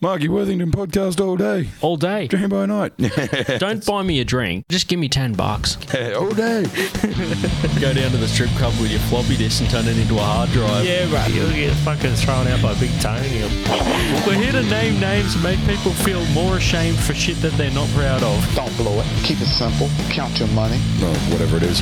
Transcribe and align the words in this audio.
Marky 0.00 0.28
Worthington 0.28 0.70
podcast 0.70 1.20
all 1.20 1.36
day, 1.36 1.68
all 1.80 1.96
day. 1.96 2.28
dream 2.28 2.48
by 2.48 2.66
night, 2.66 2.92
Don't 3.58 3.84
buy 3.84 4.02
me 4.04 4.20
a 4.20 4.24
drink. 4.24 4.64
Just 4.68 4.86
give 4.86 5.00
me 5.00 5.08
10 5.08 5.32
bucks. 5.32 5.76
all 6.14 6.30
day. 6.30 6.62
Go 7.80 7.92
down 7.92 8.12
to 8.12 8.16
the 8.16 8.28
strip 8.28 8.50
club 8.50 8.72
with 8.80 8.92
your 8.92 9.00
floppy 9.00 9.36
disk 9.36 9.60
and 9.60 9.70
turn 9.70 9.86
it 9.88 9.98
into 9.98 10.14
a 10.14 10.22
hard 10.22 10.50
drive. 10.50 10.86
Yeah, 10.86 11.12
right. 11.12 11.28
You'll 11.34 11.50
get 11.50 11.74
fucking 11.78 12.14
thrown 12.14 12.46
out 12.46 12.62
by 12.62 12.78
Big 12.78 12.92
Tony. 13.00 13.28
We're 14.24 14.34
here 14.34 14.52
to 14.52 14.62
name 14.70 15.00
names 15.00 15.34
and 15.34 15.42
make 15.42 15.58
people 15.66 15.92
feel 15.92 16.24
more 16.26 16.58
ashamed 16.58 16.98
for 17.00 17.14
shit 17.14 17.38
that 17.42 17.54
they're 17.54 17.72
not 17.72 17.88
proud 17.88 18.22
of. 18.22 18.54
Don't 18.54 18.76
blow 18.76 19.00
it. 19.00 19.06
Keep 19.24 19.40
it 19.40 19.46
simple. 19.46 19.88
Count 20.10 20.38
your 20.38 20.48
money. 20.50 20.78
No, 21.00 21.12
whatever 21.32 21.56
it 21.56 21.64
is. 21.64 21.80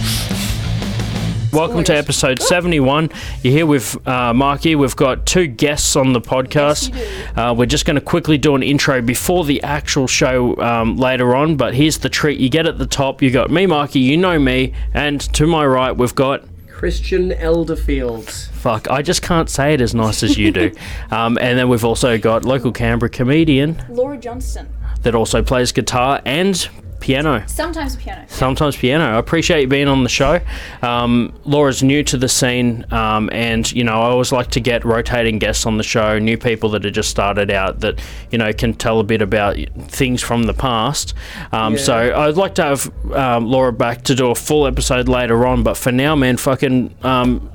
Welcome 1.56 1.84
to 1.84 1.96
episode 1.96 2.42
71. 2.42 3.08
You're 3.42 3.50
here 3.50 3.64
with 3.64 4.06
uh, 4.06 4.34
Marky. 4.34 4.74
We've 4.74 4.94
got 4.94 5.24
two 5.24 5.46
guests 5.46 5.96
on 5.96 6.12
the 6.12 6.20
podcast. 6.20 6.94
uh, 7.34 7.54
we're 7.54 7.64
just 7.64 7.86
going 7.86 7.94
to 7.94 8.02
quickly 8.02 8.36
do 8.36 8.54
an 8.56 8.62
intro 8.62 9.00
before 9.00 9.42
the 9.42 9.62
actual 9.62 10.06
show 10.06 10.54
um, 10.58 10.98
later 10.98 11.34
on. 11.34 11.56
But 11.56 11.74
here's 11.74 11.96
the 11.96 12.10
treat 12.10 12.38
you 12.38 12.50
get 12.50 12.66
at 12.66 12.76
the 12.76 12.86
top. 12.86 13.22
You 13.22 13.30
got 13.30 13.50
me, 13.50 13.64
Marky, 13.64 14.00
you 14.00 14.18
know 14.18 14.38
me. 14.38 14.74
And 14.92 15.18
to 15.32 15.46
my 15.46 15.64
right, 15.66 15.92
we've 15.92 16.14
got. 16.14 16.44
Christian 16.68 17.30
Elderfield. 17.30 18.30
Fuck, 18.50 18.90
I 18.90 19.00
just 19.00 19.22
can't 19.22 19.48
say 19.48 19.72
it 19.72 19.80
as 19.80 19.94
nice 19.94 20.22
as 20.22 20.36
you 20.36 20.52
do. 20.52 20.72
um, 21.10 21.38
and 21.40 21.58
then 21.58 21.70
we've 21.70 21.86
also 21.86 22.18
got 22.18 22.44
local 22.44 22.70
Canberra 22.70 23.08
comedian 23.08 23.82
Laura 23.88 24.18
Johnston. 24.18 24.68
that 25.04 25.14
also 25.14 25.42
plays 25.42 25.72
guitar 25.72 26.20
and 26.26 26.68
piano. 27.06 27.44
Sometimes 27.46 27.94
piano. 27.94 28.24
Sometimes 28.26 28.76
piano. 28.76 29.04
I 29.04 29.18
appreciate 29.18 29.60
you 29.62 29.68
being 29.68 29.86
on 29.86 30.02
the 30.02 30.08
show. 30.08 30.40
Um, 30.82 31.32
Laura's 31.44 31.80
new 31.80 32.02
to 32.02 32.16
the 32.16 32.28
scene, 32.28 32.84
um, 32.92 33.30
and 33.32 33.70
you 33.70 33.84
know 33.84 33.92
I 33.92 34.06
always 34.06 34.32
like 34.32 34.50
to 34.50 34.60
get 34.60 34.84
rotating 34.84 35.38
guests 35.38 35.66
on 35.66 35.76
the 35.76 35.84
show, 35.84 36.18
new 36.18 36.36
people 36.36 36.68
that 36.70 36.82
have 36.82 36.92
just 36.92 37.08
started 37.08 37.48
out 37.52 37.78
that 37.80 38.00
you 38.32 38.38
know 38.38 38.52
can 38.52 38.74
tell 38.74 38.98
a 38.98 39.04
bit 39.04 39.22
about 39.22 39.56
things 39.86 40.20
from 40.20 40.42
the 40.44 40.54
past. 40.54 41.14
Um, 41.52 41.78
So 41.78 41.94
I'd 41.94 42.36
like 42.36 42.56
to 42.56 42.64
have 42.64 43.12
um, 43.12 43.46
Laura 43.46 43.72
back 43.72 44.02
to 44.04 44.14
do 44.16 44.30
a 44.30 44.34
full 44.34 44.66
episode 44.66 45.08
later 45.08 45.46
on, 45.46 45.62
but 45.62 45.76
for 45.76 45.92
now, 45.92 46.16
man, 46.16 46.36
fucking. 46.36 46.92
Um, 47.04 47.52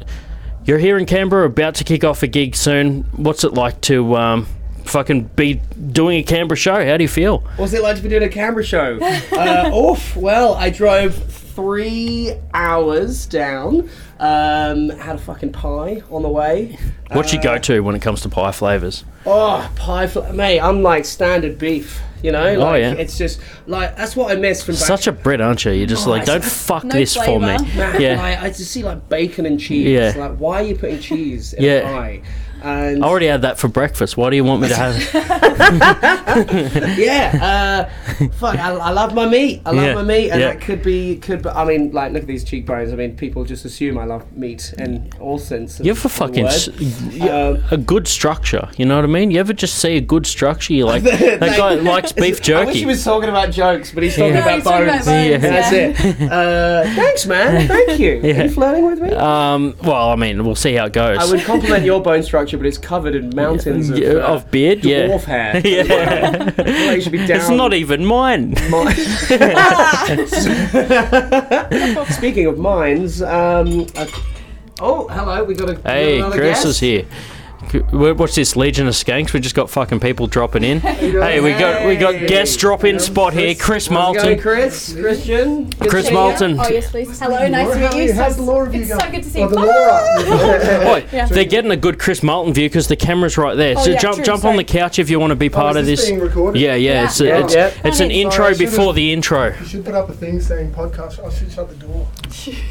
you're 0.63 0.77
here 0.77 0.97
in 0.99 1.07
Canberra, 1.07 1.47
about 1.47 1.73
to 1.75 1.83
kick 1.83 2.03
off 2.03 2.21
a 2.21 2.27
gig 2.27 2.55
soon. 2.55 3.01
What's 3.15 3.43
it 3.43 3.53
like 3.55 3.81
to 3.81 4.15
um, 4.15 4.45
fucking 4.85 5.23
be 5.35 5.61
doing 5.91 6.19
a 6.19 6.23
Canberra 6.23 6.57
show? 6.57 6.85
How 6.85 6.97
do 6.97 7.03
you 7.03 7.07
feel? 7.09 7.39
What's 7.57 7.73
it 7.73 7.81
like 7.81 7.97
to 7.97 8.01
be 8.03 8.09
doing 8.09 8.23
a 8.23 8.29
Canberra 8.29 8.63
show? 8.63 8.99
uh, 9.31 9.71
oof. 9.73 10.15
Well, 10.15 10.53
I 10.55 10.69
drove 10.69 11.15
three 11.15 12.33
hours 12.53 13.25
down. 13.25 13.89
Um, 14.19 14.89
had 14.89 15.15
a 15.15 15.19
fucking 15.19 15.51
pie 15.51 16.03
on 16.11 16.21
the 16.21 16.29
way. 16.29 16.77
What's 17.11 17.33
your 17.33 17.41
go-to 17.41 17.81
when 17.81 17.95
it 17.95 18.01
comes 18.03 18.21
to 18.21 18.29
pie 18.29 18.51
flavors? 18.51 19.03
Oh, 19.25 19.69
pie, 19.75 20.07
fl- 20.07 20.21
mate. 20.31 20.59
I'm 20.59 20.83
like 20.83 21.05
standard 21.05 21.57
beef. 21.57 21.99
You 22.21 22.31
know, 22.31 22.53
like 22.53 22.59
Oh, 22.59 22.75
yeah. 22.75 22.91
it's 22.93 23.17
just 23.17 23.41
like 23.65 23.97
that's 23.97 24.15
what 24.15 24.31
I 24.31 24.39
miss 24.39 24.61
from 24.61 24.75
back. 24.75 24.83
Such 24.83 25.07
a 25.07 25.11
Brit, 25.11 25.41
aren't 25.41 25.65
you? 25.65 25.71
You're 25.71 25.87
just 25.87 26.05
like, 26.05 26.25
don't 26.25 26.43
fuck 26.43 26.83
No 26.83 26.93
this 26.93 27.15
for 27.15 27.39
me. 27.39 27.47
Man, 27.75 27.99
Yeah. 27.99 28.15
like, 28.21 28.39
I 28.39 28.47
just 28.49 28.69
see 28.69 28.83
like 28.83 29.09
bacon 29.09 29.47
and 29.47 29.59
cheese. 29.59 29.87
Yeah. 29.87 30.13
Like, 30.15 30.37
why 30.37 30.57
are 30.61 30.63
you 30.67 30.75
putting 30.75 30.99
cheese 30.99 31.53
in 31.53 31.63
Yeah. 31.63 31.71
a 31.79 31.83
pie? 31.83 32.21
And 32.63 33.03
I 33.03 33.07
already 33.07 33.27
had 33.27 33.41
that 33.43 33.57
for 33.57 33.67
breakfast. 33.67 34.17
Why 34.17 34.29
do 34.29 34.35
you 34.35 34.43
want 34.43 34.61
me 34.61 34.67
to 34.69 34.75
have? 34.75 34.95
yeah, 36.97 37.89
uh, 37.89 38.27
fuck, 38.33 38.57
I, 38.57 38.71
I 38.71 38.91
love 38.91 39.13
my 39.13 39.27
meat. 39.27 39.61
I 39.65 39.71
love 39.71 39.85
Yeah, 39.85 39.93
my 39.95 40.03
meat, 40.03 40.29
and 40.31 40.39
yeah. 40.41 40.53
that 40.53 40.61
could 40.61 40.81
be, 40.83 41.17
could. 41.17 41.43
Be, 41.43 41.49
I 41.49 41.65
mean, 41.65 41.91
like, 41.91 42.11
look 42.11 42.21
at 42.23 42.27
these 42.27 42.43
cheekbones. 42.43 42.91
I 42.93 42.95
mean, 42.95 43.15
people 43.15 43.43
just 43.45 43.65
assume 43.65 43.97
I 43.97 44.05
love 44.05 44.31
meat 44.35 44.73
in 44.77 45.09
all 45.19 45.37
sense. 45.37 45.79
Of 45.79 45.85
You 45.85 45.91
ever 45.91 46.01
the 46.01 46.09
fucking 46.09 46.43
word. 46.45 46.53
s- 46.53 46.67
Um, 47.21 47.63
a 47.71 47.77
good 47.77 48.07
structure? 48.07 48.69
You 48.77 48.85
know 48.85 48.95
what 48.95 49.05
I 49.05 49.07
mean? 49.07 49.31
You 49.31 49.39
ever 49.39 49.53
just 49.53 49.75
see 49.75 49.97
a 49.97 50.01
good 50.01 50.25
structure? 50.25 50.73
You 50.73 50.85
like 50.85 51.03
that 51.03 51.39
guy 51.57 51.75
likes 51.75 52.11
beef 52.11 52.41
jerky. 52.41 52.61
I 52.61 52.65
wish 52.65 52.77
he 52.77 52.85
was 52.85 53.03
talking 53.03 53.29
about 53.29 53.51
jokes, 53.51 53.91
but 53.91 54.03
he's 54.03 54.15
talking 54.15 54.33
Yeah. 54.35 54.39
No, 54.39 54.41
about 54.41 54.55
he's 54.55 54.63
talking 54.63 54.87
bones. 54.87 55.01
about 55.01 55.13
bones, 55.13 55.29
Yeah. 55.29 55.37
That's 55.37 55.71
it. 56.21 56.31
Uh, 56.31 56.83
thanks, 56.95 57.25
man. 57.25 57.67
Thank 57.67 57.99
you. 57.99 58.21
Are 58.21 58.43
you 58.43 58.49
flirting 58.49 58.85
with 58.85 58.99
me? 58.99 59.11
Um, 59.13 59.75
well, 59.83 60.09
I 60.09 60.15
mean, 60.15 60.43
we'll 60.45 60.55
see 60.55 60.73
how 60.73 60.85
it 60.85 60.93
goes. 60.93 61.17
I 61.17 61.25
would 61.31 61.41
compliment 61.43 61.83
your 61.85 62.01
bone 62.01 62.23
structure, 62.23 62.50
but 62.57 62.67
it's 62.67 62.77
covered 62.77 63.15
in 63.15 63.33
mountains 63.35 63.89
of, 63.89 63.99
uh, 63.99 64.19
of 64.19 64.49
beard, 64.51 64.83
yeah. 64.83 65.07
dwarf 65.07 65.23
hair. 65.23 65.61
yeah, 65.65 66.51
like 66.57 66.95
you 66.95 67.01
should 67.01 67.11
be 67.11 67.25
down. 67.25 67.37
it's 67.37 67.49
not 67.49 67.73
even 67.73 68.05
mine. 68.05 68.55
Speaking 72.11 72.47
of 72.47 72.57
mines, 72.57 73.21
um, 73.21 73.85
uh, 73.95 74.05
oh 74.79 75.07
hello, 75.09 75.43
we 75.43 75.53
got 75.53 75.69
a 75.69 75.73
we 75.73 75.81
got 75.81 75.91
Hey, 75.91 76.21
Chris 76.31 76.59
guest. 76.59 76.65
is 76.65 76.79
here. 76.79 77.05
C- 77.69 77.79
wha- 77.93 78.13
What's 78.13 78.35
this 78.35 78.55
Legion 78.55 78.87
of 78.87 78.93
Skanks? 78.95 79.33
We 79.33 79.39
just 79.39 79.53
got 79.55 79.69
fucking 79.69 79.99
people 79.99 80.25
dropping 80.27 80.63
in. 80.63 80.79
hey, 80.79 81.39
we 81.39 81.51
got 81.51 81.85
we 81.85 81.95
got 81.95 82.15
Hey. 82.15 82.27
guest 82.27 82.59
drop 82.59 82.83
in 82.83 82.99
spot 82.99 83.33
here. 83.33 83.53
Chris 83.55 83.87
How's 83.87 83.93
Malton. 84.15 84.39
Chris, 84.39 84.93
Christian, 84.99 85.65
Good 85.69 85.89
Chris 85.89 86.05
to 86.05 86.07
see 86.09 86.13
you. 86.13 86.13
Malton. 86.19 86.59
Oh 86.59 86.67
yes, 86.69 86.89
please. 86.91 87.19
Hello, 87.19 87.47
nice 87.47 87.71
to 87.71 87.79
meet 87.97 88.05
you. 88.07 88.13
How's 88.13 88.35
the 88.35 88.41
Laura 88.41 88.69
view 88.69 88.81
it's 88.81 88.89
going? 88.89 88.99
so 89.01 89.11
good 89.11 89.23
to 89.23 89.29
see 89.29 89.39
Oh, 89.41 89.43
you. 89.43 89.49
the 89.49 89.55
Laura. 89.55 90.89
Oi, 90.95 91.05
Yeah. 91.13 91.25
they're 91.27 91.45
getting 91.45 91.71
a 91.71 91.77
good 91.77 91.99
Chris 91.99 92.23
Malton 92.23 92.53
view 92.53 92.67
because 92.67 92.87
the 92.87 92.95
camera's 92.95 93.37
right 93.37 93.55
there. 93.55 93.75
Oh, 93.77 93.83
so 93.83 93.91
yeah, 93.91 93.99
jump 93.99 94.15
true, 94.15 94.25
jump 94.25 94.37
on 94.37 94.53
sorry. 94.53 94.57
the 94.57 94.63
couch 94.63 94.97
if 94.99 95.09
you 95.09 95.19
want 95.19 95.31
to 95.31 95.35
be 95.35 95.49
part 95.49 95.75
is 95.75 95.81
of 95.81 95.85
this 95.85 95.99
this. 96.01 96.09
being 96.09 96.19
recorded? 96.21 96.59
Yeah, 96.59 96.75
yeah, 96.75 96.93
Yeah. 96.93 97.03
it's 97.05 97.21
Yeah. 97.21 97.37
it's, 97.43 97.53
Yeah. 97.53 97.67
it's 97.83 97.99
an 97.99 98.09
Sorry, 98.09 98.09
intro 98.21 98.45
should've- 98.53 98.59
before 98.59 98.93
the 98.93 99.13
intro. 99.13 99.53
You 99.59 99.65
should 99.67 99.85
put 99.85 99.93
up 99.93 100.09
a 100.09 100.13
thing 100.13 100.39
saying 100.41 100.71
podcast. 100.71 101.23
I 101.25 101.29
should 101.33 101.51
shut 101.51 101.69
the 101.69 101.75
door. 101.75 102.07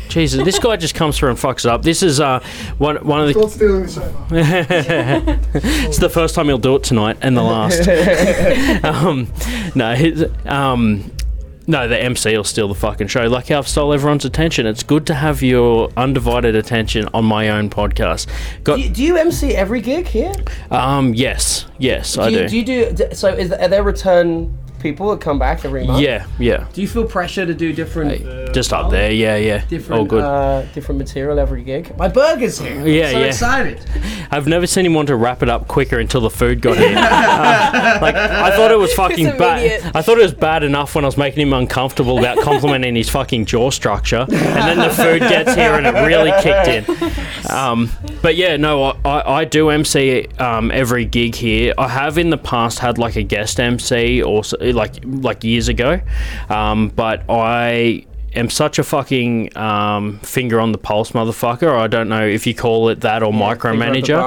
Jesus, 0.08 0.44
this 0.44 0.58
guy 0.58 0.76
just 0.76 0.94
comes 0.94 1.16
through 1.16 1.30
and 1.30 1.38
fucks 1.38 1.64
it 1.64 1.66
up. 1.70 1.82
This 1.82 2.02
is 2.02 2.18
uh 2.18 2.40
one 2.78 2.96
one 2.96 3.20
of 3.20 3.26
the. 3.28 3.34
Stop 3.34 3.50
stealing 3.50 3.82
the 3.82 3.88
sofa. 3.88 4.16
it's 5.54 5.98
the 5.98 6.10
first 6.10 6.34
time 6.34 6.46
he'll 6.46 6.58
do 6.58 6.76
it 6.76 6.82
tonight 6.82 7.18
and 7.22 7.36
the 7.36 7.42
last. 7.42 7.88
um, 8.84 9.32
no, 9.74 9.94
his, 9.94 10.26
um, 10.46 11.10
no, 11.66 11.86
the 11.86 12.02
MC 12.02 12.36
will 12.36 12.44
steal 12.44 12.68
the 12.68 12.74
fucking 12.74 13.06
show. 13.06 13.26
Like 13.26 13.48
how 13.48 13.58
I've 13.58 13.68
stole 13.68 13.92
everyone's 13.92 14.24
attention. 14.24 14.66
It's 14.66 14.82
good 14.82 15.06
to 15.06 15.14
have 15.14 15.42
your 15.42 15.91
undivided 15.96 16.56
attention 16.56 17.08
on 17.14 17.24
my 17.24 17.50
own 17.50 17.70
podcast. 17.70 18.26
Got 18.64 18.76
Do 18.76 18.82
you, 18.82 18.88
do 18.88 19.02
you 19.04 19.16
MC 19.16 19.54
every 19.54 19.80
gig 19.80 20.08
here? 20.08 20.32
um, 20.70 21.14
yes, 21.14 21.66
yes, 21.78 22.18
I 22.18 22.30
do, 22.30 22.48
do. 22.48 22.56
you, 22.56 22.64
do 22.64 22.72
you 22.72 22.92
do 22.92 23.14
so? 23.14 23.28
Is 23.28 23.52
are 23.52 23.68
there 23.68 23.82
return 23.82 24.56
people 24.80 25.10
that 25.10 25.20
come 25.20 25.38
back 25.38 25.64
every 25.64 25.86
month? 25.86 26.00
yeah, 26.00 26.26
yeah, 26.38 26.66
Do 26.72 26.80
you 26.80 26.88
feel 26.88 27.04
pressure 27.04 27.46
to 27.46 27.54
do 27.54 27.72
different, 27.72 28.54
just 28.54 28.72
up 28.72 28.91
there. 28.91 29.12
Yeah, 29.12 29.36
yeah, 29.36 29.64
different, 29.66 30.00
all 30.00 30.06
good. 30.06 30.24
Uh, 30.24 30.62
different 30.72 30.98
material 30.98 31.38
every 31.38 31.62
gig? 31.62 31.96
My 31.96 32.08
burger's 32.08 32.58
here. 32.58 32.86
Yeah, 32.86 33.12
so 33.12 33.18
yeah. 33.18 33.24
excited. 33.26 33.80
I've 34.30 34.46
never 34.46 34.66
seen 34.66 34.86
him 34.86 34.94
want 34.94 35.08
to 35.08 35.16
wrap 35.16 35.42
it 35.42 35.48
up 35.48 35.68
quicker 35.68 35.98
until 35.98 36.20
the 36.20 36.30
food 36.30 36.60
got 36.60 36.78
here. 36.78 36.96
Uh, 36.96 37.98
like 38.00 38.14
I 38.14 38.54
thought 38.56 38.70
it 38.70 38.78
was 38.78 38.92
fucking 38.94 39.26
bad. 39.38 39.94
I 39.94 40.02
thought 40.02 40.18
it 40.18 40.22
was 40.22 40.34
bad 40.34 40.62
enough 40.62 40.94
when 40.94 41.04
I 41.04 41.08
was 41.08 41.16
making 41.16 41.42
him 41.42 41.52
uncomfortable 41.52 42.18
about 42.18 42.38
complimenting 42.38 42.94
his 42.97 43.08
fucking 43.08 43.47
jaw 43.47 43.70
structure, 43.70 44.26
and 44.28 44.30
then 44.30 44.78
the 44.78 44.91
food 44.91 45.20
gets 45.20 45.54
here 45.54 45.74
and 45.74 45.86
it 45.86 45.94
really 46.06 46.32
kicked 46.42 46.68
in. 46.68 47.50
Um, 47.50 47.91
but 48.22 48.36
yeah, 48.36 48.56
no, 48.56 48.84
I, 48.84 48.98
I, 49.04 49.34
I 49.41 49.44
do 49.44 49.70
MC 49.70 50.26
um, 50.38 50.70
every 50.70 51.04
gig 51.04 51.34
here. 51.34 51.74
I 51.78 51.88
have 51.88 52.18
in 52.18 52.30
the 52.30 52.38
past 52.38 52.78
had 52.78 52.98
like 52.98 53.16
a 53.16 53.22
guest 53.22 53.58
MC 53.58 54.22
or 54.22 54.44
so, 54.44 54.56
like 54.72 54.97
like 55.04 55.44
years 55.44 55.69
ago, 55.69 56.00
um, 56.48 56.88
but 56.88 57.25
I 57.28 58.06
am 58.34 58.48
such 58.50 58.78
a 58.78 58.84
fucking 58.84 59.56
um, 59.56 60.19
finger 60.20 60.60
on 60.60 60.72
the 60.72 60.78
pulse 60.78 61.12
motherfucker. 61.12 61.72
I 61.72 61.86
don't 61.86 62.08
know 62.08 62.26
if 62.26 62.47
you 62.47 62.54
call 62.54 62.88
it 62.88 63.00
that 63.00 63.22
or 63.22 63.32
micromanager. 63.32 64.19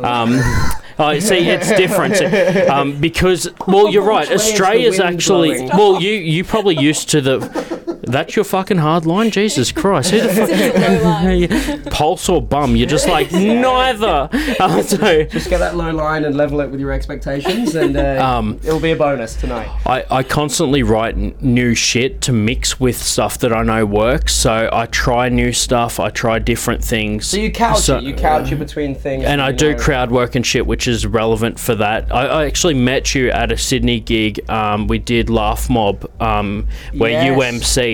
bum. 0.00 0.04
Um, 0.04 0.40
oh, 0.98 1.18
see, 1.18 1.48
it's 1.48 1.68
different 1.68 2.20
um, 2.68 3.00
because 3.00 3.48
well, 3.66 3.88
you're 3.90 4.02
right. 4.02 4.28
Which 4.28 4.30
way 4.30 4.34
is 4.34 4.46
the 4.46 4.52
Australia's 4.52 5.00
actually 5.00 5.66
well. 5.68 6.00
You 6.00 6.12
you 6.12 6.44
probably 6.44 6.78
used 6.78 7.10
to 7.10 7.20
the. 7.20 7.79
That's 8.10 8.34
your 8.36 8.44
fucking 8.44 8.78
hard 8.78 9.06
line, 9.06 9.30
Jesus 9.30 9.72
Christ! 9.72 10.10
Who 10.10 10.20
the 10.20 11.80
fuck? 11.84 11.92
Pulse 11.92 12.28
or 12.28 12.42
bum? 12.42 12.76
You're 12.76 12.88
just 12.88 13.08
like 13.08 13.30
neither. 13.32 14.28
Uh, 14.60 14.82
so 14.82 15.24
Just 15.24 15.48
get 15.48 15.58
that 15.58 15.76
low 15.76 15.90
line 15.90 16.24
and 16.24 16.36
level 16.36 16.60
it 16.60 16.70
with 16.70 16.80
your 16.80 16.92
expectations, 16.92 17.74
and 17.74 17.96
uh, 17.96 18.18
Um, 18.22 18.60
it'll 18.62 18.80
be 18.80 18.90
a 18.90 18.96
bonus 18.96 19.34
tonight. 19.34 19.68
I, 19.86 20.04
I 20.10 20.22
constantly 20.22 20.82
write 20.82 21.14
n- 21.16 21.34
new 21.40 21.74
shit 21.74 22.20
to 22.22 22.32
mix 22.32 22.78
with 22.78 22.96
stuff 23.00 23.38
that 23.38 23.52
I 23.52 23.62
know 23.62 23.86
works. 23.86 24.34
So 24.34 24.68
I 24.72 24.86
try 24.86 25.28
new 25.28 25.52
stuff. 25.52 25.98
I 25.98 26.10
try 26.10 26.38
different 26.40 26.84
things. 26.84 27.26
So 27.26 27.36
you 27.38 27.50
couch 27.50 27.80
So- 27.80 27.98
it. 27.98 28.04
You 28.04 28.14
couch 28.14 28.52
it 28.52 28.56
between 28.56 28.94
things. 28.94 29.24
and 29.24 29.40
that 29.40 29.46
I 29.48 29.52
do 29.52 29.72
know. 29.72 29.78
crowd 29.78 30.10
work 30.10 30.34
and 30.34 30.44
shit, 30.46 30.66
which 30.66 30.86
is 30.88 31.06
relevant 31.06 31.58
for 31.58 31.74
that. 31.76 32.12
I, 32.14 32.26
I 32.26 32.46
actually 32.46 32.74
met 32.74 33.14
you 33.14 33.30
at 33.30 33.50
a 33.52 33.56
Sydney 33.56 34.00
gig. 34.00 34.48
Um, 34.50 34.86
we 34.88 34.98
did 34.98 35.30
Laugh 35.30 35.70
Mob, 35.70 36.10
um, 36.20 36.66
where 36.94 37.24
you 37.24 37.30
Yes. 37.30 37.38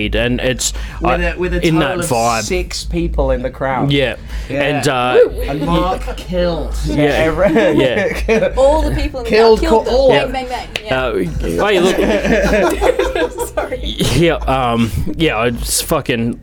MC'd, 0.09 0.15
and 0.15 0.39
it's 0.39 0.73
with, 1.01 1.21
I- 1.21 1.23
a, 1.23 1.37
with 1.37 1.53
a 1.53 1.65
in 1.67 1.75
total 1.75 1.79
that 1.79 1.99
of 1.99 2.05
vibe. 2.09 2.41
six 2.43 2.83
people 2.85 3.31
in 3.31 3.41
the 3.41 3.49
crowd. 3.49 3.91
Yeah, 3.91 4.17
Yeah. 4.49 4.61
and 4.63 4.87
uh, 4.87 5.19
And 5.47 5.65
Mark 5.65 6.17
killed. 6.17 6.75
Yeah. 6.85 6.95
every- 7.03 7.53
Yeah. 7.53 8.53
All 8.57 8.81
the 8.81 8.95
people 8.95 9.19
in 9.19 9.23
the 9.25 9.29
Killed 9.29 9.59
crowd 9.59 9.69
killed 9.69 9.85
co- 9.85 9.91
them. 9.91 9.93
all 9.93 10.09
Bang, 10.09 10.25
of 10.25 10.31
bang, 10.31 10.47
bang. 10.47 10.69
Yeah. 10.83 10.97
uh, 10.99 11.63
oh, 11.63 11.69
you 11.69 11.81
look, 11.81 13.47
Sorry. 13.55 13.79
yeah, 13.83 14.35
um, 14.35 14.91
yeah, 15.17 15.43
it's 15.45 15.81
fucking. 15.81 16.39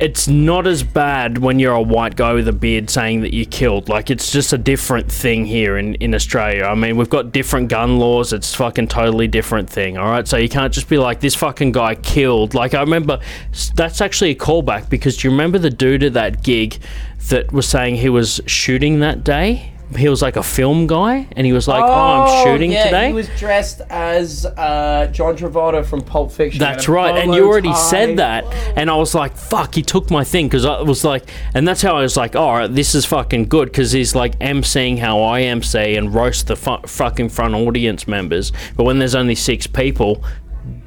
It's 0.00 0.26
not 0.26 0.66
as 0.66 0.82
bad 0.82 1.38
when 1.38 1.58
you're 1.58 1.74
a 1.74 1.82
white 1.82 2.16
guy 2.16 2.32
with 2.32 2.48
a 2.48 2.52
beard 2.52 2.88
saying 2.88 3.20
that 3.20 3.34
you 3.34 3.44
killed. 3.44 3.90
Like 3.90 4.10
it's 4.10 4.32
just 4.32 4.52
a 4.54 4.58
different 4.58 5.12
thing 5.12 5.44
here 5.44 5.76
in, 5.76 5.94
in 5.96 6.14
Australia. 6.14 6.64
I 6.64 6.74
mean, 6.74 6.96
we've 6.96 7.10
got 7.10 7.32
different 7.32 7.68
gun 7.68 7.98
laws. 7.98 8.32
It's 8.32 8.54
fucking 8.54 8.88
totally 8.88 9.28
different 9.28 9.68
thing. 9.68 9.98
All 9.98 10.10
right, 10.10 10.26
so 10.26 10.38
you 10.38 10.48
can't 10.48 10.72
just 10.72 10.88
be 10.88 10.96
like 10.96 11.20
this 11.20 11.34
fucking 11.34 11.72
guy 11.72 11.96
killed. 11.96 12.54
Like 12.54 12.72
I 12.72 12.80
remember, 12.80 13.20
that's 13.74 14.00
actually 14.00 14.30
a 14.30 14.36
callback 14.36 14.88
because 14.88 15.18
do 15.18 15.28
you 15.28 15.32
remember 15.32 15.58
the 15.58 15.70
dude 15.70 16.02
at 16.02 16.14
that 16.14 16.42
gig 16.42 16.78
that 17.28 17.52
was 17.52 17.68
saying 17.68 17.96
he 17.96 18.08
was 18.08 18.40
shooting 18.46 19.00
that 19.00 19.22
day? 19.22 19.74
He 19.96 20.08
was 20.08 20.22
like 20.22 20.36
a 20.36 20.42
film 20.42 20.86
guy, 20.86 21.26
and 21.32 21.46
he 21.46 21.52
was 21.52 21.66
like, 21.66 21.82
"Oh, 21.82 21.92
I'm 21.92 22.44
shooting 22.44 22.72
yeah, 22.72 22.84
today." 22.84 23.08
He 23.08 23.12
was 23.12 23.28
dressed 23.38 23.80
as 23.90 24.46
uh, 24.46 25.08
John 25.12 25.36
Travolta 25.36 25.84
from 25.84 26.00
Pulp 26.00 26.30
Fiction. 26.30 26.60
That's 26.60 26.88
right, 26.88 27.16
and 27.16 27.34
you 27.34 27.46
already 27.46 27.70
tie. 27.70 27.90
said 27.90 28.18
that, 28.18 28.44
and 28.76 28.90
I 28.90 28.96
was 28.96 29.14
like, 29.14 29.36
"Fuck!" 29.36 29.74
He 29.74 29.82
took 29.82 30.10
my 30.10 30.22
thing 30.22 30.46
because 30.46 30.64
I 30.64 30.80
was 30.82 31.04
like, 31.04 31.28
and 31.54 31.66
that's 31.66 31.82
how 31.82 31.96
I 31.96 32.02
was 32.02 32.16
like, 32.16 32.36
"Oh, 32.36 32.68
this 32.68 32.94
is 32.94 33.04
fucking 33.04 33.46
good," 33.46 33.66
because 33.66 33.92
he's 33.92 34.14
like 34.14 34.38
emceeing 34.38 34.98
how 34.98 35.22
I 35.22 35.42
MC 35.42 35.96
and 35.96 36.14
roast 36.14 36.46
the 36.46 36.56
fu- 36.56 36.86
fucking 36.86 37.30
front 37.30 37.54
audience 37.54 38.06
members. 38.06 38.52
But 38.76 38.84
when 38.84 38.98
there's 38.98 39.14
only 39.14 39.34
six 39.34 39.66
people, 39.66 40.22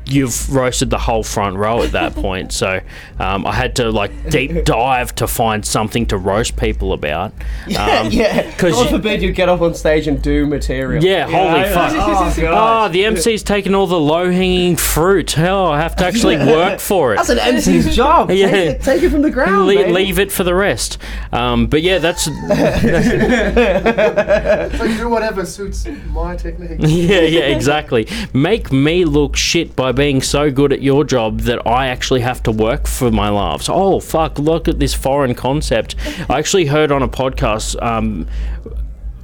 you've 0.06 0.54
roasted 0.54 0.90
the 0.90 0.98
whole 0.98 1.24
front 1.24 1.56
row 1.58 1.82
at 1.82 1.92
that 1.94 2.14
point. 2.16 2.52
So 2.52 2.82
um, 3.20 3.46
I 3.48 3.54
had 3.54 3.76
to 3.78 3.90
like 3.92 4.30
deep 4.30 4.66
dive 4.66 5.16
to 5.16 5.28
find 5.28 5.66
something 5.66 6.06
to 6.08 6.18
roast 6.18 6.58
people 6.58 6.92
about. 6.94 7.32
Um, 7.78 8.10
yeah, 8.12 8.52
'cause 8.58 8.74
God 8.74 8.90
forbid 8.90 9.22
you 9.22 9.32
get 9.32 9.48
up 9.50 9.62
on 9.62 9.74
stage 9.76 10.08
and 10.08 10.22
do 10.22 10.46
material. 10.46 11.02
Yeah, 11.04 11.26
holy 11.26 11.62
I- 11.62 11.70
fuck. 11.72 11.92
Oh, 11.94 12.84
Oh, 12.84 12.90
the 12.90 13.06
MC's 13.06 13.44
taken 13.44 13.74
all 13.76 13.88
the 13.88 14.00
low 14.00 14.30
hanging 14.32 14.76
fruit. 14.76 15.38
Oh, 15.40 15.68
I 15.68 15.80
have 15.80 15.96
to 15.98 16.06
actually 16.06 16.38
work 16.38 16.80
for 16.80 17.14
it. 17.14 17.18
That's 17.18 17.30
an 17.30 17.40
MC's 17.40 17.96
job. 18.04 18.30
Yeah. 18.32 18.50
Take, 18.52 18.70
it, 18.76 18.82
take 18.82 19.04
it 19.04 19.10
from 19.10 19.22
the 19.22 19.32
ground. 19.32 19.68
Le- 19.68 19.88
leave 19.90 20.20
it 20.20 20.32
for 20.32 20.44
the 20.44 20.54
rest. 20.54 20.98
Um, 21.32 21.68
but 21.68 21.82
yeah, 21.82 22.00
that's 22.00 22.28
It's 22.28 22.44
like 24.80 24.98
do 24.98 25.10
whatever 25.10 25.46
suits 25.46 25.88
my 26.12 26.36
technique. 26.36 26.72
yeah, 26.80 27.22
yeah, 27.22 27.42
exactly. 27.46 28.08
Make 28.34 28.72
me 28.72 29.06
look 29.06 29.36
shit 29.36 29.76
by 29.76 29.92
being 29.94 30.22
so 30.22 30.52
good 30.52 30.74
at 30.74 30.82
your 30.82 31.04
job 31.04 31.42
that 31.42 31.66
I 31.68 31.88
actually 31.88 32.22
have 32.22 32.42
to 32.44 32.52
work 32.52 32.88
for 32.88 33.12
my 33.12 33.30
laughs. 33.30 33.68
Oh 33.70 34.00
fuck! 34.00 34.38
Look 34.40 34.68
at 34.68 34.80
this 34.80 34.94
foreign 34.94 35.36
concept. 35.36 35.96
I 36.30 36.40
actually 36.40 36.66
heard 36.66 36.92
on 36.92 37.02
a 37.04 37.08
podcast. 37.08 37.82
Um, 37.82 38.28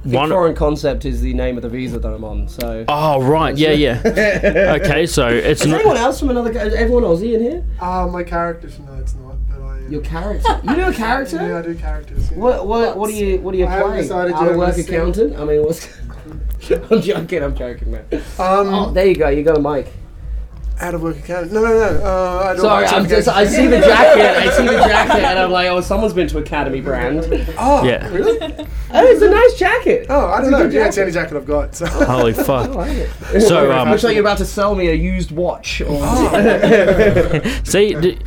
The 0.04 0.16
one. 0.16 0.30
foreign 0.30 0.54
concept 0.54 1.04
is 1.04 1.20
the 1.20 1.34
name 1.34 1.56
of 1.58 1.62
the 1.62 1.68
visa 1.68 1.98
that 1.98 2.08
I'm 2.08 2.24
on. 2.24 2.48
So. 2.48 2.84
Oh 2.88 3.20
right, 3.22 3.56
yeah, 3.56 3.72
yeah. 3.72 4.00
Okay, 4.80 5.06
so 5.06 5.28
it's 5.28 5.60
Is 5.60 5.66
not. 5.66 5.80
anyone 5.80 5.96
else 5.98 6.18
from 6.20 6.30
another? 6.30 6.58
Everyone 6.58 7.02
Aussie 7.02 7.34
in 7.34 7.40
here? 7.42 7.64
Uh, 7.80 8.06
my 8.10 8.22
characters, 8.22 8.78
no, 8.78 8.94
it's 8.94 9.14
not. 9.14 9.34
But 9.50 9.60
I. 9.60 9.78
Your 9.88 10.00
character. 10.00 10.60
You 10.64 10.74
do 10.76 10.84
a 10.84 10.92
character. 10.94 11.36
yeah, 11.36 11.58
I 11.58 11.62
do 11.62 11.74
characters. 11.74 12.30
Yeah. 12.30 12.38
What 12.38 12.66
what 12.66 12.96
what 12.96 13.08
do 13.10 13.14
you 13.16 13.40
what 13.40 13.52
do 13.52 13.58
you 13.58 13.66
I 13.66 13.70
haven't 13.72 13.90
play? 13.92 14.02
decided 14.02 14.34
Out 14.34 14.42
yet, 14.42 14.50
of 14.52 14.56
work 14.56 14.78
accountant. 14.78 15.36
I 15.38 15.44
mean, 15.44 15.64
what's? 15.64 15.86
I'm 16.90 17.00
joking. 17.02 17.42
I'm 17.42 17.54
joking, 17.56 17.90
man. 17.90 18.04
Um, 18.12 18.20
Oh, 18.72 18.90
there 18.92 19.06
you 19.06 19.16
go. 19.16 19.28
You 19.28 19.42
got 19.42 19.58
a 19.58 19.60
mic. 19.60 19.92
Out 20.80 20.94
of 20.94 21.02
work 21.02 21.18
accountant. 21.18 21.52
No, 21.52 21.62
no, 21.62 21.68
no. 21.68 22.04
Uh, 22.04 22.40
I 22.44 22.52
don't 22.54 22.60
Sorry, 22.60 22.86
I'm 22.86 23.08
just. 23.08 23.28
I 23.28 23.44
see 23.46 23.66
the 23.66 23.80
jacket. 23.80 24.36
I 24.36 24.50
see 24.56 24.64
the 24.66 24.72
jacket, 24.72 25.22
and 25.24 25.38
I'm 25.38 25.50
like, 25.50 25.68
oh, 25.68 25.80
someone's 25.80 26.12
been 26.14 26.28
to 26.28 26.38
Academy 26.38 26.80
brand. 26.80 27.26
Oh, 27.58 27.84
Yeah. 27.84 28.08
really? 28.08 28.38
Oh, 28.40 29.06
it's 29.06 29.22
a 29.22 29.30
nice 29.30 29.54
jacket. 29.58 30.06
Oh, 30.08 30.26
I 30.28 30.40
don't 30.40 30.46
It's 30.46 30.48
a 30.48 30.50
know. 30.50 30.58
good 30.64 30.72
Yeah, 30.72 30.86
it's 30.86 30.96
the 30.96 31.02
jacket. 31.02 31.02
only 31.02 31.12
jacket 31.12 31.36
I've 31.36 31.46
got. 31.46 31.74
So. 31.76 31.86
Holy 32.06 32.32
I 32.38 32.42
fuck! 32.42 32.74
like 32.74 32.90
it. 33.32 33.40
So 33.42 33.70
um, 33.72 33.90
Looks 33.90 34.02
like 34.04 34.14
you're 34.14 34.24
about 34.24 34.38
to 34.38 34.44
sell 34.44 34.74
me 34.74 34.88
a 34.88 34.94
used 34.94 35.30
watch. 35.30 35.80
Or 35.82 36.00
See, 37.64 37.94
d- 37.94 38.18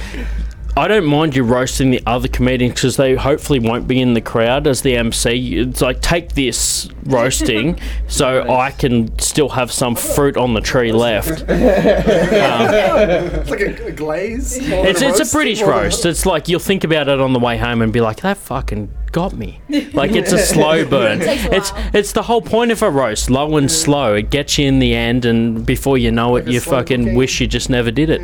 I 0.76 0.88
don't 0.88 1.06
mind 1.06 1.36
you 1.36 1.44
roasting 1.44 1.92
the 1.92 2.02
other 2.08 2.28
comedians 2.28 2.74
because 2.74 2.98
they 2.98 3.14
hopefully 3.14 3.60
won't 3.60 3.88
be 3.88 4.02
in 4.02 4.16
the 4.16 4.22
crowd 4.22 4.66
as 4.66 4.82
the 4.82 4.96
MC. 4.96 5.60
It's 5.60 5.82
like 5.82 6.02
take 6.02 6.34
this 6.34 6.90
roasting 7.04 7.80
so 8.08 8.52
I 8.52 8.72
can 8.72 9.18
still 9.20 9.50
have 9.50 9.72
some 9.72 9.96
fruit 9.96 10.36
on 10.36 10.56
the 10.56 10.62
tree 10.62 10.92
left. 10.92 11.42
Um, 11.42 11.48
it's 11.50 13.50
like 13.52 13.62
a, 13.62 13.86
a 13.86 13.92
glaze. 13.92 14.58
It's 14.58 15.02
it's 15.02 15.20
a 15.20 15.36
British 15.36 15.62
roast. 15.62 16.06
It's 16.06 16.26
like 16.26 16.50
you'll 16.50 16.60
think 16.60 16.84
about 16.84 17.08
it 17.08 17.22
on 17.22 17.34
the 17.34 17.40
way 17.40 17.58
home 17.58 17.84
and 17.84 17.94
be 17.94 18.02
like, 18.02 18.22
that 18.22 18.38
fucking 18.38 18.92
got 19.14 19.34
me. 19.34 19.62
Like 19.94 20.12
it's 20.12 20.34
a 20.34 20.38
slow 20.54 20.84
burn. 20.86 21.20
Takes 21.20 21.46
a 21.46 21.56
It's 21.56 21.72
it's 21.94 22.12
the 22.12 22.24
whole 22.24 22.42
point 22.42 22.72
of 22.72 22.82
a 22.82 22.90
roast, 22.90 23.30
low 23.30 23.56
and 23.56 23.72
slow. 23.72 24.14
It 24.16 24.30
gets 24.30 24.58
you 24.58 24.68
in 24.68 24.80
the 24.80 24.94
end, 24.94 25.24
and 25.24 25.66
before 25.66 25.98
you 25.98 26.12
know 26.12 26.36
it, 26.36 26.48
a 26.48 26.52
you 26.52 26.60
fucking 26.60 27.04
cooking. 27.04 27.16
wish 27.16 27.40
you 27.40 27.48
just 27.48 27.70
never 27.70 27.92
did 27.92 28.10
it. 28.10 28.22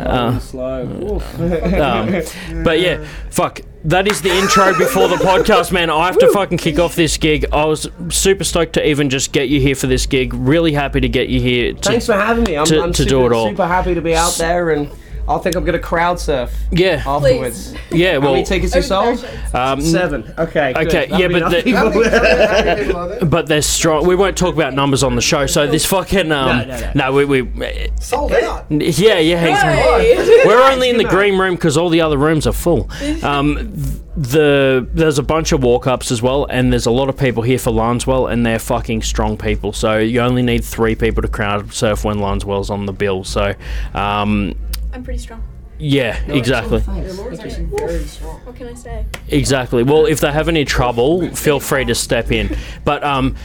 Uh, 0.00 0.38
slow. 0.38 0.86
Oof. 1.16 1.38
Um, 1.78 2.22
but 2.64 2.80
yeah, 2.80 3.04
fuck. 3.30 3.60
That 3.84 4.08
is 4.08 4.22
the 4.22 4.30
intro 4.30 4.76
before 4.76 5.08
the 5.08 5.16
podcast, 5.16 5.70
man. 5.72 5.88
I 5.90 6.06
have 6.06 6.18
to 6.18 6.28
fucking 6.32 6.58
kick 6.58 6.78
off 6.78 6.96
this 6.96 7.16
gig. 7.16 7.46
I 7.52 7.64
was 7.64 7.88
super 8.08 8.42
stoked 8.44 8.72
to 8.74 8.86
even 8.86 9.08
just 9.10 9.32
get 9.32 9.48
you 9.48 9.60
here 9.60 9.74
for 9.76 9.86
this 9.86 10.06
gig. 10.06 10.34
Really 10.34 10.72
happy 10.72 11.00
to 11.00 11.08
get 11.08 11.28
you 11.28 11.40
here. 11.40 11.72
To, 11.74 11.78
Thanks 11.80 12.06
for 12.06 12.14
having 12.14 12.44
me. 12.44 12.56
I'm, 12.56 12.66
to- 12.66 12.82
I'm 12.82 12.92
to 12.92 13.02
super, 13.02 13.08
do 13.08 13.26
it 13.26 13.32
all. 13.32 13.48
super 13.48 13.66
happy 13.66 13.94
to 13.94 14.00
be 14.00 14.14
out 14.14 14.34
there, 14.34 14.70
and 14.70 14.90
I 15.28 15.38
think 15.38 15.56
I'm 15.56 15.64
gonna 15.64 15.78
crowd 15.78 16.18
surf 16.18 16.52
yeah, 16.70 17.02
afterwards. 17.06 17.74
yeah. 17.90 18.14
How 18.14 18.20
Well, 18.20 18.32
many 18.32 18.44
tickets 18.44 18.74
you 18.74 18.82
sold? 18.82 19.24
um, 19.54 19.80
Seven. 19.80 20.32
Okay. 20.38 20.72
good. 20.72 20.86
Okay, 20.88 21.06
That'll 21.06 21.20
yeah, 21.20 21.26
be 21.28 21.32
but 21.34 21.36
enough 21.36 21.52
the- 21.52 21.62
people. 21.62 22.02
How 22.04 23.04
how 23.04 23.08
how 23.18 23.24
but 23.26 23.46
they're 23.46 23.62
strong. 23.62 24.06
We 24.06 24.14
won't 24.14 24.36
talk 24.36 24.54
about 24.54 24.74
numbers 24.74 25.02
on 25.02 25.14
the 25.14 25.20
show. 25.22 25.46
So 25.46 25.66
this 25.66 25.84
fucking 25.84 26.32
um, 26.32 26.68
No, 26.68 26.78
no, 26.78 26.92
no, 26.94 27.12
we, 27.12 27.42
we 27.42 27.88
Sold 28.00 28.32
out. 28.32 28.66
yeah, 28.70 29.18
yeah. 29.18 29.44
exactly. 29.44 30.46
We're 30.46 30.62
only 30.62 30.90
in 30.90 30.96
the 30.96 31.04
green 31.04 31.38
room 31.38 31.54
because 31.56 31.76
all 31.76 31.88
the 31.90 32.00
other 32.00 32.16
rooms 32.18 32.46
are 32.46 32.52
full. 32.52 32.88
Um, 33.22 33.56
th- 33.74 33.98
the 34.16 34.88
there's 34.94 35.18
a 35.18 35.22
bunch 35.22 35.52
of 35.52 35.62
walk 35.62 35.86
ups 35.86 36.10
as 36.10 36.20
well, 36.20 36.46
and 36.50 36.72
there's 36.72 36.86
a 36.86 36.90
lot 36.90 37.08
of 37.08 37.16
people 37.16 37.42
here 37.44 37.58
for 37.58 37.70
Lanswell, 37.70 38.30
and 38.32 38.44
they're 38.44 38.58
fucking 38.58 39.02
strong 39.02 39.36
people. 39.36 39.72
So 39.72 39.98
you 39.98 40.20
only 40.20 40.42
need 40.42 40.64
three 40.64 40.94
people 40.96 41.22
to 41.22 41.28
crowd 41.28 41.72
surf 41.72 42.04
when 42.04 42.16
Lanswell's 42.18 42.68
on 42.70 42.86
the 42.86 42.92
bill. 42.92 43.22
So, 43.22 43.54
um, 43.94 44.54
I'm 44.92 45.02
pretty 45.02 45.18
strong. 45.18 45.42
yeah, 45.78 46.18
exactly, 46.26 46.80
Laura's 46.86 47.40
actually 47.40 47.64
very 47.66 48.04
strong. 48.04 48.40
What 48.40 48.56
can 48.56 48.68
I 48.68 48.74
say? 48.74 49.06
exactly. 49.28 49.82
Well, 49.82 50.06
if 50.06 50.20
they 50.20 50.32
have 50.32 50.48
any 50.48 50.64
trouble, 50.64 51.34
feel 51.34 51.60
free 51.60 51.84
to 51.86 51.94
step 51.94 52.30
in. 52.32 52.56
But 52.84 53.04
um. 53.04 53.36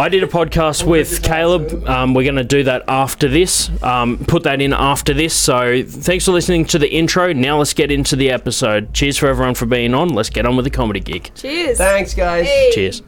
I 0.00 0.08
did 0.08 0.22
a 0.22 0.28
podcast 0.28 0.86
with 0.86 1.24
Caleb. 1.24 1.84
Um, 1.88 2.14
we're 2.14 2.22
going 2.22 2.36
to 2.36 2.44
do 2.44 2.62
that 2.62 2.84
after 2.86 3.26
this. 3.26 3.68
Um, 3.82 4.24
put 4.28 4.44
that 4.44 4.62
in 4.62 4.72
after 4.72 5.12
this. 5.12 5.34
So 5.34 5.82
thanks 5.82 6.24
for 6.24 6.30
listening 6.30 6.66
to 6.66 6.78
the 6.78 6.88
intro. 6.88 7.32
Now 7.32 7.58
let's 7.58 7.74
get 7.74 7.90
into 7.90 8.14
the 8.14 8.30
episode. 8.30 8.94
Cheers 8.94 9.18
for 9.18 9.26
everyone 9.26 9.54
for 9.56 9.66
being 9.66 9.94
on. 9.94 10.10
Let's 10.10 10.30
get 10.30 10.46
on 10.46 10.54
with 10.54 10.66
the 10.66 10.70
comedy 10.70 11.00
gig. 11.00 11.32
Cheers. 11.34 11.78
Thanks, 11.78 12.14
guys. 12.14 12.46
Hey. 12.46 12.70
Cheers. 12.72 13.02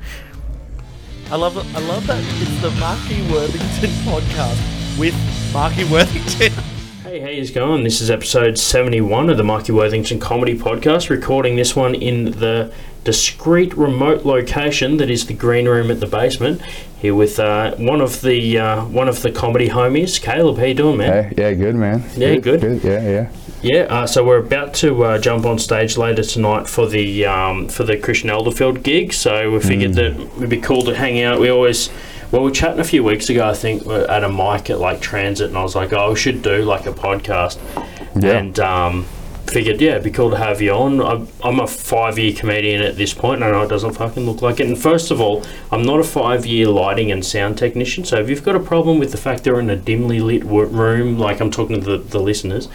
I 1.30 1.36
love 1.36 1.56
it. 1.56 1.64
I 1.76 1.78
love 1.86 2.08
that 2.08 2.24
it's 2.42 2.60
the 2.60 2.72
Marky 2.80 3.22
Worthington 3.32 3.90
podcast 4.04 4.98
with 4.98 5.14
Marky 5.52 5.84
Worthington. 5.84 6.52
Hey, 7.10 7.38
how's 7.38 7.50
it 7.50 7.54
going? 7.54 7.82
This 7.82 8.00
is 8.00 8.08
episode 8.08 8.56
71 8.56 9.30
of 9.30 9.36
the 9.36 9.42
Mikey 9.42 9.72
Worthington 9.72 10.20
Comedy 10.20 10.56
Podcast. 10.56 11.10
Recording 11.10 11.56
this 11.56 11.74
one 11.74 11.92
in 11.92 12.26
the 12.26 12.72
discreet 13.02 13.76
remote 13.76 14.24
location 14.24 14.98
that 14.98 15.10
is 15.10 15.26
the 15.26 15.34
green 15.34 15.66
room 15.66 15.90
at 15.90 15.98
the 15.98 16.06
basement. 16.06 16.62
Here 17.00 17.12
with 17.12 17.40
uh, 17.40 17.74
one 17.74 18.00
of 18.00 18.20
the 18.20 18.58
uh, 18.60 18.84
one 18.84 19.08
of 19.08 19.22
the 19.22 19.32
comedy 19.32 19.70
homies, 19.70 20.22
Caleb. 20.22 20.58
How 20.58 20.66
you 20.66 20.74
doing, 20.74 20.98
man? 20.98 21.24
Hey, 21.24 21.34
yeah, 21.36 21.52
good 21.54 21.74
man. 21.74 22.04
Yeah, 22.14 22.36
good. 22.36 22.62
Yeah, 22.62 23.02
yeah. 23.02 23.32
Yeah, 23.60 23.80
uh, 23.92 24.06
so 24.06 24.24
we're 24.24 24.38
about 24.38 24.74
to 24.74 25.02
uh, 25.02 25.18
jump 25.18 25.46
on 25.46 25.58
stage 25.58 25.96
later 25.96 26.22
tonight 26.22 26.68
for 26.68 26.86
the 26.86 27.26
um, 27.26 27.66
for 27.66 27.82
the 27.82 27.98
Christian 27.98 28.30
Elderfield 28.30 28.84
gig. 28.84 29.12
So 29.14 29.50
we 29.50 29.58
figured 29.58 29.94
that 29.94 30.12
it'd 30.36 30.48
be 30.48 30.60
cool 30.60 30.82
to 30.82 30.94
hang 30.94 31.20
out. 31.20 31.40
We 31.40 31.48
always 31.48 31.90
well, 32.30 32.42
we 32.42 32.48
were 32.48 32.54
chatting 32.54 32.80
a 32.80 32.84
few 32.84 33.02
weeks 33.02 33.28
ago. 33.28 33.48
I 33.48 33.54
think 33.54 33.86
at 33.86 34.24
a 34.24 34.28
mic 34.28 34.70
at 34.70 34.78
like 34.78 35.00
Transit, 35.00 35.48
and 35.48 35.58
I 35.58 35.62
was 35.62 35.74
like, 35.74 35.92
oh, 35.92 36.10
we 36.10 36.16
should 36.16 36.42
do 36.42 36.62
like 36.62 36.86
a 36.86 36.92
podcast. 36.92 37.58
Yeah. 38.20 38.38
And 38.38 38.58
um, 38.60 39.06
figured, 39.50 39.80
yeah, 39.80 39.92
it'd 39.92 40.04
be 40.04 40.10
cool 40.10 40.30
to 40.30 40.36
have 40.36 40.62
you 40.62 40.72
on. 40.72 41.00
I'm, 41.00 41.28
I'm 41.42 41.60
a 41.60 41.66
five 41.66 42.18
year 42.18 42.32
comedian 42.32 42.82
at 42.82 42.96
this 42.96 43.12
point. 43.12 43.42
I 43.42 43.50
know 43.50 43.62
it 43.62 43.68
doesn't 43.68 43.94
fucking 43.94 44.24
look 44.24 44.42
like 44.42 44.60
it. 44.60 44.66
And 44.66 44.78
first 44.78 45.10
of 45.10 45.20
all, 45.20 45.44
I'm 45.70 45.82
not 45.82 46.00
a 46.00 46.04
five 46.04 46.46
year 46.46 46.68
lighting 46.68 47.10
and 47.10 47.24
sound 47.24 47.58
technician. 47.58 48.04
So 48.04 48.18
if 48.20 48.30
you've 48.30 48.44
got 48.44 48.56
a 48.56 48.60
problem 48.60 48.98
with 48.98 49.10
the 49.10 49.18
fact 49.18 49.44
they're 49.44 49.60
in 49.60 49.70
a 49.70 49.76
dimly 49.76 50.20
lit 50.20 50.44
room, 50.44 51.18
like 51.18 51.40
I'm 51.40 51.50
talking 51.50 51.82
to 51.82 51.98
the, 51.98 51.98
the 51.98 52.20
listeners, 52.20 52.68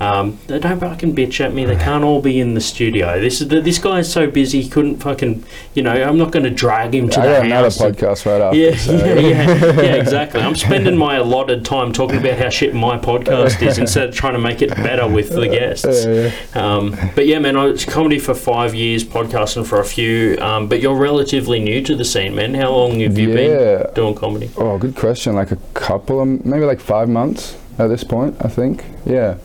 um, 0.00 0.38
they 0.46 0.58
don't 0.58 0.80
fucking 0.80 1.14
bitch 1.14 1.40
at 1.44 1.52
me. 1.52 1.66
They 1.66 1.76
can't 1.76 2.02
all 2.02 2.22
be 2.22 2.40
in 2.40 2.54
the 2.54 2.60
studio. 2.60 3.20
This 3.20 3.42
is 3.42 3.48
the, 3.48 3.60
this 3.60 3.78
guy's 3.78 4.10
so 4.10 4.30
busy, 4.30 4.62
he 4.62 4.68
couldn't 4.68 4.96
fucking, 4.98 5.44
you 5.74 5.82
know, 5.82 5.92
I'm 5.92 6.16
not 6.16 6.32
going 6.32 6.44
to 6.44 6.50
drag 6.50 6.94
him 6.94 7.10
to 7.10 7.20
I 7.20 7.26
the 7.26 7.40
another 7.42 7.68
podcast 7.68 8.24
right 8.24 8.40
after. 8.40 8.56
yeah, 8.58 8.76
so. 8.76 8.92
yeah, 8.92 9.14
yeah, 9.14 9.82
yeah, 9.82 9.94
exactly. 9.96 10.40
I'm 10.40 10.56
spending 10.56 10.96
my 10.96 11.16
allotted 11.16 11.66
time 11.66 11.92
talking 11.92 12.16
about 12.18 12.38
how 12.38 12.48
shit 12.48 12.74
my 12.74 12.96
podcast 12.96 13.60
is 13.60 13.76
instead 13.76 14.08
of 14.08 14.14
trying 14.14 14.32
to 14.32 14.38
make 14.38 14.62
it 14.62 14.70
better 14.70 15.06
with 15.06 15.30
the 15.30 15.46
guests. 15.48 16.06
Yeah, 16.06 16.30
Um, 16.54 16.96
but 17.14 17.26
yeah, 17.26 17.38
man, 17.38 17.56
I 17.56 17.66
was 17.66 17.84
comedy 17.84 18.18
for 18.18 18.34
five 18.34 18.74
years, 18.74 19.04
podcasting 19.04 19.66
for 19.66 19.80
a 19.80 19.84
few. 19.84 20.38
Um, 20.40 20.66
but 20.68 20.80
you're 20.80 20.96
relatively 20.96 21.60
new 21.60 21.82
to 21.82 21.94
the 21.94 22.04
scene, 22.06 22.34
man. 22.34 22.54
How 22.54 22.70
long 22.70 23.00
have 23.00 23.18
you 23.18 23.34
been 23.34 23.86
doing 23.94 24.14
comedy? 24.14 24.50
Oh, 24.56 24.78
good 24.78 24.96
question. 24.96 25.34
Like 25.34 25.50
a 25.50 25.58
couple 25.74 26.20
of, 26.22 26.44
maybe 26.46 26.64
like 26.64 26.80
five 26.80 27.08
months 27.10 27.56
at 27.78 27.88
this 27.88 28.02
point, 28.02 28.36
I 28.40 28.48
think. 28.48 28.84
Yeah. 29.04 29.36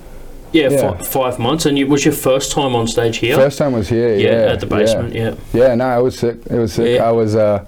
Yeah, 0.56 0.70
Yeah. 0.70 0.92
Fi- 0.98 1.04
five 1.04 1.40
months, 1.40 1.66
and 1.66 1.78
it 1.78 1.88
was 1.90 2.06
your 2.06 2.14
first 2.14 2.52
time 2.52 2.76
on 2.76 2.88
stage 2.88 3.18
here. 3.18 3.36
First 3.36 3.58
time 3.58 3.74
was 3.74 3.90
here. 3.90 4.16
yeah, 4.16 4.30
Yeah, 4.46 4.54
at 4.54 4.60
the 4.60 4.66
basement. 4.66 5.14
Yeah, 5.14 5.36
Yeah, 5.54 5.76
no, 5.76 6.00
it 6.00 6.04
was 6.04 6.18
sick. 6.18 6.38
It 6.50 6.58
was 6.58 6.74
sick. 6.74 6.96
Yeah. 6.98 7.08
I 7.10 7.12
was 7.12 7.36
uh, 7.36 7.66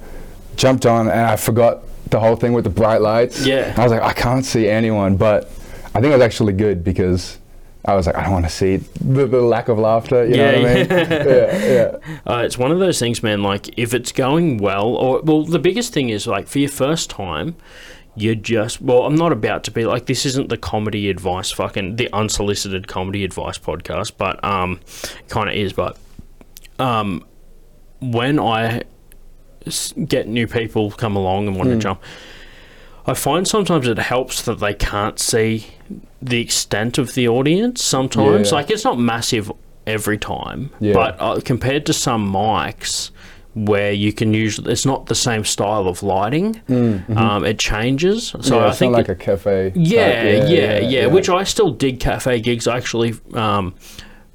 jumped 0.56 0.86
on 0.86 1.08
and 1.10 1.20
I 1.22 1.36
forgot 1.36 1.80
the 2.10 2.20
whole 2.20 2.36
thing 2.38 2.54
with 2.54 2.64
the 2.64 2.70
bright 2.70 3.02
lights. 3.02 3.46
Yeah. 3.46 3.74
I 3.78 3.84
was 3.84 3.92
like, 3.92 4.02
I 4.02 4.14
can't 4.14 4.46
see 4.46 4.68
anyone, 4.70 5.18
but 5.18 5.46
I 5.94 6.00
think 6.00 6.06
it 6.12 6.18
was 6.18 6.22
actually 6.22 6.54
good 6.54 6.84
because 6.84 7.38
I 7.84 7.96
was 7.96 8.06
like, 8.08 8.16
I 8.16 8.24
don't 8.24 8.34
want 8.34 8.46
to 8.46 8.52
see 8.52 8.78
the, 8.78 9.26
the 9.28 9.42
lack 9.42 9.68
of 9.68 9.78
laughter. 9.80 10.26
You 10.26 10.36
Yeah, 10.36 10.52
know 10.52 10.62
what 10.62 10.72
I 10.72 10.74
mean? 10.76 10.88
yeah, 10.90 11.66
yeah. 11.76 12.18
Uh, 12.26 12.44
it's 12.46 12.58
one 12.58 12.72
of 12.72 12.80
those 12.80 13.00
things, 13.00 13.22
man. 13.24 13.44
Like 13.44 13.70
if 13.78 13.94
it's 13.94 14.12
going 14.14 14.58
well, 14.58 14.88
or 14.88 15.22
well, 15.22 15.44
the 15.44 15.60
biggest 15.60 15.94
thing 15.94 16.10
is 16.10 16.26
like 16.28 16.48
for 16.48 16.60
your 16.60 16.70
first 16.70 17.10
time, 17.10 17.56
you 18.18 18.36
just 18.36 18.82
well, 18.82 19.04
I'm 19.06 19.16
not 19.16 19.32
about 19.32 19.64
to 19.66 19.72
be 19.72 19.86
like 19.86 20.08
this. 20.08 20.26
Isn't 20.26 20.50
the 20.50 20.58
comedy 20.58 21.10
advice 21.10 21.52
fucking 21.52 21.96
the 21.98 22.10
unsolicited 22.12 22.88
comedy 22.88 23.24
advice 23.24 23.58
podcast? 23.58 24.14
But 24.18 24.44
um, 24.44 24.80
kind 25.30 25.50
of 25.50 25.56
is. 25.56 25.72
But 25.74 25.98
um, 26.80 27.26
when 28.02 28.40
i 28.40 28.84
get 30.08 30.28
new 30.28 30.48
people 30.48 30.92
come 30.92 31.16
along 31.16 31.48
and 31.48 31.58
want 31.58 31.70
to 31.70 31.78
jump. 31.78 32.02
I 33.06 33.14
find 33.14 33.48
sometimes 33.48 33.88
it 33.88 33.98
helps 33.98 34.42
that 34.44 34.60
they 34.60 34.74
can't 34.74 35.20
see 35.20 35.68
the 36.22 36.40
extent 36.42 36.98
of 36.98 37.14
the 37.16 37.28
audience. 37.28 37.84
Sometimes, 37.84 38.50
Yeah. 38.52 38.56
like 38.56 38.70
it's 38.70 38.84
not 38.84 38.98
massive 39.00 39.52
every 39.86 40.18
time, 40.18 40.70
Yeah. 40.80 40.94
but 40.94 41.18
uh, 41.20 41.40
compared 41.44 41.86
to 41.88 41.94
some 41.94 42.32
mics 42.32 43.12
where 43.66 43.92
you 43.92 44.14
can 44.14 44.34
usually, 44.34 44.72
it's 44.72 44.86
not 44.86 45.08
the 45.08 45.16
same 45.16 45.44
style 45.44 45.88
of 45.88 46.04
lighting. 46.04 46.62
Um, 46.70 47.44
it 47.46 47.58
changes. 47.58 48.28
So 48.28 48.38
Mm, 48.40 48.50
yeah, 48.52 48.68
I 48.68 48.72
think 48.72 48.94
like 48.94 49.10
it- 49.10 49.12
a 49.12 49.16
cafe. 49.16 49.70
type. 49.70 49.74
yeah, 49.76 50.46
yeah, 50.46 50.80
yeah, 50.80 51.06
Which 51.08 51.30
I 51.30 51.44
still 51.44 51.72
dig 51.72 52.00
cafe 52.00 52.40
gigs. 52.40 52.68
I 52.68 52.78
actually 52.78 53.16
um, 53.34 53.74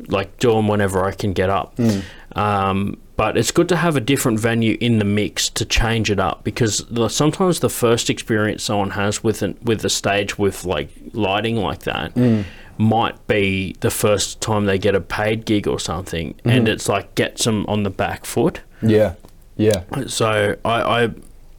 like 0.08 0.38
do 0.38 0.52
them 0.52 0.66
whenever 0.68 1.04
I 1.04 1.12
can 1.12 1.32
get 1.32 1.50
up. 1.50 1.78
Um, 2.34 2.98
but 3.16 3.36
it's 3.36 3.50
good 3.52 3.68
to 3.68 3.76
have 3.76 3.94
a 3.94 4.00
different 4.00 4.40
venue 4.40 4.76
in 4.80 4.98
the 4.98 5.04
mix 5.04 5.48
to 5.50 5.64
change 5.64 6.10
it 6.10 6.18
up 6.18 6.42
because 6.44 6.78
the, 6.90 7.08
sometimes 7.08 7.60
the 7.60 7.68
first 7.68 8.10
experience 8.10 8.64
someone 8.64 8.90
has 8.90 9.22
with 9.22 9.42
an, 9.42 9.56
with 9.62 9.84
a 9.84 9.90
stage 9.90 10.38
with 10.38 10.64
like 10.64 10.88
lighting 11.12 11.56
like 11.56 11.80
that 11.80 12.12
might 12.78 13.24
be 13.28 13.76
the 13.80 13.90
first 13.90 14.40
time 14.40 14.64
they 14.64 14.78
get 14.78 14.94
a 14.94 15.00
paid 15.00 15.44
gig 15.44 15.68
or 15.68 15.78
something, 15.78 16.34
and 16.44 16.66
it's 16.68 16.88
like 16.88 17.14
gets 17.14 17.44
them 17.44 17.64
on 17.68 17.82
the 17.82 17.90
back 17.90 18.24
foot. 18.24 18.62
Yeah, 18.82 19.14
yeah. 19.56 19.82
So 20.06 20.56
I, 20.64 21.04
I 21.04 21.10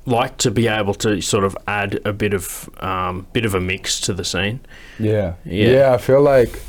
like 0.06 0.38
to 0.38 0.52
be 0.52 0.68
able 0.68 0.94
to 0.96 1.22
sort 1.22 1.44
of 1.44 1.58
add 1.68 2.00
a 2.06 2.14
bit 2.14 2.34
of 2.34 2.70
um, 2.84 3.26
bit 3.34 3.46
of 3.46 3.56
a 3.56 3.60
mix 3.60 4.00
to 4.02 4.14
the 4.14 4.26
scene. 4.26 4.60
Yeah. 5.00 5.36
Yeah. 5.46 5.72
yeah. 5.72 5.94
I 5.94 5.98
feel 5.98 6.22
like, 6.22 6.62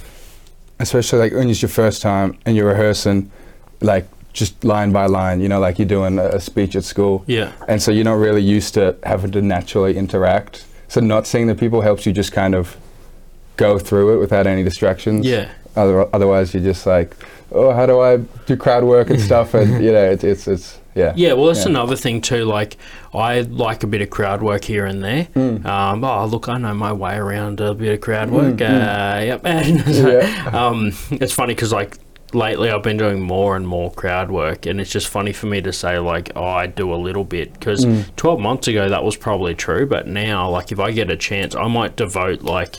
especially 0.78 1.18
like 1.18 1.32
when 1.32 1.48
it's 1.48 1.62
your 1.62 1.68
first 1.68 2.02
time 2.02 2.38
and 2.46 2.56
you're 2.56 2.68
rehearsing, 2.68 3.30
like 3.80 4.06
just 4.32 4.64
line 4.64 4.92
by 4.92 5.06
line, 5.06 5.40
you 5.40 5.48
know, 5.48 5.60
like 5.60 5.78
you're 5.78 5.88
doing 5.88 6.18
a, 6.18 6.40
speech 6.40 6.76
at 6.76 6.84
school. 6.84 7.24
Yeah. 7.26 7.52
And 7.68 7.80
so 7.82 7.90
you're 7.90 8.04
not 8.04 8.14
really 8.14 8.42
used 8.42 8.74
to 8.74 8.96
having 9.04 9.32
to 9.32 9.42
naturally 9.42 9.96
interact. 9.96 10.64
So 10.88 11.00
not 11.00 11.26
seeing 11.26 11.46
the 11.46 11.54
people 11.54 11.80
helps 11.80 12.06
you 12.06 12.12
just 12.12 12.32
kind 12.32 12.54
of 12.54 12.76
go 13.56 13.78
through 13.78 14.16
it 14.16 14.18
without 14.18 14.46
any 14.46 14.62
distractions. 14.62 15.24
Yeah. 15.26 15.50
Other, 15.76 16.14
otherwise, 16.14 16.54
you're 16.54 16.62
just 16.62 16.86
like, 16.86 17.16
oh, 17.54 17.72
how 17.72 17.86
do 17.86 18.00
I 18.00 18.18
do 18.46 18.56
crowd 18.56 18.84
work 18.84 19.10
and 19.10 19.20
stuff? 19.30 19.54
And, 19.54 19.82
you 19.82 19.92
know, 19.92 20.10
it's, 20.10 20.24
it's, 20.24 20.46
it's 20.48 20.78
yeah. 20.94 21.12
Yeah, 21.16 21.32
well, 21.32 21.46
that's 21.46 21.60
Yeah. 21.64 21.70
another 21.70 21.96
thing 21.96 22.20
too. 22.20 22.44
Like, 22.44 22.76
I 23.12 23.40
like 23.40 23.82
a 23.82 23.86
bit 23.86 24.00
of 24.00 24.10
crowd 24.10 24.42
work 24.42 24.64
here 24.64 24.86
and 24.86 25.02
there. 25.02 25.24
Hmm. 25.34 25.66
Um, 25.66 26.04
oh, 26.04 26.24
look, 26.26 26.48
I 26.48 26.56
know 26.58 26.72
my 26.74 26.92
way 26.92 27.16
around 27.16 27.60
a 27.60 27.74
bit 27.74 27.94
of 27.94 28.00
crowd 28.00 28.30
work. 28.30 28.60
Uh, 28.60 29.20
yep. 29.24 29.40
And 29.44 29.80
Hmm, 29.80 29.90
Yeah. 29.90 30.50
um, 30.52 30.92
it's 31.10 31.32
funny 31.32 31.54
because 31.54 31.72
like 31.72 31.98
lately 32.34 32.70
I've 32.70 32.82
been 32.82 32.96
doing 32.96 33.20
more 33.20 33.56
and 33.56 33.66
more 33.66 33.90
crowd 33.92 34.30
work, 34.30 34.66
and 34.66 34.80
it's 34.80 34.90
just 34.90 35.08
funny 35.08 35.32
for 35.32 35.46
me 35.46 35.60
to 35.62 35.72
say 35.72 35.98
like, 35.98 36.32
oh, 36.36 36.44
I 36.44 36.66
do 36.66 36.92
a 36.92 36.96
little 36.96 37.24
bit 37.24 37.52
because 37.52 37.84
Hmm. 37.84 38.00
12 38.16 38.40
months 38.40 38.68
ago 38.68 38.88
that 38.88 39.04
was 39.04 39.16
probably 39.16 39.54
true, 39.54 39.86
but 39.86 40.06
now 40.06 40.48
like 40.50 40.72
if 40.72 40.80
I 40.80 40.90
get 40.90 41.10
a 41.10 41.16
chance, 41.16 41.54
I 41.54 41.66
might 41.68 41.96
devote 41.96 42.42
like 42.42 42.76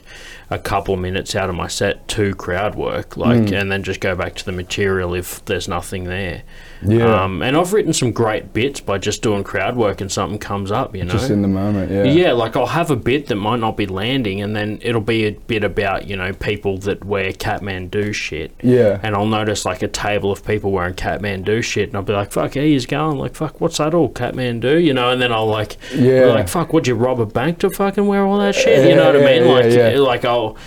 a 0.50 0.60
couple 0.60 0.96
minutes 0.98 1.36
out 1.36 1.50
of 1.50 1.56
my 1.56 1.68
set 1.68 2.08
to 2.10 2.36
crowd 2.36 2.76
work, 2.76 3.18
like, 3.18 3.50
Hmm. 3.50 3.54
and 3.56 3.72
then 3.72 3.84
just 3.84 4.00
go 4.00 4.16
back 4.16 4.36
to 4.36 4.46
the 4.46 4.52
material 4.52 5.14
if 5.14 5.44
there's 5.46 5.68
nothing 5.68 6.04
there. 6.04 6.44
Yeah. 6.84 7.24
Um, 7.24 7.42
and 7.42 7.56
I've 7.58 7.74
written 7.74 7.94
some 7.94 8.12
great 8.12 8.54
bits 8.54 8.80
by 8.80 8.98
just 8.98 9.22
doing 9.22 9.44
crowd 9.44 9.76
work 9.76 10.02
and 10.02 10.12
something 10.12 10.40
comes 10.40 10.72
up, 10.72 10.96
you 10.96 11.04
know. 11.06 11.14
Just 11.14 11.30
in 11.30 11.42
the 11.42 11.48
moment, 11.48 11.92
yeah. 11.92 12.04
Yeah, 12.04 12.32
like 12.34 12.56
I'll 12.56 12.66
have 12.66 12.92
a 12.92 12.96
bit 12.96 13.28
that 13.28 13.36
might 13.36 13.60
not 13.60 13.78
be 13.78 13.86
landing, 13.86 14.42
and 14.42 14.56
then 14.56 14.80
it'll 14.82 15.02
be 15.02 15.26
a 15.26 15.32
bit 15.32 15.64
about 15.64 16.08
you 16.08 16.16
know 16.16 16.34
people 16.34 16.78
that 16.80 17.04
wear 17.06 17.32
Kathmandu 17.32 18.14
shit. 18.14 18.52
Yeah. 18.62 19.00
And 19.04 19.16
I'll 19.16 19.26
notice 19.26 19.66
like 19.66 19.82
a 19.82 19.88
table 19.88 20.32
of 20.32 20.46
people 20.46 20.72
wearing 20.72 20.94
Kathmandu 20.96 21.64
shit, 21.64 21.90
and 21.90 21.96
I'll 21.98 22.04
be 22.04 22.14
like, 22.14 22.32
"Fuck, 22.32 22.56
yeah, 22.56 22.64
he's 22.64 22.86
going." 22.86 23.18
Like, 23.18 23.36
"Fuck, 23.36 23.62
what's 23.62 23.78
that 23.78 23.94
all 23.94 24.10
Kathmandu?" 24.10 24.84
You 24.84 24.94
know, 24.94 25.10
and 25.12 25.22
then 25.22 25.32
I'll 25.32 25.48
like, 25.48 25.78
Yeah. 25.96 26.26
like, 26.26 26.48
"Fuck, 26.50 26.74
would 26.74 26.88
you 26.88 26.96
rob 26.96 27.20
a 27.20 27.26
bank 27.26 27.60
to 27.60 27.70
fucking 27.70 28.06
wear 28.06 28.26
all 28.26 28.38
that 28.40 28.56
shit?" 28.56 28.90
You 28.90 28.96
know 28.96 29.06
what 29.06 29.16
I 29.16 29.20
mean? 29.26 29.46
yeah, 29.46 29.52
Like, 29.52 29.72
yeah. 29.74 30.00
like 30.00 30.26
I'll. 30.26 30.58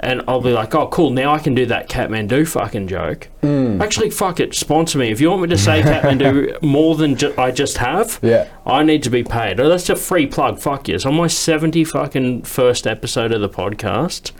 And 0.00 0.22
I'll 0.26 0.40
be 0.40 0.52
like, 0.52 0.74
oh, 0.74 0.88
cool. 0.88 1.10
Now 1.10 1.32
I 1.34 1.38
can 1.38 1.54
do 1.54 1.64
that 1.66 1.88
Kathmandu 1.88 2.46
fucking 2.48 2.88
joke. 2.88 3.28
Hmm. 3.40 3.80
Actually, 3.80 4.10
fuck 4.10 4.40
it. 4.40 4.54
Sponsor 4.54 4.98
me. 4.98 5.10
If 5.10 5.20
you 5.20 5.30
want 5.30 5.42
me 5.42 5.48
to 5.48 5.58
say 5.58 5.80
Kathmandu 5.82 6.60
more 6.62 6.94
than 6.96 7.16
ju- 7.16 7.34
I 7.38 7.50
just 7.50 7.76
have, 7.78 8.18
Yeah. 8.22 8.48
I 8.66 8.82
need 8.82 9.02
to 9.04 9.10
be 9.10 9.22
paid. 9.24 9.60
Oh, 9.60 9.68
that's 9.68 9.88
a 9.88 9.96
free 9.96 10.26
plug. 10.26 10.58
Fuck 10.58 10.88
yes. 10.88 11.06
On 11.06 11.14
my 11.14 11.28
70 11.28 11.84
fucking 11.84 12.42
first 12.42 12.86
episode 12.86 13.32
of 13.32 13.40
the 13.40 13.48
podcast, 13.48 14.32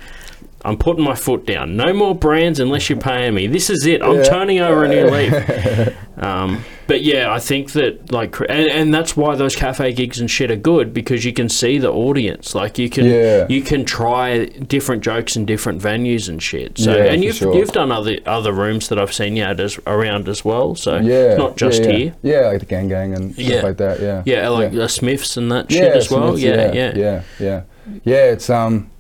I'm 0.64 0.76
putting 0.76 1.04
my 1.04 1.14
foot 1.14 1.46
down. 1.46 1.76
No 1.76 1.92
more 1.92 2.14
brands 2.14 2.58
unless 2.58 2.90
you're 2.90 2.98
paying 2.98 3.34
me. 3.34 3.46
This 3.46 3.70
is 3.70 3.86
it. 3.86 4.02
I'm 4.02 4.16
Yeah. 4.16 4.22
turning 4.24 4.58
over 4.60 4.84
a 4.84 4.88
new 4.88 5.06
leaf. 5.08 5.94
um, 6.22 6.64
but 6.86 7.02
yeah, 7.02 7.32
I 7.32 7.38
think 7.40 7.72
that 7.72 8.12
like, 8.12 8.38
and, 8.40 8.50
and 8.70 8.94
that's 8.94 9.16
why 9.16 9.34
those 9.34 9.56
cafe 9.56 9.92
gigs 9.92 10.20
and 10.20 10.30
shit 10.30 10.50
are 10.50 10.56
good 10.56 10.94
because 10.94 11.24
you 11.24 11.32
can 11.32 11.48
see 11.48 11.78
the 11.78 11.90
audience. 11.90 12.54
Like 12.54 12.78
you 12.78 12.88
can, 12.88 13.06
Yeah. 13.06 13.46
you 13.48 13.62
can 13.62 13.84
try 13.84 14.46
different 14.46 15.02
jokes 15.02 15.36
in 15.36 15.46
different 15.46 15.82
venues 15.82 16.28
and 16.28 16.42
shit. 16.42 16.78
So, 16.78 16.96
Yeah, 16.96 17.04
and 17.04 17.24
you've 17.24 17.36
sure. 17.36 17.54
you've 17.54 17.72
done 17.72 17.90
other 17.90 18.18
other 18.26 18.52
rooms 18.52 18.88
that 18.88 18.98
I've 18.98 19.12
seen 19.12 19.36
you 19.36 19.42
at 19.42 19.58
as 19.58 19.78
around 19.86 20.28
as 20.28 20.44
well. 20.44 20.74
So 20.74 20.96
Yeah. 20.96 21.14
it's 21.32 21.38
not 21.38 21.56
just 21.56 21.82
yeah, 21.82 21.88
yeah. 21.90 21.96
here. 21.96 22.14
Yeah, 22.22 22.40
like 22.48 22.60
the 22.60 22.66
gang 22.66 22.88
gang 22.88 23.14
and 23.14 23.34
stuff 23.34 23.62
like 23.62 23.76
that, 23.78 24.00
yeah. 24.00 24.22
Yeah, 24.24 24.48
like 24.48 24.72
the 24.72 24.88
Smiths 24.88 25.36
and 25.36 25.50
that 25.52 25.70
shit 25.70 25.92
as 25.94 26.10
well. 26.10 26.36
Smiths, 26.36 26.42
Yeah, 26.42 26.72
yeah, 26.72 26.92
yeah, 26.96 27.22
yeah, 27.40 27.62
yeah. 28.04 28.24
It's 28.32 28.48
um, 28.50 28.90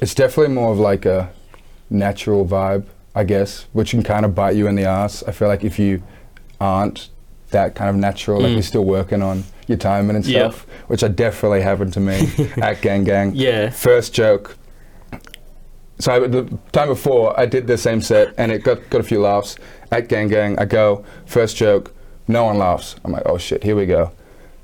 it's 0.00 0.14
definitely 0.14 0.54
more 0.54 0.72
of 0.72 0.78
like 0.78 1.04
a 1.04 1.30
natural 1.90 2.46
vibe, 2.46 2.84
I 3.14 3.24
guess, 3.24 3.66
which 3.72 3.90
can 3.90 4.02
kind 4.02 4.24
of 4.24 4.34
bite 4.34 4.54
you 4.56 4.66
in 4.66 4.76
the 4.76 4.84
ass. 4.84 5.22
I 5.26 5.32
feel 5.32 5.48
like 5.48 5.64
if 5.64 5.78
you 5.78 6.02
aren't 6.60 7.08
that 7.50 7.74
kind 7.74 7.88
of 7.90 7.96
natural, 7.96 8.40
like 8.40 8.50
Mm. 8.50 8.54
you're 8.54 8.62
still 8.62 8.84
working 8.84 9.22
on 9.22 9.44
your 9.66 9.78
timing 9.78 10.16
and 10.16 10.24
stuff, 10.24 10.66
which 10.88 11.02
I 11.02 11.08
definitely 11.08 11.62
happened 11.62 11.92
to 11.94 12.00
me 12.00 12.28
at 12.60 12.80
Gang 12.82 13.04
Gang. 13.04 13.32
Yeah. 13.34 13.70
First 13.70 14.12
joke. 14.14 14.56
So 16.00 16.12
I, 16.12 16.18
the 16.28 16.58
time 16.72 16.88
before, 16.88 17.38
I 17.38 17.46
did 17.46 17.66
the 17.66 17.76
same 17.76 18.00
set 18.00 18.32
and 18.38 18.52
it 18.52 18.62
got 18.62 18.88
got 18.90 19.00
a 19.00 19.04
few 19.04 19.20
laughs. 19.20 19.56
At 19.90 20.08
Gang 20.08 20.28
Gang, 20.28 20.58
I 20.58 20.64
go 20.64 21.04
first 21.26 21.56
joke, 21.56 21.92
no 22.28 22.44
one 22.44 22.58
laughs. 22.58 22.96
I'm 23.04 23.12
like, 23.12 23.22
oh 23.26 23.38
shit, 23.38 23.62
here 23.64 23.74
we 23.74 23.86
go. 23.86 24.12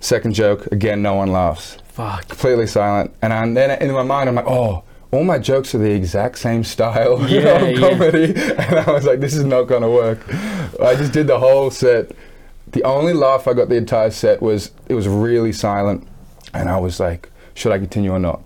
Second 0.00 0.34
joke, 0.34 0.66
again, 0.70 1.00
no 1.02 1.14
one 1.14 1.32
laughs 1.32 1.78
Fuck. 1.88 2.28
completely 2.28 2.66
silent. 2.66 3.14
And 3.22 3.32
I, 3.32 3.50
then 3.52 3.80
in 3.82 3.90
my 3.92 4.02
mind, 4.02 4.28
I'm 4.28 4.34
like, 4.34 4.46
oh, 4.46 4.84
all 5.14 5.24
my 5.24 5.38
jokes 5.38 5.74
are 5.74 5.78
the 5.78 5.90
exact 5.90 6.38
same 6.38 6.64
style 6.64 7.20
you 7.28 7.40
know, 7.40 7.56
of 7.56 7.70
yeah. 7.70 7.88
comedy. 7.90 8.34
And 8.34 8.78
I 8.78 8.92
was 8.92 9.04
like, 9.04 9.20
this 9.20 9.34
is 9.34 9.44
not 9.44 9.64
going 9.64 9.82
to 9.82 9.90
work. 9.90 10.28
I 10.82 10.94
just 10.94 11.12
did 11.12 11.26
the 11.26 11.38
whole 11.38 11.70
set. 11.70 12.12
The 12.68 12.82
only 12.82 13.12
laugh 13.12 13.46
I 13.46 13.52
got 13.52 13.68
the 13.68 13.76
entire 13.76 14.10
set 14.10 14.42
was 14.42 14.72
it 14.88 14.94
was 14.94 15.08
really 15.08 15.52
silent. 15.52 16.06
And 16.52 16.68
I 16.68 16.78
was 16.78 17.00
like, 17.00 17.30
should 17.54 17.72
I 17.72 17.78
continue 17.78 18.12
or 18.12 18.18
not? 18.18 18.42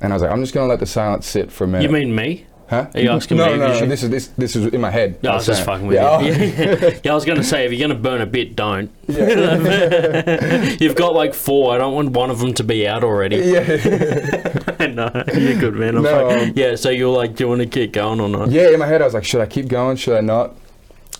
And 0.00 0.12
I 0.12 0.16
was 0.16 0.22
like, 0.22 0.32
I'm 0.32 0.42
just 0.42 0.52
going 0.52 0.66
to 0.66 0.70
let 0.70 0.80
the 0.80 0.86
silence 0.86 1.26
sit 1.26 1.52
for 1.52 1.64
a 1.64 1.66
minute. 1.68 1.84
You 1.84 1.90
mean 1.90 2.14
me? 2.14 2.46
Huh? 2.72 2.86
Are 2.94 3.00
you 3.00 3.10
asking 3.10 3.36
no, 3.36 3.52
me? 3.52 3.58
No, 3.58 3.66
no, 3.66 3.72
Did 3.74 3.82
you- 3.82 3.86
This 3.86 4.02
is 4.02 4.08
this 4.08 4.26
this 4.28 4.56
is 4.56 4.72
in 4.72 4.80
my 4.80 4.90
head. 4.90 5.22
No, 5.22 5.32
I 5.32 5.34
was 5.34 5.44
just 5.44 5.62
fucking 5.62 5.86
with 5.86 5.96
yeah, 5.96 6.20
you. 6.20 6.32
Yeah. 7.04 7.12
I 7.12 7.14
was 7.14 7.26
going 7.26 7.36
to 7.36 7.44
say, 7.44 7.66
if 7.66 7.70
you're 7.70 7.86
going 7.86 7.94
to 7.94 8.02
burn 8.02 8.22
a 8.22 8.26
bit, 8.26 8.56
don't. 8.56 8.90
You've 10.80 10.96
got 10.96 11.14
like 11.14 11.34
four. 11.34 11.74
I 11.74 11.76
don't 11.76 11.92
want 11.92 12.12
one 12.12 12.30
of 12.30 12.38
them 12.38 12.54
to 12.54 12.64
be 12.64 12.88
out 12.88 13.04
already. 13.04 13.36
yeah. 13.36 13.60
no, 14.86 15.10
you're 15.34 15.60
good, 15.60 15.74
man. 15.74 15.96
I'm 15.98 16.02
No, 16.02 16.30
um, 16.30 16.52
yeah, 16.56 16.74
so 16.76 16.88
you're 16.88 17.14
like, 17.14 17.36
do 17.36 17.44
you 17.44 17.48
want 17.48 17.60
to 17.60 17.66
keep 17.66 17.92
going 17.92 18.20
or 18.20 18.28
not? 18.30 18.50
Yeah, 18.50 18.70
in 18.70 18.78
my 18.78 18.86
head, 18.86 19.02
I 19.02 19.04
was 19.04 19.12
like, 19.12 19.26
should 19.26 19.42
I 19.42 19.46
keep 19.46 19.68
going? 19.68 19.98
Should 19.98 20.16
I 20.16 20.22
not? 20.22 20.54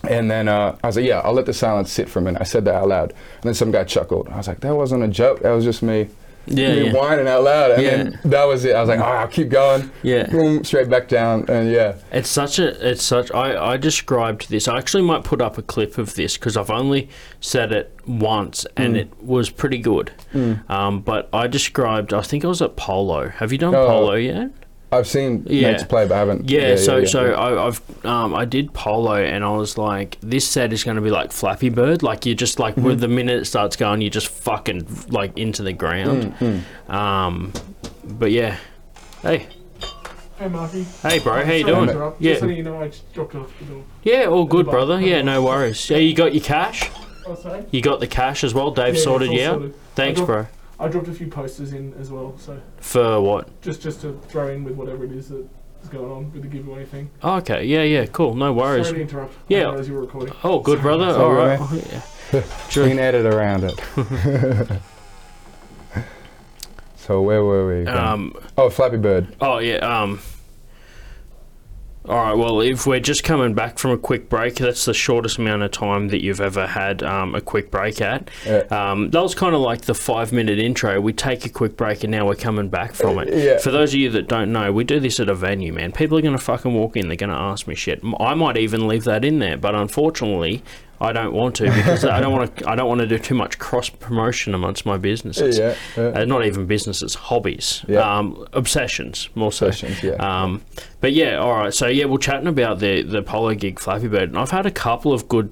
And 0.09 0.31
then 0.31 0.47
uh, 0.47 0.75
I 0.83 0.87
was 0.87 0.95
like, 0.95 1.05
yeah, 1.05 1.19
I'll 1.19 1.33
let 1.33 1.45
the 1.45 1.53
silence 1.53 1.91
sit 1.91 2.09
for 2.09 2.17
a 2.17 2.21
minute. 2.23 2.41
I 2.41 2.45
said 2.45 2.65
that 2.65 2.73
out 2.73 2.87
loud. 2.87 3.11
And 3.11 3.43
then 3.43 3.53
some 3.53 3.69
guy 3.69 3.83
chuckled. 3.83 4.27
I 4.29 4.37
was 4.37 4.47
like, 4.47 4.61
that 4.61 4.73
wasn't 4.73 5.03
a 5.03 5.07
joke. 5.07 5.41
That 5.41 5.51
was 5.51 5.63
just 5.63 5.83
me, 5.83 6.09
Yeah, 6.45 6.73
yeah. 6.73 6.93
whining 6.93 7.27
out 7.27 7.43
loud. 7.43 7.71
And 7.71 7.81
Yeah. 7.83 7.89
then 7.97 8.19
that 8.25 8.43
was 8.45 8.65
it. 8.65 8.75
I 8.75 8.81
was 8.81 8.89
like, 8.89 8.99
oh, 8.99 9.03
I'll 9.03 9.27
keep 9.27 9.49
going. 9.49 9.89
Yeah. 10.01 10.29
Boom, 10.29 10.63
straight 10.63 10.89
back 10.89 11.07
down. 11.07 11.45
And 11.49 11.71
yeah. 11.71 11.95
It's 12.11 12.29
such 12.29 12.59
a, 12.59 12.89
it's 12.91 13.01
such, 13.03 13.31
I, 13.31 13.71
I 13.73 13.77
described 13.77 14.49
this. 14.49 14.67
I 14.67 14.77
actually 14.77 15.03
might 15.03 15.23
put 15.23 15.41
up 15.41 15.57
a 15.57 15.61
clip 15.61 15.97
of 15.97 16.15
this 16.15 16.37
because 16.37 16.57
I've 16.57 16.69
only 16.69 17.09
said 17.39 17.71
it 17.71 17.97
once 18.05 18.65
and 18.75 18.97
it 18.97 19.09
was 19.23 19.49
pretty 19.49 19.77
good. 19.77 20.11
Um, 20.67 21.01
but 21.01 21.29
I 21.31 21.47
described, 21.47 22.13
I 22.13 22.21
think 22.21 22.43
I 22.43 22.47
was 22.49 22.61
at 22.61 22.75
Polo. 22.75 23.29
Have 23.29 23.51
you 23.51 23.57
done 23.57 23.73
Oh. 23.73 23.87
Polo 23.87 24.13
yet? 24.15 24.51
I've 24.93 25.07
seen 25.07 25.45
Yeah. 25.49 25.71
mates 25.71 25.83
play, 25.83 26.07
but 26.07 26.15
I 26.15 26.19
haven't. 26.19 26.49
Yeah, 26.49 26.75
so 26.75 26.97
yeah, 26.97 27.05
so 27.07 27.25
yeah. 27.25 27.31
I, 27.33 27.67
I've 27.67 28.05
um, 28.05 28.33
I 28.35 28.45
did 28.45 28.73
polo 28.73 29.15
and 29.15 29.43
I 29.43 29.49
was 29.51 29.77
like, 29.77 30.17
this 30.21 30.47
set 30.47 30.71
is 30.73 30.83
going 30.83 30.95
to 30.95 31.01
be 31.01 31.09
like 31.11 31.31
Flappy 31.31 31.69
Bird, 31.69 32.03
like 32.03 32.25
you 32.25 32.35
just 32.35 32.59
like 32.59 32.75
Mm-hmm. 32.75 32.85
with 32.85 32.99
the 32.99 33.07
minute 33.07 33.41
it 33.41 33.45
starts 33.45 33.75
going, 33.75 34.01
you 34.01 34.09
just 34.09 34.27
fucking 34.27 34.87
like 35.09 35.37
into 35.37 35.63
the 35.63 35.73
ground. 35.73 36.33
Mm-hmm. 36.39 36.91
Um, 36.91 37.53
but 38.05 38.31
yeah, 38.31 38.57
hey, 39.21 39.47
Hey, 40.37 40.47
Marky. 40.47 40.83
hey, 41.03 41.19
bro, 41.19 41.45
how 41.45 41.51
you 41.51 41.61
Sorry 41.61 41.73
doing? 41.75 41.89
interrupt. 41.89 42.21
Yeah, 42.21 42.31
Just 42.31 42.41
letting 42.41 42.57
you 42.57 42.63
know, 42.63 42.81
I 42.81 42.87
just 42.87 43.13
dropped 43.13 43.35
off 43.35 43.51
the 43.59 43.65
door. 43.65 43.83
yeah, 44.03 44.25
all 44.25 44.45
good, 44.45 44.65
brother. 44.65 44.99
Yeah, 44.99 45.21
no 45.21 45.43
worries. 45.43 45.89
Yeah, 45.89 45.97
you 45.97 46.13
got 46.15 46.33
your 46.33 46.43
cash. 46.43 46.89
Oh, 47.25 47.35
sorry? 47.35 47.63
You 47.71 47.81
got 47.81 47.99
the 48.01 48.07
cash 48.07 48.43
as 48.43 48.53
well. 48.53 48.71
Dave 48.71 48.95
Yeah, 48.95 48.99
yeah, 48.99 49.03
sorted 49.03 49.29
it's 49.31 49.39
you 49.39 49.47
out. 49.47 49.53
sorted. 49.59 49.75
Thanks, 49.95 50.19
I 50.19 50.25
bro. 50.25 50.47
Dropped, 50.77 50.89
I 50.89 50.91
dropped 50.91 51.07
a 51.07 51.13
few 51.13 51.27
posters 51.27 51.73
in 51.73 51.93
as 51.99 52.11
well, 52.11 52.37
so 52.37 52.61
For 52.77 53.21
what? 53.21 53.61
just 53.61 53.81
just 53.81 54.01
to 54.01 54.19
throw 54.27 54.47
in 54.49 54.63
with 54.63 54.75
whatever 54.75 55.03
it 55.05 55.11
is 55.11 55.29
that 55.29 55.47
is 55.81 55.89
going 55.89 56.11
on 56.11 56.31
with 56.31 56.41
the 56.43 56.47
giveaway 56.47 56.85
thing. 56.85 57.09
Oh, 57.21 57.35
okay, 57.37 57.63
yeah, 57.65 57.83
yeah, 57.83 58.05
cool. 58.05 58.35
No 58.35 58.53
worries. 58.53 58.87
Sorry 58.87 58.99
to 58.99 59.01
interrupt. 59.03 59.33
Yeah. 59.49 59.69
I 59.71 59.81
you 59.81 59.93
were 59.93 60.01
recording. 60.01 60.33
Oh, 60.43 60.59
good, 60.59 60.79
Sorry. 60.79 60.97
brother. 60.97 61.13
Sorry, 61.13 61.23
All 61.23 61.33
right. 61.47 61.59
man. 61.59 61.69
Oh, 61.71 61.75
yeah. 61.91 62.43
You 62.71 62.89
can 62.89 62.99
edit 62.99 63.25
around 63.25 63.63
it. 63.65 63.79
so 66.95 67.21
where 67.21 67.43
were 67.43 67.67
we? 67.67 67.81
again? 67.81 67.97
Um, 67.97 68.33
oh, 68.57 68.69
Flappy 68.69 68.97
Bird. 68.97 69.35
Oh 69.41 69.59
yeah. 69.59 69.75
Um. 69.77 70.19
All 72.07 72.17
right. 72.17 72.33
Well, 72.33 72.59
if 72.59 72.85
we're 72.85 72.99
just 72.99 73.23
coming 73.23 73.53
back 73.53 73.77
from 73.77 73.91
a 73.91 73.97
quick 73.97 74.27
break, 74.27 74.55
that's 74.55 74.83
the 74.83 74.93
shortest 74.93 75.37
amount 75.37 75.63
of 75.63 75.71
time 75.71 76.09
that 76.09 76.21
you've 76.21 76.41
ever 76.41 76.67
had 76.67 77.01
um, 77.01 77.33
a 77.33 77.39
quick 77.39 77.71
break 77.71 78.01
at. 78.01 78.29
Yeah. 78.45 78.63
Um, 78.71 79.09
that 79.11 79.21
was 79.21 79.33
kind 79.33 79.55
of 79.55 79.61
like 79.61 79.81
the 79.83 79.93
five-minute 79.93 80.59
intro. 80.59 80.99
We 80.99 81.13
take 81.13 81.45
a 81.45 81.49
quick 81.49 81.77
break, 81.77 82.03
and 82.03 82.11
now 82.11 82.27
we're 82.27 82.35
coming 82.35 82.67
back 82.67 82.93
from 82.93 83.19
it. 83.19 83.33
Yeah. 83.33 83.57
For 83.57 83.71
those 83.71 83.93
of 83.93 83.99
you 84.01 84.09
that 84.11 84.27
don't 84.27 84.51
know, 84.51 84.73
we 84.73 84.83
do 84.83 84.99
this 84.99 85.19
at 85.21 85.29
a 85.29 85.35
venue, 85.35 85.71
man. 85.71 85.93
People 85.93 86.17
are 86.17 86.21
going 86.21 86.37
to 86.37 86.43
fucking 86.43 86.73
walk 86.73 86.97
in. 86.97 87.07
They're 87.07 87.15
going 87.15 87.29
to 87.29 87.35
ask 87.37 87.67
me 87.67 87.75
shit. 87.75 88.01
I 88.19 88.33
might 88.33 88.57
even 88.57 88.85
leave 88.85 89.05
that 89.05 89.23
in 89.23 89.39
there, 89.39 89.55
but 89.57 89.73
unfortunately, 89.73 90.61
I 91.03 91.11
don't 91.13 91.33
want 91.33 91.55
to 91.57 91.63
because 91.65 92.05
I 92.05 92.19
don't 92.19 92.31
want 92.31 92.55
to. 92.57 92.69
I 92.71 92.75
don't 92.75 92.87
want 92.87 93.01
to 93.01 93.07
do 93.07 93.19
too 93.19 93.35
much 93.35 93.59
cross 93.59 93.89
promotion 93.89 94.53
amongst 94.55 94.85
my 94.85 94.97
businesses. 94.97 95.57
Yeah, 95.59 95.75
yeah. 95.97 96.03
Uh, 96.21 96.25
not 96.25 96.45
even 96.45 96.65
businesses, 96.65 97.13
hobbies, 97.15 97.83
Yeah. 97.87 97.99
um, 98.17 98.47
obsessions, 98.53 99.29
more 99.35 99.51
so. 99.51 99.67
Obsessions, 99.67 100.01
yeah. 100.01 100.13
Um, 100.43 100.61
but 101.01 101.13
yeah, 101.13 101.37
all 101.37 101.53
right. 101.53 101.73
So 101.73 101.87
yeah, 101.87 102.05
we're 102.05 102.17
chatting 102.17 102.47
about 102.47 102.79
the 102.79 103.01
the 103.01 103.21
polo 103.21 103.53
gig, 103.53 103.79
Flappy 103.79 104.07
Bird, 104.07 104.29
and 104.29 104.37
I've 104.37 104.51
had 104.51 104.65
a 104.65 104.71
couple 104.71 105.11
of 105.13 105.27
good 105.27 105.51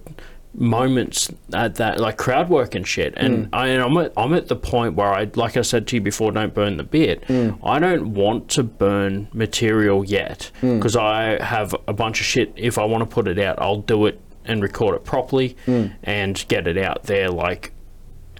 moments 0.53 1.29
at 1.53 1.75
that, 1.75 1.97
like 1.99 2.17
crowd 2.17 2.49
work 2.49 2.75
and 2.75 2.85
shit. 2.87 3.13
And 3.15 3.47
I, 3.53 3.67
and 3.67 3.81
I'm 3.81 3.97
at 3.97 4.13
I'm 4.17 4.33
at 4.33 4.47
the 4.47 4.55
point 4.55 4.95
where 4.95 5.07
I, 5.13 5.29
like 5.35 5.57
I 5.57 5.61
said 5.61 5.87
to 5.87 5.95
you 5.95 6.01
before, 6.01 6.31
don't 6.31 6.53
burn 6.53 6.77
the 6.77 6.83
bit. 6.83 7.23
I 7.63 7.79
don't 7.79 8.13
want 8.13 8.49
to 8.51 8.63
burn 8.63 9.27
material 9.33 10.03
yet 10.05 10.51
because 10.61 10.95
I 10.95 11.41
have 11.43 11.75
a 11.87 11.93
bunch 11.93 12.19
of 12.19 12.25
shit. 12.25 12.53
If 12.55 12.77
I 12.77 12.83
want 12.85 13.01
to 13.09 13.13
put 13.13 13.27
it 13.27 13.39
out, 13.39 13.59
I'll 13.61 13.77
do 13.81 14.05
it 14.07 14.19
and 14.45 14.61
record 14.61 14.95
it 14.95 15.03
properly 15.03 15.55
mm. 15.65 15.93
and 16.03 16.45
get 16.47 16.67
it 16.67 16.77
out 16.77 17.03
there 17.03 17.29
like 17.29 17.71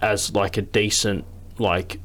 as 0.00 0.34
like 0.34 0.56
a 0.56 0.62
decent 0.62 1.24
like 1.58 2.00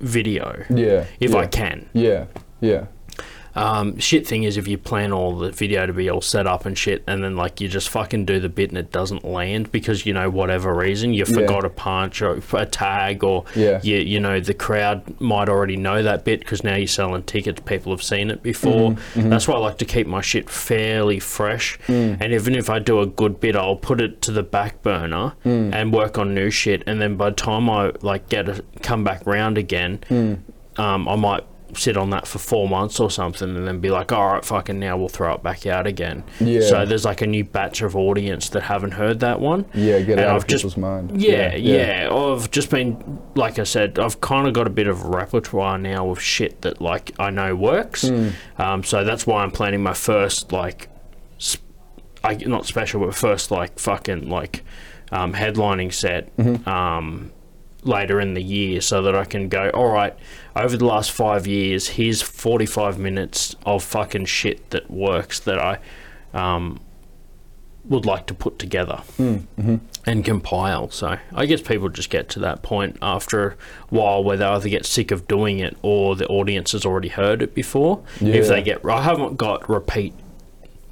video 0.00 0.64
Yeah. 0.70 1.06
if 1.20 1.32
yeah. 1.32 1.36
I 1.36 1.46
can. 1.46 1.88
Yeah. 1.92 2.26
Yeah. 2.60 2.86
Um, 3.56 3.98
shit 3.98 4.26
thing 4.26 4.44
is 4.44 4.56
if 4.56 4.68
you 4.68 4.76
plan 4.78 5.12
all 5.12 5.36
the 5.38 5.50
video 5.50 5.86
to 5.86 5.92
be 5.92 6.10
all 6.10 6.20
set 6.20 6.46
up 6.46 6.66
and 6.66 6.76
shit, 6.76 7.02
and 7.06 7.24
then 7.24 7.36
like 7.36 7.60
you 7.60 7.68
just 7.68 7.88
fucking 7.88 8.24
do 8.26 8.38
the 8.38 8.48
bit 8.48 8.70
and 8.70 8.78
it 8.78 8.92
doesn't 8.92 9.24
land 9.24 9.72
because 9.72 10.04
you 10.06 10.12
know 10.12 10.28
whatever 10.30 10.74
reason 10.74 11.14
you 11.14 11.24
forgot 11.24 11.64
a 11.64 11.70
punch 11.70 12.20
or 12.22 12.40
a 12.52 12.66
tag 12.66 13.24
or 13.24 13.44
Yeah. 13.54 13.80
you 13.82 13.96
you 13.96 14.20
know 14.20 14.40
the 14.40 14.54
crowd 14.54 15.02
might 15.20 15.48
already 15.48 15.76
know 15.76 16.02
that 16.02 16.24
bit 16.24 16.40
because 16.40 16.62
now 16.64 16.76
you're 16.76 16.86
selling 16.86 17.22
tickets, 17.22 17.60
people 17.64 17.92
have 17.92 18.02
seen 18.02 18.30
it 18.30 18.42
before. 18.42 18.92
Mm-hmm, 18.92 19.30
That's 19.30 19.48
why 19.48 19.54
I 19.54 19.58
like 19.58 19.78
to 19.78 19.84
keep 19.86 20.06
my 20.06 20.20
shit 20.20 20.50
fairly 20.50 21.18
fresh. 21.18 21.78
Mm. 21.86 22.18
And 22.20 22.32
even 22.34 22.54
if 22.54 22.68
I 22.68 22.78
do 22.78 23.00
a 23.00 23.06
good 23.06 23.40
bit, 23.40 23.56
I'll 23.56 23.76
put 23.76 24.00
it 24.00 24.20
to 24.22 24.32
the 24.32 24.42
back 24.42 24.82
burner 24.82 25.32
Mm. 25.44 25.72
and 25.74 25.92
work 25.92 26.18
on 26.18 26.34
new 26.34 26.50
shit. 26.50 26.82
And 26.86 27.00
then 27.00 27.16
by 27.16 27.30
the 27.30 27.36
time 27.36 27.70
I 27.70 27.92
like 28.02 28.28
get 28.28 28.48
a 28.48 28.62
come 28.82 29.02
back 29.04 29.26
round 29.26 29.56
again, 29.56 30.00
Mm. 30.10 30.38
um, 30.76 31.08
I 31.08 31.16
might 31.16 31.44
sit 31.74 31.96
on 31.96 32.10
that 32.10 32.26
for 32.26 32.38
four 32.38 32.68
months 32.68 33.00
or 33.00 33.10
something 33.10 33.56
and 33.56 33.66
then 33.66 33.80
be 33.80 33.90
like, 33.90 34.12
all 34.12 34.34
right, 34.34 34.44
fucking 34.44 34.78
now 34.78 34.96
we'll 34.96 35.08
throw 35.08 35.34
it 35.34 35.42
back 35.42 35.66
out 35.66 35.86
again. 35.86 36.22
Yeah. 36.40 36.60
So 36.60 36.86
there's 36.86 37.04
like 37.04 37.22
a 37.22 37.26
new 37.26 37.44
batch 37.44 37.82
of 37.82 37.96
audience 37.96 38.48
that 38.50 38.62
haven't 38.62 38.92
heard 38.92 39.20
that 39.20 39.40
one. 39.40 39.66
Yeah. 39.74 40.00
Get 40.00 40.18
out 40.18 40.28
I've 40.36 40.42
of 40.42 40.46
just- 40.46 40.62
people's 40.62 40.76
mind. 40.76 41.20
Yeah, 41.20 41.54
yeah, 41.54 42.08
I've 42.12 42.50
just 42.50 42.70
been, 42.70 43.20
like 43.34 43.58
I 43.58 43.64
said, 43.64 43.98
I've 43.98 44.20
kind 44.20 44.46
of 44.46 44.54
got 44.54 44.66
a 44.66 44.70
bit 44.70 44.86
of 44.86 45.04
repertoire 45.06 45.76
now 45.78 46.10
of 46.10 46.20
shit 46.22 46.62
that 46.62 46.80
like 46.80 47.12
I 47.18 47.30
know 47.30 47.54
works. 47.56 48.06
Hmm. 48.08 48.28
Um, 48.58 48.84
so 48.84 49.04
that's 49.04 49.26
why 49.26 49.42
I'm 49.42 49.50
planning 49.50 49.82
my 49.82 49.94
first 49.94 50.52
like, 50.52 50.88
sp- 51.42 51.66
I 52.24 52.34
not 52.36 52.66
special, 52.66 53.00
but 53.04 53.14
first 53.14 53.50
like 53.50 53.78
fucking 53.78 54.28
like 54.28 54.62
um, 55.12 55.32
headlining 55.34 55.92
set. 55.92 56.34
Mm-hmm. 56.36 56.68
Um, 56.68 57.32
later 57.86 58.20
in 58.20 58.34
the 58.34 58.42
year 58.42 58.80
so 58.80 59.02
that 59.02 59.14
I 59.14 59.24
can 59.24 59.48
go, 59.48 59.70
all 59.70 59.88
right, 59.88 60.16
over 60.54 60.76
the 60.76 60.84
last 60.86 61.10
five 61.12 61.46
years, 61.46 61.88
here's 61.88 62.22
45 62.22 62.98
minutes 62.98 63.56
of 63.64 63.82
fucking 63.82 64.24
shit 64.26 64.70
that 64.70 64.90
works 64.90 65.40
that 65.40 65.58
I 65.58 65.78
um, 66.34 66.80
would 67.84 68.04
like 68.04 68.26
to 68.26 68.34
put 68.34 68.58
together 68.58 69.02
and 70.06 70.24
compile. 70.24 70.90
So 70.90 71.16
I 71.32 71.46
guess 71.46 71.60
people 71.62 71.88
just 71.88 72.10
get 72.10 72.28
to 72.30 72.40
that 72.40 72.62
point 72.62 72.96
after 73.00 73.50
a 73.50 73.56
while 73.90 74.24
where 74.24 74.36
they 74.36 74.44
either 74.44 74.68
get 74.68 74.84
sick 74.86 75.10
of 75.10 75.28
doing 75.28 75.60
it 75.60 75.76
or 75.82 76.16
the 76.16 76.26
audience 76.26 76.72
has 76.72 76.84
already 76.84 77.08
heard 77.08 77.42
it 77.42 77.54
before. 77.54 78.02
If 78.20 78.48
they 78.48 78.62
get, 78.62 78.84
I 78.84 79.02
haven't 79.02 79.36
got 79.36 79.68
repeat 79.68 80.14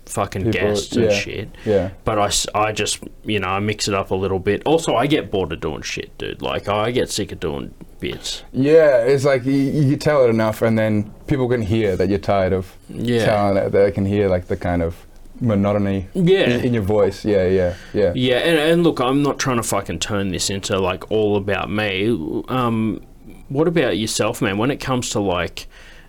fucking 0.07 0.45
People- 0.45 0.61
guests 0.61 0.95
and 0.97 1.05
yeah. 1.07 1.11
shit. 1.19 1.49
Yeah. 1.65 1.91
But 2.05 2.19
I, 2.19 2.31
I 2.69 2.73
just, 2.73 3.03
you 3.25 3.41
know, 3.41 3.49
I 3.49 3.61
mix 3.61 3.89
it 3.89 3.95
up 3.95 4.11
a 4.11 4.15
little 4.15 4.39
bit. 4.39 4.63
Also, 4.65 4.95
I 4.95 5.07
get 5.07 5.31
bored 5.31 5.53
of 5.53 5.61
doing 5.61 5.83
shit, 5.83 6.17
dude. 6.19 6.43
Like, 6.43 6.69
I 6.69 6.91
get 6.91 7.11
sick 7.11 7.33
of 7.33 7.41
doing 7.41 7.75
bits. 8.01 8.43
Yeah, 8.53 8.99
it's 8.99 9.25
like 9.25 9.45
you, 9.45 9.53
you 9.53 9.97
tell 9.97 10.25
it 10.25 10.29
enough, 10.31 10.63
and 10.63 10.79
then 10.79 11.13
people 11.27 11.49
can 11.49 11.63
hear 11.63 11.97
that 11.97 12.09
you're 12.09 12.19
tired 12.19 12.53
of 12.53 12.77
Yeah. 12.89 13.25
telling 13.25 13.57
it. 13.57 13.71
They 13.71 13.91
can 13.93 14.05
hear 14.05 14.29
like 14.29 14.47
the 14.47 14.57
kind 14.57 14.83
of 14.83 15.07
monotony 15.41 16.07
Yeah. 16.15 16.51
in, 16.51 16.65
in 16.67 16.75
your 16.75 16.83
voice. 16.83 17.25
Yeah, 17.25 17.47
yeah, 17.47 17.75
yeah. 17.93 18.13
Yeah, 18.15 18.37
and, 18.37 18.59
and 18.59 18.83
look, 18.85 19.01
I'm 19.01 19.23
not 19.23 19.39
trying 19.39 19.57
to 19.57 19.63
fucking 19.63 19.99
turn 19.99 20.31
this 20.31 20.51
into 20.51 20.79
like 20.79 21.11
all 21.11 21.37
about 21.37 21.71
me. 21.71 22.09
Um, 22.49 23.03
what 23.49 23.67
about 23.69 23.97
yourself, 23.99 24.41
man? 24.43 24.59
When 24.59 24.71
it 24.71 24.79
comes 24.81 25.11
to 25.11 25.21
like, 25.21 25.67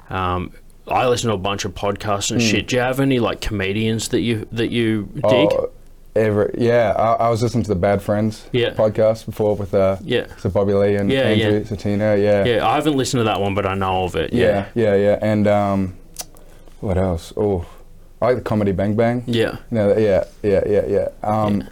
um, 0.10 0.52
I 0.88 1.08
listen 1.08 1.30
to 1.30 1.34
a 1.36 1.38
bunch 1.40 1.66
of 1.66 1.74
podcasts 1.74 2.32
and 2.32 2.42
shit. 2.42 2.68
Do 2.68 2.76
you 2.76 2.82
have 2.82 3.00
any 3.00 3.20
like 3.20 3.42
comedians 3.42 4.10
that 4.10 4.22
you 4.22 4.48
that 4.52 4.70
you 4.72 5.10
dig? 5.16 5.24
Oh, 5.52 5.72
every, 6.16 6.54
yeah, 6.58 6.94
I, 6.98 7.26
I 7.26 7.30
was 7.30 7.42
listening 7.42 7.64
to 7.64 7.70
the 7.70 7.76
Bad 7.76 8.02
Friends 8.02 8.48
Yeah. 8.52 8.74
podcast 8.74 9.26
before 9.26 9.56
with 9.56 9.74
uh, 9.74 9.98
Yeah. 10.04 10.28
so 10.38 10.50
Bobby 10.50 10.74
Lee 10.74 10.96
and 10.96 11.12
Yeah, 11.12 11.22
Andrew 11.22 11.58
yeah. 11.60 11.60
Santino. 11.66 12.22
Yeah, 12.22 12.46
yeah, 12.46 12.68
I 12.68 12.76
haven't 12.76 12.96
listened 12.98 13.20
to 13.22 13.24
that 13.26 13.42
one, 13.42 13.56
but 13.56 13.66
I 13.66 13.74
know 13.74 14.04
of 14.04 14.16
it. 14.16 14.32
yeah, 14.32 14.68
yeah, 14.76 14.96
yeah. 14.96 15.20
And 15.22 15.48
um, 15.48 15.96
what 16.82 16.98
else? 16.98 17.34
Oh, 17.36 17.66
I 18.22 18.28
like 18.28 18.36
the 18.38 18.42
comedy 18.44 18.72
Bang 18.72 18.96
Bang. 18.96 19.24
yeah, 19.26 19.58
No, 19.72 19.96
yeah, 19.98 20.24
yeah, 20.44 20.64
yeah, 20.68 20.86
yeah. 20.88 21.08
Um, 21.24 21.68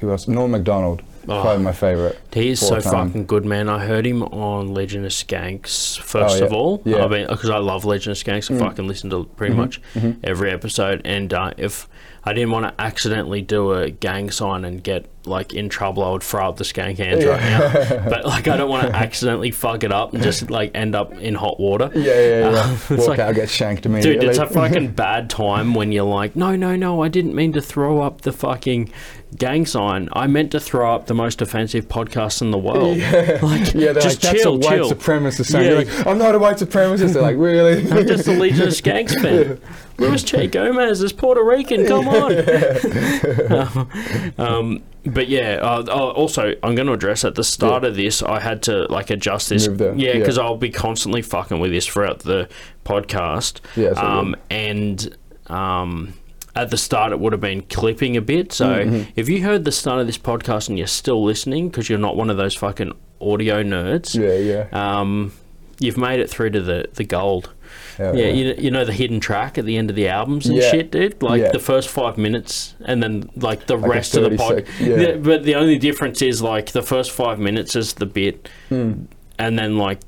Who 0.00 0.10
else? 0.10 0.28
Norm 0.28 0.50
Macdonald. 0.50 1.02
Oh. 1.28 1.42
Probably 1.42 1.62
my 1.64 1.72
favorite. 1.72 2.18
He 2.32 2.50
is 2.50 2.60
so 2.60 2.80
time. 2.80 3.08
fucking 3.08 3.26
good, 3.26 3.44
man. 3.44 3.68
I 3.68 3.84
heard 3.84 4.06
him 4.06 4.22
on 4.22 4.74
Legion 4.74 5.04
of 5.04 5.12
Skanks 5.12 5.98
first 5.98 6.36
Oh, 6.36 6.38
yeah. 6.38 6.44
of 6.44 6.52
all. 6.52 6.82
Yeah. 6.84 6.96
Mm. 6.98 7.04
I 7.04 7.08
mean, 7.08 7.26
because 7.28 7.50
I 7.50 7.58
love 7.58 7.84
Legion 7.84 8.12
of 8.12 8.18
Skanks, 8.18 8.54
I 8.54 8.58
fucking 8.58 8.86
listen 8.86 9.10
to 9.10 9.24
pretty 9.24 9.54
Mm-hmm. 9.54 9.60
much 9.60 9.80
every 10.22 10.50
episode. 10.50 11.02
And 11.04 11.32
uh, 11.32 11.52
if 11.56 11.88
I 12.24 12.32
didn't 12.32 12.50
want 12.50 12.66
to 12.66 12.82
accidentally 12.82 13.42
do 13.42 13.72
a 13.72 13.90
gang 13.90 14.30
sign 14.30 14.64
and 14.64 14.82
get 14.82 15.06
like 15.26 15.52
in 15.54 15.68
trouble, 15.68 16.02
I 16.04 16.10
would 16.10 16.22
throw 16.22 16.48
up 16.48 16.56
the 16.56 16.64
skank 16.64 16.98
hands 16.98 17.24
right 17.24 17.40
now. 17.40 18.04
But 18.10 18.24
like, 18.26 18.46
I 18.48 18.56
don't 18.56 18.68
want 18.70 18.86
to 18.88 18.94
accidentally 18.94 19.50
fuck 19.50 19.84
it 19.84 19.92
up 19.92 20.12
and 20.14 20.22
just 20.22 20.50
like 20.50 20.70
end 20.74 20.94
up 20.94 21.12
in 21.14 21.34
hot 21.34 21.58
water. 21.60 21.90
Yeah, 21.94 22.02
yeah, 22.02 22.50
yeah. 22.50 22.72
It's 22.74 22.90
Walk 22.90 23.08
like- 23.08 23.18
out, 23.20 23.34
get 23.34 23.48
shanked 23.50 23.86
immediately. 23.86 24.20
Dude, 24.20 24.28
it's 24.30 24.38
a 24.38 24.46
fucking 24.60 24.92
bad 24.92 25.30
time 25.30 25.74
when 25.74 25.92
you're 25.92 26.04
like, 26.04 26.34
no, 26.36 26.56
no, 26.56 26.76
no, 26.76 27.02
I 27.02 27.08
didn't 27.08 27.34
mean 27.34 27.52
to 27.54 27.62
throw 27.62 28.00
up 28.02 28.22
the 28.22 28.32
fucking 28.32 28.90
gang 29.36 29.66
sign. 29.66 30.08
I 30.12 30.26
meant 30.26 30.50
to 30.52 30.60
throw 30.60 30.94
up 30.94 31.06
the 31.06 31.14
most 31.14 31.42
offensive 31.42 31.88
podcast 31.88 32.40
in 32.42 32.50
the 32.50 32.58
world. 32.58 32.98
Like, 33.44 33.74
yeah, 33.74 33.92
they're 33.92 33.94
just 33.94 34.22
like, 34.22 34.32
that's 34.32 34.42
chill, 34.42 34.54
a 34.54 34.58
white 34.58 34.76
chill. 34.76 34.90
supremacist 34.90 35.46
saying. 35.46 35.64
Yeah. 35.64 35.70
You're 35.80 35.84
like, 35.84 36.06
I'm 36.06 36.18
not 36.18 36.34
a 36.34 36.38
white 36.38 36.56
supremacist. 36.56 37.14
They're 37.14 37.22
like, 37.22 37.36
really? 37.36 37.82
I'm 37.90 38.06
just 38.06 38.26
a 38.28 38.32
Legion 38.32 38.68
of 38.68 38.74
Skanks 38.74 39.20
fan. 39.20 39.60
Luis 39.98 40.22
J. 40.22 40.46
Gomez 40.46 41.02
is 41.02 41.12
Puerto 41.12 41.42
Rican. 41.42 41.86
Come 41.86 42.08
on. 42.08 42.32
um, 44.38 44.82
but 45.04 45.28
yeah. 45.28 45.58
Uh, 45.62 45.84
oh, 45.88 46.10
also, 46.10 46.54
I'm 46.62 46.74
going 46.74 46.86
to 46.86 46.92
address 46.92 47.24
at 47.24 47.34
the 47.34 47.44
start 47.44 47.84
of 47.84 47.96
this. 47.96 48.22
I 48.22 48.40
had 48.40 48.62
to 48.64 48.86
like 48.86 49.10
adjust 49.10 49.48
this. 49.50 49.66
Yeah, 49.66 49.92
yeah. 49.94 50.12
because 50.14 50.38
I'll 50.38 50.56
be 50.56 50.70
constantly 50.70 51.22
fucking 51.22 51.60
with 51.60 51.70
this 51.70 51.86
throughout 51.86 52.20
the 52.20 52.48
podcast. 52.84 53.60
Yeah, 53.76 53.90
Um, 53.90 54.36
and 54.50 55.16
um, 55.46 56.14
at 56.56 56.70
the 56.70 56.76
start, 56.76 57.12
it 57.12 57.18
would 57.20 57.32
have 57.32 57.40
been 57.40 57.62
clipping 57.62 58.16
a 58.16 58.20
bit. 58.20 58.52
So 58.52 58.66
Mm-hmm. 58.66 59.10
if 59.16 59.28
you 59.28 59.42
heard 59.42 59.64
the 59.64 59.72
start 59.72 60.00
of 60.00 60.06
this 60.06 60.18
podcast 60.18 60.68
and 60.68 60.78
you're 60.78 60.86
still 60.86 61.22
listening 61.24 61.68
because 61.68 61.88
you're 61.88 61.98
not 61.98 62.16
one 62.16 62.30
of 62.30 62.36
those 62.36 62.54
fucking 62.54 62.92
audio 63.20 63.62
nerds. 63.62 64.14
yeah, 64.14 64.66
yeah. 64.72 65.00
Um, 65.00 65.32
you've 65.80 65.96
made 65.96 66.20
it 66.20 66.30
through 66.30 66.50
to 66.50 66.60
the 66.60 66.88
the 66.94 67.04
gold. 67.04 67.52
Hell 67.96 68.16
Yeah, 68.16 68.26
you, 68.28 68.54
you 68.56 68.70
know 68.70 68.84
the 68.84 68.92
hidden 68.92 69.18
track 69.18 69.58
at 69.58 69.64
the 69.64 69.76
end 69.76 69.90
of 69.90 69.96
the 69.96 70.08
albums 70.08 70.46
and 70.46 70.56
Yeah. 70.56 70.70
shit, 70.70 70.90
dude. 70.92 71.20
Like 71.22 71.40
Yeah. 71.40 71.50
the 71.52 71.58
first 71.58 71.88
five 71.88 72.16
minutes, 72.18 72.74
and 72.84 73.02
then 73.02 73.30
like 73.36 73.66
the 73.66 73.76
Like 73.76 73.90
rest 73.90 74.16
of 74.16 74.22
the 74.24 74.30
30 74.30 74.36
pod. 74.36 74.56
sec- 74.66 74.80
yeah. 74.80 75.16
but 75.16 75.42
the 75.44 75.54
only 75.56 75.78
difference 75.78 76.22
is 76.22 76.40
like 76.42 76.70
the 76.72 76.82
first 76.82 77.10
five 77.10 77.38
minutes 77.40 77.74
is 77.74 77.94
the 77.94 78.06
bit, 78.06 78.48
Hmm. 78.68 78.92
and 79.38 79.58
then 79.58 79.76
like 79.78 79.98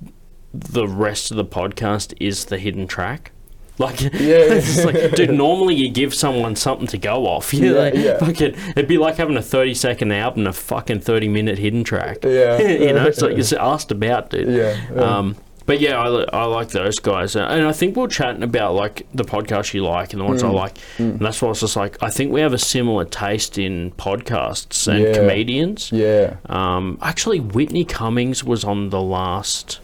the 0.55 0.87
rest 0.87 1.31
of 1.33 1.37
the 1.37 1.45
podcast 1.45 2.15
is 2.21 2.47
the 2.47 2.59
hidden 2.59 2.87
track. 2.87 3.33
Like, 3.79 4.01
yeah. 4.01 4.11
it's 4.13 4.85
like, 4.85 5.13
dude. 5.15 5.31
Normally, 5.47 5.75
you 5.75 5.89
give 5.91 6.15
someone 6.15 6.57
something 6.57 6.87
to 6.89 6.99
go 6.99 7.27
off. 7.27 7.53
You 7.57 7.73
Yeah, 7.75 7.79
like, 7.81 7.95
yeah. 7.95 8.19
Fucking, 8.19 8.55
it'd 8.71 8.89
be 8.89 8.99
like 8.99 9.17
having 9.17 9.37
a 9.37 9.43
thirty-second 9.43 10.13
album, 10.13 10.41
and 10.41 10.49
a 10.49 10.53
fucking 10.53 11.01
thirty-minute 11.01 11.59
hidden 11.59 11.85
track. 11.85 12.19
Yeah. 12.25 12.59
you 12.61 12.93
know, 12.93 13.07
it's 13.07 13.21
like 13.21 13.37
it's 13.37 13.53
asked 13.53 13.91
about, 13.91 14.31
dude. 14.31 14.49
Yeah, 14.49 14.77
yeah. 14.95 15.01
Um, 15.01 15.37
but 15.67 15.81
yeah, 15.81 15.99
I, 16.01 16.07
I 16.33 16.45
like 16.45 16.69
those 16.69 17.01
guys, 17.01 17.35
uh, 17.35 17.41
and 17.51 17.67
I 17.67 17.73
think 17.73 17.97
we're 17.97 18.07
chatting 18.07 18.45
about 18.45 18.75
like 18.75 19.05
the 19.13 19.25
podcasts 19.25 19.75
you 19.75 19.85
like 19.85 20.13
and 20.13 20.21
the 20.21 20.25
ones 20.25 20.43
I 20.45 20.49
Mm. 20.49 20.55
like, 20.55 20.79
and 20.99 21.19
that's 21.19 21.43
why 21.43 21.51
it's 21.51 21.59
just 21.61 21.75
like 21.75 22.01
I 22.01 22.09
think 22.09 22.31
we 22.33 22.41
have 22.41 22.53
a 22.53 22.59
similar 22.59 23.05
taste 23.05 23.59
in 23.59 23.91
podcasts 23.93 24.87
and 24.87 25.03
Yeah. 25.03 25.13
comedians. 25.15 25.91
Yeah. 25.93 26.37
Um, 26.49 26.99
actually, 27.03 27.41
Whitney 27.41 27.85
Cummings 27.85 28.45
was 28.45 28.63
on 28.65 28.91
the 28.91 29.01
last. 29.03 29.81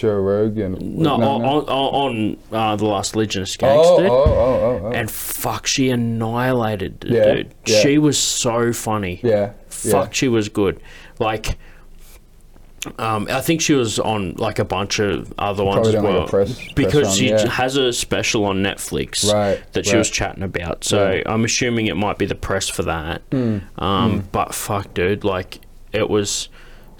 Joe 0.00 0.14
Rogan. 0.18 0.76
No, 1.02 1.14
on, 1.14 1.42
on, 1.42 1.64
on 1.68 2.36
uh, 2.52 2.76
the 2.76 2.86
last 2.86 3.14
Legionist 3.16 3.62
Oh, 3.62 3.66
Gangster. 3.66 4.12
oh, 4.12 4.24
oh, 4.24 4.32
oh, 4.34 4.86
oh. 4.86 4.92
And 4.92 5.10
fuck, 5.10 5.66
she 5.66 5.90
annihilated, 5.90 7.04
Yeah, 7.06 7.34
dude. 7.34 7.54
yeah. 7.66 7.80
She 7.80 7.98
was 7.98 8.18
so 8.18 8.72
funny. 8.72 9.20
yeah. 9.22 9.52
Fuck, 9.68 10.14
she 10.14 10.28
was 10.28 10.48
good. 10.48 10.80
Like, 11.18 11.58
um, 12.98 13.28
I 13.30 13.42
think 13.42 13.60
she 13.60 13.74
was 13.74 13.98
on 13.98 14.34
like 14.36 14.58
a 14.58 14.64
bunch 14.64 14.98
of 15.00 15.34
other 15.38 15.62
ones 15.62 15.88
as 15.88 15.94
done, 15.94 16.04
like, 16.04 16.14
a 16.14 16.18
well. 16.20 16.28
press- 16.28 16.54
press 16.58 16.72
because 16.74 17.08
run, 17.08 17.16
she 17.16 17.28
yeah. 17.28 17.46
has 17.46 17.76
a 17.76 17.92
special 17.92 18.46
on 18.46 18.62
Netflix 18.62 19.30
Right, 19.30 19.62
that 19.74 19.84
she 19.84 19.92
right. 19.92 19.98
was 19.98 20.08
chatting 20.10 20.42
about. 20.42 20.84
So 20.84 21.10
Yeah. 21.12 21.22
I'm 21.26 21.44
assuming 21.44 21.88
it 21.88 21.96
might 21.96 22.16
be 22.16 22.24
the 22.24 22.34
press 22.34 22.68
for 22.70 22.82
that. 22.84 23.20
Hmm. 23.30 23.58
Um, 23.76 24.24
But 24.32 24.54
fuck, 24.54 24.94
dude, 24.94 25.24
like 25.24 25.60
it 25.92 26.08
was 26.08 26.48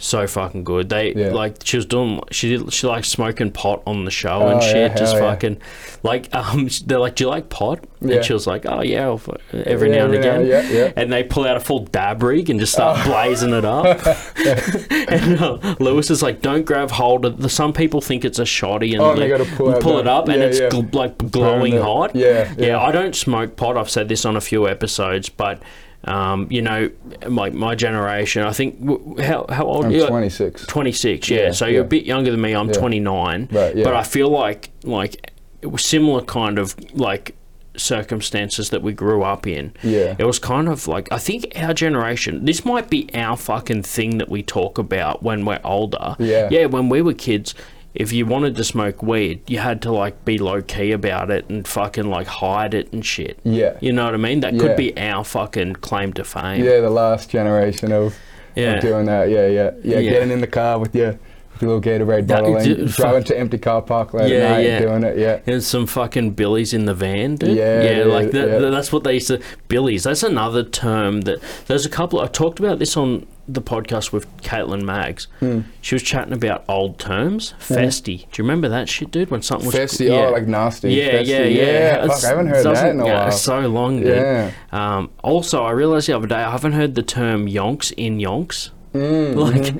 so 0.02 0.26
fucking 0.26 0.64
good. 0.64 0.88
They 0.88 1.12
Yeah. 1.14 1.32
like 1.32 1.56
she 1.64 1.76
was 1.76 1.86
doing 1.86 2.20
she 2.30 2.56
did 2.56 2.72
she 2.72 2.86
like 2.86 3.04
smoking 3.04 3.50
pot 3.52 3.82
on 3.86 4.04
the 4.04 4.10
show 4.10 4.46
and 4.48 4.58
Oh, 4.58 4.60
shit. 4.60 4.76
yeah, 4.76 4.94
just 4.94 5.12
hell 5.14 5.22
yeah. 5.24 5.30
fucking 5.30 5.58
like 6.02 6.28
um 6.34 6.68
they're 6.86 6.98
like, 6.98 7.14
do 7.16 7.24
you 7.24 7.28
like 7.30 7.48
pot? 7.50 7.84
And 8.00 8.24
she 8.24 8.32
was 8.32 8.46
like, 8.46 8.64
oh 8.66 8.80
yeah, 8.80 9.14
every 9.52 9.90
now 9.90 10.06
and 10.06 10.14
every 10.14 10.18
now- 10.20 10.40
again. 10.40 10.46
yeah, 10.46 10.62
yeah. 10.70 10.92
And 10.96 11.12
they 11.12 11.22
pull 11.22 11.44
out 11.44 11.56
a 11.56 11.60
full 11.60 11.80
dab 11.84 12.22
rig 12.22 12.48
and 12.48 12.58
just 12.58 12.72
start 12.72 13.04
blazing 13.06 13.52
it 13.52 13.64
up. 13.66 13.84
and 15.08 15.40
uh, 15.40 15.76
Lewis 15.80 16.10
is 16.10 16.22
like, 16.22 16.40
don't 16.40 16.64
grab 16.64 16.90
hold 16.90 17.24
of 17.26 17.42
the. 17.42 17.48
Some 17.50 17.72
people 17.74 18.00
think 18.00 18.24
it's 18.24 18.38
a 18.38 18.46
shoddy 18.46 18.94
and 18.94 19.02
Oh, 19.02 19.14
they 19.14 19.28
gotta 19.28 19.44
pull 19.44 19.70
out 19.74 19.84
it 20.00 20.06
up 20.06 20.28
and 20.28 20.42
it's 20.42 20.60
gl- 20.60 20.94
like 20.94 21.30
glowing 21.30 21.76
hot. 21.78 22.16
Yeah. 22.16 22.52
yeah. 22.56 22.80
I 22.80 22.90
don't 22.90 23.14
smoke 23.14 23.56
pot. 23.56 23.76
I've 23.76 23.90
said 23.90 24.08
this 24.08 24.24
on 24.24 24.34
a 24.36 24.40
few 24.40 24.66
episodes, 24.66 25.28
but 25.28 25.60
um, 26.04 26.46
you 26.50 26.62
know, 26.62 26.90
like 27.26 27.52
my 27.52 27.74
generation, 27.74 28.42
I 28.42 28.52
think 28.52 29.20
how 29.20 29.46
how 29.48 29.64
old 29.66 29.84
I'm 29.84 29.90
are 29.92 29.94
you? 29.94 30.06
26. 30.06 30.66
26, 30.66 31.28
yeah. 31.28 31.38
Yeah, 31.38 31.50
so 31.52 31.66
you're 31.66 31.82
a 31.84 31.86
bit 31.86 32.04
younger 32.04 32.30
than 32.30 32.40
me. 32.40 32.54
I'm 32.54 32.68
Yeah. 32.68 32.72
29. 32.74 33.48
Right, 33.52 33.76
yeah. 33.76 33.84
But 33.84 33.94
I 33.94 34.02
feel 34.02 34.30
like 34.30 34.70
like 34.84 35.30
it 35.62 35.66
was 35.66 35.84
similar 35.84 36.22
kind 36.22 36.58
of 36.58 36.74
like 36.94 37.36
circumstances 37.76 38.70
that 38.70 38.82
we 38.82 38.92
grew 38.92 39.22
up 39.22 39.46
in. 39.46 39.72
Yeah. 39.82 40.16
It 40.18 40.24
was 40.24 40.38
kind 40.38 40.68
of 40.68 40.86
like 40.88 41.10
I 41.12 41.18
think 41.18 41.52
our 41.56 41.74
generation. 41.74 42.44
This 42.44 42.64
might 42.64 42.88
be 42.90 43.08
our 43.14 43.36
fucking 43.36 43.82
thing 43.82 44.18
that 44.18 44.28
we 44.28 44.42
talk 44.42 44.78
about 44.78 45.22
when 45.22 45.44
we're 45.44 45.60
older. 45.64 46.16
Yeah. 46.18 46.48
Yeah. 46.50 46.66
When 46.66 46.88
we 46.88 47.02
were 47.02 47.14
kids. 47.14 47.54
If 47.94 48.12
you 48.12 48.24
wanted 48.24 48.54
to 48.56 48.64
smoke 48.64 49.02
weed, 49.02 49.40
you 49.48 49.58
had 49.58 49.82
to 49.82 49.92
like 49.92 50.24
be 50.24 50.38
low 50.38 50.62
key 50.62 50.92
about 50.92 51.30
it 51.30 51.48
and 51.50 51.66
fucking 51.66 52.08
like 52.08 52.28
hide 52.28 52.72
it 52.72 52.92
and 52.92 53.04
shit. 53.04 53.38
Yeah. 53.42 53.76
You 53.80 53.92
know 53.92 54.04
what 54.04 54.14
I 54.14 54.18
mean? 54.18 54.40
That 54.40 54.54
Yeah. 54.54 54.60
could 54.60 54.76
be 54.76 54.96
our 54.96 55.24
fucking 55.24 55.74
claim 55.76 56.12
to 56.14 56.24
fame. 56.24 56.64
Yeah, 56.64 56.80
the 56.80 56.90
last 56.90 57.30
generation 57.30 57.90
of, 57.90 58.16
Yeah. 58.54 58.74
of 58.76 58.82
doing 58.82 59.06
that. 59.06 59.28
Yeah, 59.28 59.48
yeah, 59.48 59.70
yeah, 59.82 59.98
Yeah. 59.98 60.10
Getting 60.10 60.30
in 60.30 60.40
the 60.40 60.46
car 60.46 60.78
with 60.78 60.94
your, 60.94 61.08
with 61.08 61.18
your 61.18 61.29
little 61.62 61.80
Gatorade 61.80 62.26
That- 62.26 62.42
bottle 62.42 62.56
and 62.56 62.76
d- 62.88 62.92
driving 62.92 63.24
to 63.24 63.38
empty 63.38 63.58
car 63.58 63.82
park 63.82 64.14
late 64.14 64.30
Yeah, 64.32 64.38
at 64.38 64.50
night 64.50 64.66
yeah. 64.66 64.78
doing 64.80 65.02
it. 65.04 65.18
Yeah. 65.18 65.40
There's 65.44 65.66
some 65.66 65.86
fucking 65.86 66.30
billies 66.32 66.72
in 66.72 66.84
the 66.86 66.94
van, 66.94 67.36
dude. 67.36 67.56
Yeah, 67.56 67.82
yeah, 67.82 67.98
yeah, 67.98 68.04
like 68.04 68.30
that, 68.32 68.48
yeah. 68.60 68.70
that's 68.70 68.92
what 68.92 69.04
they 69.04 69.14
used 69.14 69.28
to. 69.28 69.40
Billies. 69.68 70.04
That's 70.04 70.22
another 70.22 70.62
term 70.64 71.22
that 71.22 71.40
there's 71.66 71.86
a 71.86 71.90
couple. 71.90 72.20
I 72.20 72.26
talked 72.26 72.58
about 72.58 72.78
this 72.78 72.96
on 72.96 73.26
the 73.48 73.60
podcast 73.62 74.12
with 74.12 74.26
Caitlin 74.42 74.82
Maggs. 74.82 75.26
Hmm. 75.40 75.60
She 75.80 75.94
was 75.94 76.02
chatting 76.02 76.32
about 76.32 76.64
old 76.68 76.98
terms. 76.98 77.54
Festy. 77.58 78.18
Do 78.30 78.42
you 78.42 78.44
remember 78.44 78.68
that 78.68 78.88
shit, 78.88 79.10
dude? 79.10 79.30
When 79.30 79.42
something 79.42 79.66
was 79.66 79.74
Festy, 79.74 80.10
oh, 80.10 80.30
like 80.30 80.46
nasty. 80.46 80.92
Yeah, 80.92 81.14
Festy, 81.14 81.26
yeah, 81.26 81.42
yeah. 81.44 81.62
yeah. 81.64 82.06
Fuck, 82.06 82.24
I 82.24 82.28
haven't 82.28 82.46
heard 82.46 82.64
that 82.66 82.90
in 82.90 83.00
a 83.00 83.04
yeah, 83.06 83.22
while. 83.24 83.32
So 83.32 83.60
long, 83.68 84.00
dude. 84.00 84.16
Yeah. 84.16 84.52
Um, 84.70 85.10
also, 85.22 85.64
I 85.64 85.72
realized 85.72 86.08
the 86.08 86.16
other 86.16 86.28
day 86.28 86.36
I 86.36 86.50
haven't 86.50 86.72
heard 86.72 86.94
the 86.94 87.02
term 87.02 87.46
yonks 87.46 87.92
in 87.96 88.18
yonks. 88.18 88.70
Mm, 88.94 89.34
Like, 89.36 89.74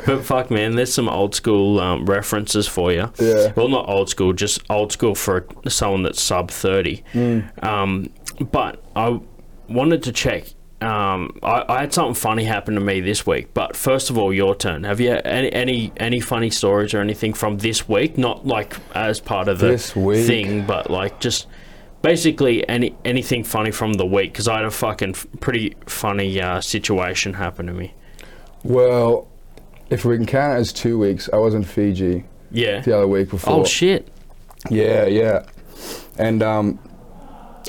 but 0.06 0.24
fuck, 0.24 0.50
man, 0.50 0.76
there's 0.76 0.92
some 0.92 1.08
old 1.08 1.34
school 1.34 1.80
um, 1.80 2.06
references 2.06 2.66
for 2.66 2.92
you. 2.92 3.10
Yeah. 3.18 3.52
Well, 3.54 3.68
not 3.68 3.88
old 3.88 4.08
school, 4.08 4.32
just 4.32 4.62
old 4.70 4.92
school 4.92 5.14
for 5.14 5.46
someone 5.68 6.02
that's 6.02 6.20
sub 6.20 6.50
30. 6.50 7.02
Mm. 7.12 7.64
Um, 7.64 8.10
but 8.50 8.82
I 8.96 9.20
wanted 9.68 10.02
to 10.04 10.12
check. 10.12 10.44
Um, 10.80 11.38
I, 11.42 11.64
I 11.68 11.80
had 11.80 11.92
something 11.92 12.14
funny 12.14 12.44
happen 12.44 12.74
to 12.74 12.80
me 12.80 13.02
this 13.02 13.26
week. 13.26 13.52
But 13.52 13.76
first 13.76 14.08
of 14.08 14.16
all, 14.16 14.32
your 14.32 14.54
turn. 14.54 14.84
Have 14.84 14.98
you 14.98 15.20
any 15.26 15.52
any, 15.52 15.92
any 15.98 16.20
funny 16.20 16.48
stories 16.48 16.94
or 16.94 17.00
anything 17.00 17.34
from 17.34 17.58
this 17.58 17.86
week? 17.86 18.16
Not 18.16 18.46
like 18.46 18.76
as 18.94 19.20
part 19.20 19.48
of 19.48 19.58
the 19.58 19.76
thing, 19.76 20.66
but 20.66 20.90
like 20.90 21.20
just 21.20 21.46
basically 22.02 22.66
any 22.68 22.94
anything 23.04 23.44
funny 23.44 23.70
from 23.70 23.94
the 23.94 24.06
week. 24.06 24.32
Because 24.32 24.48
I 24.48 24.56
had 24.56 24.64
a 24.64 24.70
fucking 24.70 25.10
f- 25.10 25.26
pretty 25.40 25.76
funny 25.86 26.40
uh, 26.40 26.60
situation 26.60 27.34
happen 27.34 27.66
to 27.66 27.72
me. 27.72 27.94
Well, 28.64 29.28
if 29.88 30.04
we 30.04 30.16
can 30.16 30.26
count 30.26 30.54
it 30.56 30.60
as 30.60 30.72
two 30.72 30.98
weeks, 30.98 31.28
I 31.32 31.36
was 31.36 31.54
in 31.54 31.64
Fiji 31.64 32.24
Yeah. 32.50 32.80
the 32.80 32.96
other 32.96 33.06
week 33.08 33.30
before. 33.30 33.60
Oh 33.60 33.64
shit. 33.64 34.08
Yeah, 34.68 35.06
yeah. 35.06 35.46
And 36.18 36.42
um, 36.42 36.78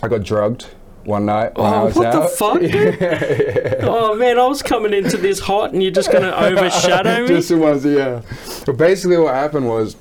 I 0.04 0.08
got 0.10 0.24
drugged 0.24 0.68
one 1.06 1.26
night 1.26 1.56
when 1.58 1.66
I 1.66 1.82
Oh, 1.82 1.86
was 1.86 1.96
what 1.96 2.12
the 2.12 2.22
out. 2.22 2.30
fuck, 2.32 2.60
dude? 3.80 3.84
Oh 3.84 4.16
man, 4.16 4.38
I 4.38 4.46
was 4.46 4.62
coming 4.62 4.94
into 4.94 5.18
this 5.18 5.40
hot, 5.40 5.72
and 5.74 5.82
you're 5.82 5.92
just 5.92 6.12
gonna 6.12 6.32
overshadow 6.32 7.22
me. 7.28 7.28
Just 7.30 7.50
the 7.50 7.58
ones, 7.58 7.86
yeah. 7.86 8.22
But 8.66 8.78
basically, 8.78 9.18
what 9.18 9.34
happened 9.34 9.68
was, 9.68 9.96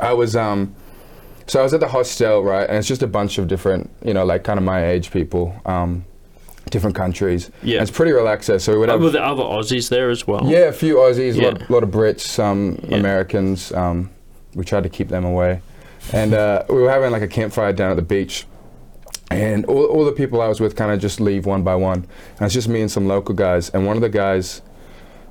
I 0.00 0.14
was 0.14 0.34
um, 0.34 0.74
so 1.46 1.60
I 1.60 1.62
was 1.62 1.74
at 1.74 1.80
the 1.80 1.88
hostel, 1.88 2.42
right, 2.42 2.68
and 2.68 2.78
it's 2.78 2.88
just 2.88 3.02
a 3.02 3.06
bunch 3.06 3.38
of 3.38 3.48
different, 3.48 3.90
you 4.04 4.14
know, 4.14 4.24
like 4.24 4.44
kind 4.44 4.58
of 4.58 4.64
my 4.64 4.86
age 4.86 5.10
people, 5.10 5.54
um, 5.66 6.04
different 6.70 6.96
countries. 6.96 7.50
Yeah. 7.62 7.78
And 7.78 7.88
it's 7.88 7.96
pretty 7.96 8.12
relaxed 8.12 8.48
there. 8.48 8.58
So 8.58 8.72
we 8.72 8.78
would 8.78 8.88
Uh, 8.88 8.92
have, 8.92 9.02
Were 9.02 9.10
there 9.10 9.22
other 9.24 9.42
Aussies 9.42 9.88
there 9.88 10.10
as 10.10 10.26
well? 10.26 10.42
yeah, 10.46 10.60
a 10.68 10.72
few 10.72 10.96
Aussies, 10.96 11.34
a 11.34 11.42
Yeah. 11.42 11.48
lot, 11.48 11.70
lot 11.70 11.82
of 11.82 11.90
Brits, 11.90 12.20
some 12.20 12.78
Yeah. 12.88 12.96
Americans. 12.98 13.72
Um, 13.72 14.10
we 14.54 14.64
tried 14.64 14.82
to 14.84 14.88
keep 14.88 15.08
them 15.08 15.24
away, 15.24 15.60
and 16.12 16.32
uh, 16.34 16.62
we 16.68 16.76
were 16.76 16.90
having 16.90 17.10
like 17.10 17.22
a 17.22 17.28
campfire 17.28 17.72
down 17.72 17.90
at 17.90 17.96
the 17.96 18.02
beach. 18.02 18.46
And 19.30 19.64
all, 19.64 19.84
all 19.86 20.04
the 20.04 20.12
people 20.12 20.42
I 20.42 20.48
was 20.48 20.60
with 20.60 20.76
kind 20.76 20.92
of 20.92 21.00
just 21.00 21.18
leave 21.20 21.46
one 21.46 21.62
by 21.62 21.74
one. 21.74 22.04
And 22.38 22.42
it's 22.42 22.52
just 22.52 22.68
me 22.68 22.82
and 22.82 22.90
some 22.90 23.08
local 23.08 23.34
guys. 23.34 23.70
And 23.70 23.86
one 23.86 23.96
of 23.96 24.02
the 24.02 24.10
guys, 24.10 24.60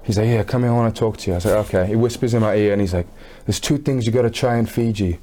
he's 0.01 0.17
like, 0.17 0.27
Yeah, 0.27 0.41
come 0.43 0.63
here, 0.63 0.71
I 0.71 0.73
want 0.73 0.95
to 0.95 0.99
talk 0.99 1.17
to 1.17 1.27
you. 1.27 1.33
I 1.33 1.37
was 1.37 1.45
like, 1.45 1.55
Okay. 1.67 1.85
He 1.85 1.95
whispers 1.95 2.33
in 2.33 2.41
my 2.41 2.55
ear 2.55 2.71
and 2.73 2.81
he's 2.81 2.95
like, 2.95 3.05
There's 3.45 3.59
two 3.59 3.77
things 3.77 4.07
you 4.07 4.11
got 4.11 4.23
to 4.23 4.31
try 4.31 4.57
in 4.57 4.65
Fiji 4.65 5.19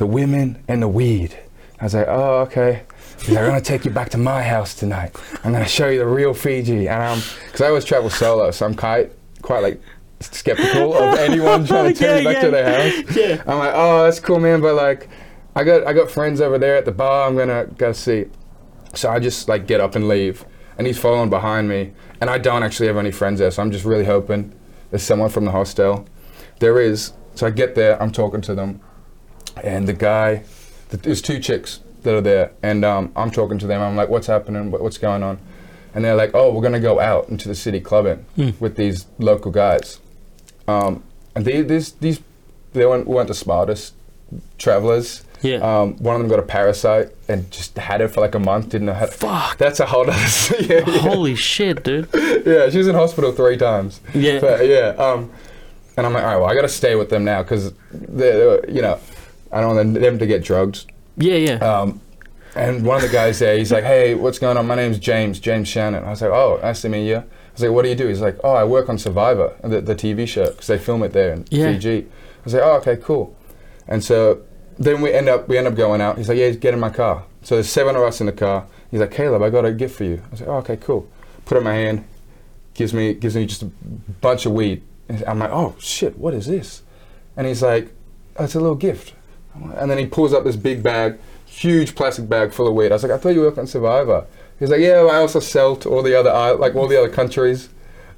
the 0.00 0.06
women 0.06 0.64
and 0.66 0.82
the 0.82 0.88
weed. 0.88 1.38
I 1.78 1.84
was 1.84 1.94
like, 1.94 2.08
Oh, 2.08 2.38
okay. 2.40 2.82
He's 3.18 3.28
like, 3.28 3.38
I'm 3.44 3.50
going 3.50 3.60
to 3.60 3.64
take 3.64 3.84
you 3.84 3.90
back 3.90 4.08
to 4.10 4.18
my 4.18 4.42
house 4.42 4.74
tonight. 4.74 5.14
I'm 5.44 5.52
to 5.52 5.64
show 5.66 5.88
you 5.88 5.98
the 5.98 6.06
real 6.06 6.32
Fiji. 6.32 6.88
And 6.88 7.02
um, 7.02 7.18
I'm, 7.18 7.22
because 7.46 7.60
I 7.60 7.68
always 7.68 7.84
travel 7.84 8.08
solo, 8.08 8.50
so 8.50 8.64
I'm 8.64 8.74
quite, 8.74 9.12
quite 9.42 9.60
like 9.62 9.80
skeptical 10.20 10.94
of 10.94 11.18
anyone 11.18 11.66
trying 11.66 11.92
to 11.92 11.98
take 11.98 12.24
me 12.24 12.24
Yeah, 12.24 12.32
back 12.32 12.40
to 12.40 12.46
yeah. 12.46 12.50
their 12.50 12.90
house. 13.04 13.16
Yeah. 13.16 13.42
I'm 13.46 13.58
like, 13.58 13.72
oh, 13.74 14.04
that's 14.04 14.20
cool, 14.20 14.40
man. 14.40 14.62
But 14.62 14.74
like, 14.74 15.08
I 15.54 15.64
got 15.64 15.86
I 15.86 15.92
got 15.92 16.10
friends 16.10 16.40
over 16.40 16.56
there 16.58 16.76
at 16.76 16.86
the 16.86 16.92
bar. 16.92 17.28
I'm 17.28 17.36
gonna 17.36 17.66
go 17.76 17.92
see. 17.92 18.24
So 18.94 19.10
I 19.10 19.18
just 19.18 19.48
like 19.48 19.66
get 19.66 19.80
up 19.82 19.94
and 19.96 20.08
leave, 20.08 20.44
and 20.78 20.86
he's 20.86 20.98
following 20.98 21.28
behind 21.28 21.68
me, 21.68 21.92
and 22.22 22.30
I 22.30 22.38
don't 22.38 22.62
actually 22.62 22.86
have 22.86 22.96
any 22.96 23.10
friends 23.10 23.40
there. 23.40 23.50
So 23.50 23.60
I'm 23.62 23.70
just 23.70 23.84
really 23.84 24.04
hoping 24.06 24.54
there's 24.90 25.02
someone 25.02 25.28
from 25.28 25.44
the 25.44 25.50
hostel. 25.50 26.06
There 26.60 26.80
is. 26.80 27.12
So 27.34 27.46
I 27.46 27.50
get 27.50 27.74
there. 27.74 28.00
I'm 28.02 28.10
talking 28.12 28.40
to 28.42 28.54
them, 28.54 28.80
and 29.62 29.86
the 29.86 29.92
guy, 29.92 30.44
th- 30.90 31.02
there's 31.02 31.22
two 31.22 31.38
chicks 31.40 31.80
that 32.02 32.14
are 32.14 32.20
there, 32.20 32.52
and 32.62 32.84
um, 32.84 33.12
I'm 33.16 33.30
talking 33.30 33.58
to 33.58 33.66
them. 33.66 33.80
I'm 33.80 33.96
like, 33.96 34.08
what's 34.08 34.26
happening? 34.26 34.70
What, 34.70 34.82
what's 34.82 34.98
going 34.98 35.22
on? 35.22 35.38
And 35.94 36.04
they're 36.04 36.14
like, 36.14 36.30
oh, 36.34 36.52
we're 36.52 36.62
gonna 36.62 36.80
go 36.80 37.00
out 37.00 37.28
into 37.28 37.48
the 37.48 37.54
city 37.54 37.80
clubbing 37.80 38.24
with 38.60 38.76
these 38.76 39.06
local 39.18 39.50
guys. 39.50 39.98
Um, 40.68 41.02
and 41.34 41.44
they, 41.44 41.62
these 41.62 41.92
these 41.92 42.20
they 42.72 42.86
weren't, 42.86 43.06
weren't 43.06 43.28
the 43.28 43.34
smartest 43.34 43.94
travelers. 44.58 45.24
Yeah. 45.42 45.56
Um, 45.56 45.96
one 45.96 46.14
of 46.14 46.20
them 46.20 46.28
got 46.28 46.38
a 46.38 46.42
parasite 46.46 47.08
and 47.26 47.50
just 47.50 47.76
had 47.76 48.00
it 48.00 48.08
for 48.08 48.20
like 48.20 48.34
a 48.34 48.38
month. 48.38 48.68
Didn't 48.68 48.86
know 48.86 48.92
how. 48.94 49.06
To, 49.06 49.12
Fuck. 49.12 49.58
That's 49.58 49.80
a 49.80 49.86
whole 49.86 50.08
other. 50.08 50.12
yeah, 50.60 50.84
yeah, 50.86 50.98
Holy 50.98 51.34
shit, 51.34 51.82
dude. 51.82 52.08
yeah. 52.14 52.68
She 52.70 52.78
was 52.78 52.86
in 52.86 52.94
hospital 52.94 53.32
three 53.32 53.56
times. 53.56 54.00
Yeah. 54.14 54.38
But 54.40 54.66
yeah. 54.66 54.88
Um, 54.98 55.30
and 55.96 56.06
I'm 56.06 56.12
like, 56.12 56.22
all 56.22 56.28
right, 56.30 56.36
well, 56.36 56.50
I 56.50 56.54
got 56.54 56.62
to 56.62 56.68
stay 56.68 56.94
with 56.94 57.10
them 57.10 57.24
now 57.24 57.42
because 57.42 57.72
they're, 57.90 58.68
you 58.70 58.80
know, 58.82 59.00
I 59.52 59.60
don't 59.60 59.76
want 59.76 59.94
them 59.94 60.18
to 60.18 60.26
get 60.26 60.44
drugged. 60.44 60.90
Yeah, 61.16 61.34
yeah. 61.34 61.54
Um, 61.56 62.00
and 62.54 62.84
one 62.84 62.96
of 62.96 63.02
the 63.02 63.08
guys 63.08 63.38
there, 63.38 63.56
he's 63.56 63.70
like, 63.72 63.84
hey, 63.84 64.14
what's 64.14 64.38
going 64.38 64.56
on? 64.56 64.66
My 64.66 64.74
name's 64.74 64.98
James, 64.98 65.38
James 65.38 65.68
Shannon. 65.68 66.04
I 66.04 66.10
was 66.10 66.22
like, 66.22 66.30
oh, 66.30 66.58
nice 66.62 66.82
to 66.82 66.88
meet 66.88 67.06
you. 67.08 67.16
I 67.18 67.24
was 67.52 67.62
like, 67.62 67.70
what 67.70 67.82
do 67.82 67.88
you 67.88 67.94
do? 67.94 68.08
He's 68.08 68.20
like, 68.20 68.38
oh, 68.42 68.54
I 68.54 68.64
work 68.64 68.88
on 68.88 68.98
Survivor, 68.98 69.54
the, 69.62 69.80
the 69.80 69.94
TV 69.94 70.26
show, 70.26 70.50
because 70.50 70.66
they 70.66 70.78
film 70.78 71.02
it 71.02 71.12
there 71.12 71.32
in 71.32 71.44
Yeah. 71.50 71.72
Fiji. 71.72 72.06
I 72.06 72.44
was 72.44 72.54
like, 72.54 72.62
oh, 72.62 72.76
okay, 72.76 72.96
cool. 72.96 73.36
And 73.86 74.02
so 74.02 74.42
then 74.78 75.00
we 75.00 75.12
end 75.12 75.28
up 75.28 75.48
we 75.48 75.58
end 75.58 75.66
up 75.66 75.74
going 75.74 76.00
out. 76.00 76.16
He's 76.16 76.28
like, 76.28 76.38
yeah, 76.38 76.50
get 76.50 76.74
in 76.74 76.80
my 76.80 76.90
car. 76.90 77.24
So 77.42 77.56
there's 77.56 77.68
seven 77.68 77.96
of 77.96 78.02
us 78.02 78.20
in 78.20 78.26
the 78.26 78.32
car. 78.32 78.66
He's 78.90 79.00
like, 79.00 79.10
Caleb, 79.12 79.42
I 79.42 79.50
got 79.50 79.64
a 79.64 79.72
gift 79.72 79.96
for 79.96 80.04
you. 80.04 80.22
I 80.26 80.30
was 80.30 80.40
like, 80.40 80.48
oh, 80.48 80.56
okay, 80.58 80.76
cool. 80.76 81.08
Put 81.44 81.56
it 81.56 81.58
in 81.58 81.64
my 81.64 81.74
hand. 81.74 82.04
Gives 82.74 82.94
me 82.94 83.14
gives 83.14 83.36
me 83.36 83.46
just 83.46 83.62
a 83.62 83.66
bunch 84.20 84.46
of 84.46 84.52
weed. 84.52 84.82
And 85.08 85.22
I'm 85.24 85.38
like, 85.38 85.50
oh 85.50 85.74
shit, 85.78 86.16
what 86.18 86.34
is 86.34 86.46
this? 86.46 86.82
And 87.36 87.46
he's 87.46 87.62
like, 87.62 87.92
oh, 88.36 88.44
it's 88.44 88.54
a 88.54 88.60
little 88.60 88.76
gift. 88.76 89.12
And 89.54 89.90
then 89.90 89.98
he 89.98 90.06
pulls 90.06 90.32
up 90.32 90.44
this 90.44 90.56
big 90.56 90.82
bag, 90.82 91.18
huge 91.46 91.94
plastic 91.94 92.28
bag 92.28 92.52
full 92.52 92.68
of 92.68 92.74
weed. 92.74 92.90
I 92.92 92.94
was 92.94 93.02
like, 93.02 93.12
I 93.12 93.18
thought 93.18 93.30
you 93.30 93.40
worked 93.40 93.58
on 93.58 93.66
Survivor. 93.66 94.26
He's 94.58 94.70
like, 94.70 94.80
yeah, 94.80 95.02
well, 95.02 95.10
I 95.10 95.16
also 95.16 95.40
sell 95.40 95.74
to 95.76 95.88
all 95.88 96.02
the 96.02 96.18
other 96.18 96.58
like 96.58 96.74
all 96.74 96.86
the 96.86 96.98
other 96.98 97.08
countries 97.08 97.68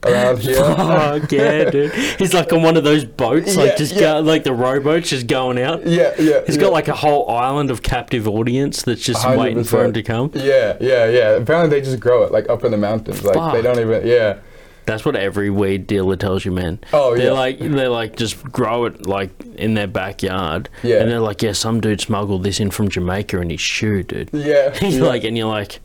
around 0.04 0.38
here. 0.40 0.56
Fuck 0.56 1.30
yeah, 1.32 1.70
dude. 1.70 1.92
He's 1.92 2.34
like 2.34 2.52
on 2.52 2.62
one 2.62 2.76
of 2.76 2.84
those 2.84 3.04
boats, 3.04 3.54
Yeah, 3.54 3.62
like 3.62 3.76
just 3.76 3.94
yeah. 3.94 4.00
go, 4.00 4.20
like 4.20 4.42
the 4.44 4.52
rowboats, 4.52 5.08
just 5.10 5.26
going 5.28 5.58
out. 5.58 5.86
yeah, 5.86 6.12
yeah. 6.18 6.40
He's 6.44 6.56
yeah. 6.56 6.62
got 6.62 6.72
like 6.72 6.88
a 6.88 6.94
whole 6.94 7.30
island 7.30 7.70
of 7.70 7.82
captive 7.82 8.26
audience 8.28 8.82
that's 8.82 9.02
just 9.02 9.26
waiting 9.28 9.64
for 9.64 9.84
him 9.84 9.92
to 9.92 10.02
come. 10.02 10.32
Yeah, 10.34 10.76
yeah, 10.80 11.06
yeah. 11.06 11.30
Apparently 11.30 11.70
they 11.78 11.84
just 11.84 12.00
grow 12.00 12.24
it 12.24 12.32
like 12.32 12.48
up 12.48 12.64
in 12.64 12.72
the 12.72 12.76
mountains. 12.78 13.24
Like 13.24 13.52
they 13.54 13.62
don't 13.62 13.78
even. 13.78 14.06
Yeah. 14.06 14.38
That's 14.84 15.04
what 15.04 15.16
every 15.16 15.50
weed 15.50 15.86
dealer 15.86 16.16
tells 16.16 16.44
you, 16.44 16.52
man. 16.52 16.80
Oh, 16.92 17.16
they're 17.16 17.26
yeah. 17.26 17.32
like 17.32 17.58
they're 17.58 17.88
like 17.88 18.16
just 18.16 18.42
grow 18.44 18.86
it 18.86 19.06
like 19.06 19.30
in 19.56 19.74
their 19.74 19.86
backyard. 19.86 20.68
Yeah. 20.82 21.00
and 21.00 21.10
they're 21.10 21.20
like, 21.20 21.42
yeah, 21.42 21.52
some 21.52 21.80
dude 21.80 22.00
smuggled 22.00 22.42
this 22.42 22.60
in 22.60 22.70
from 22.70 22.88
Jamaica 22.88 23.40
in 23.40 23.50
his 23.50 23.60
shoe, 23.60 24.02
dude. 24.02 24.30
Yeah. 24.32 24.70
He's 24.78 24.98
yeah. 24.98 25.04
like, 25.04 25.24
and 25.24 25.36
you're 25.36 25.48
like, 25.48 25.72
"Mm, 25.72 25.78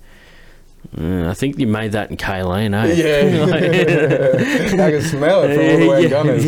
I 0.99 1.33
think 1.33 1.59
you 1.59 1.67
made 1.67 1.91
that 1.91 2.09
in 2.09 2.17
Kaleen, 2.17 2.73
eh? 2.73 2.93
Yeah. 2.93 3.45
I 4.85 4.87
can 4.91 5.01
smell 5.01 5.43
it 5.43 5.53
from 5.55 5.65
all 5.69 5.77
the 5.79 5.87
way 5.89 6.03
in 6.05 6.09
Gunners. 6.09 6.45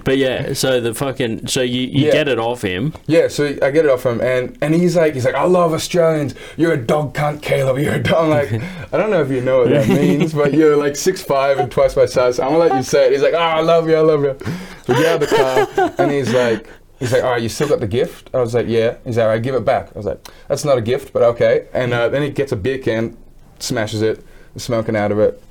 but 0.04 0.18
yeah, 0.18 0.52
so 0.52 0.80
the 0.80 0.94
fucking 0.94 1.46
so 1.48 1.62
you, 1.62 1.80
you 1.80 2.06
Yeah. 2.06 2.12
get 2.12 2.28
it 2.28 2.38
off 2.38 2.62
him. 2.62 2.92
Yeah, 3.06 3.28
so 3.28 3.46
I 3.62 3.70
get 3.70 3.86
it 3.86 3.90
off 3.90 4.04
him, 4.04 4.20
and, 4.20 4.56
and 4.60 4.74
he's 4.74 4.94
like, 4.94 5.14
he's 5.14 5.24
like, 5.24 5.34
I 5.34 5.44
love 5.44 5.72
Australians. 5.72 6.34
You're 6.56 6.74
a 6.74 6.76
dog 6.76 7.14
cunt, 7.14 7.40
Caleb. 7.42 7.78
You're 7.78 7.94
a 7.94 8.02
dog. 8.02 8.24
I'm 8.24 8.30
like, 8.30 8.52
I 8.92 8.98
don't 8.98 9.10
know 9.10 9.22
if 9.22 9.30
you 9.30 9.40
know 9.40 9.60
what 9.62 9.70
that 9.70 9.88
means, 9.88 10.34
but 10.34 10.52
you're 10.52 10.76
like 10.76 10.96
six 10.96 11.22
five 11.22 11.58
and 11.58 11.72
twice 11.72 11.96
my 11.96 12.06
size. 12.06 12.36
So 12.36 12.42
I'm 12.42 12.50
gonna 12.50 12.64
let 12.64 12.74
you 12.76 12.82
say 12.82 13.06
it. 13.06 13.12
He's 13.12 13.22
like, 13.22 13.34
oh, 13.34 13.38
I 13.38 13.60
love 13.62 13.88
you, 13.88 13.96
I 13.96 14.00
love 14.00 14.22
you. 14.22 14.36
So 14.84 14.92
we 14.94 15.02
get 15.02 15.06
out 15.06 15.22
of 15.22 15.30
the 15.30 15.36
car, 15.36 15.66
and 15.98 16.10
he's 16.12 16.32
like, 16.32 16.66
he's 17.00 17.12
like, 17.12 17.24
all 17.24 17.30
right, 17.32 17.42
you 17.42 17.48
still 17.48 17.68
got 17.68 17.80
the 17.80 17.88
gift? 17.88 18.30
I 18.32 18.38
was 18.40 18.54
like, 18.54 18.66
yeah. 18.68 18.96
He's 19.04 19.16
like, 19.16 19.24
all 19.24 19.30
right, 19.30 19.42
give 19.42 19.56
it 19.56 19.64
back. 19.64 19.88
I 19.94 19.98
was 19.98 20.06
like, 20.06 20.24
that's 20.46 20.64
not 20.64 20.78
a 20.78 20.82
gift, 20.82 21.12
but 21.12 21.22
okay. 21.22 21.66
And 21.74 21.92
uh, 21.92 22.08
then 22.08 22.22
he 22.22 22.30
gets 22.30 22.52
a 22.52 22.56
beer 22.56 22.78
can, 22.78 23.16
smashes 23.58 24.02
it, 24.02 24.24
smoking 24.56 24.94
out 24.96 25.10
of 25.10 25.18
it, 25.18 25.42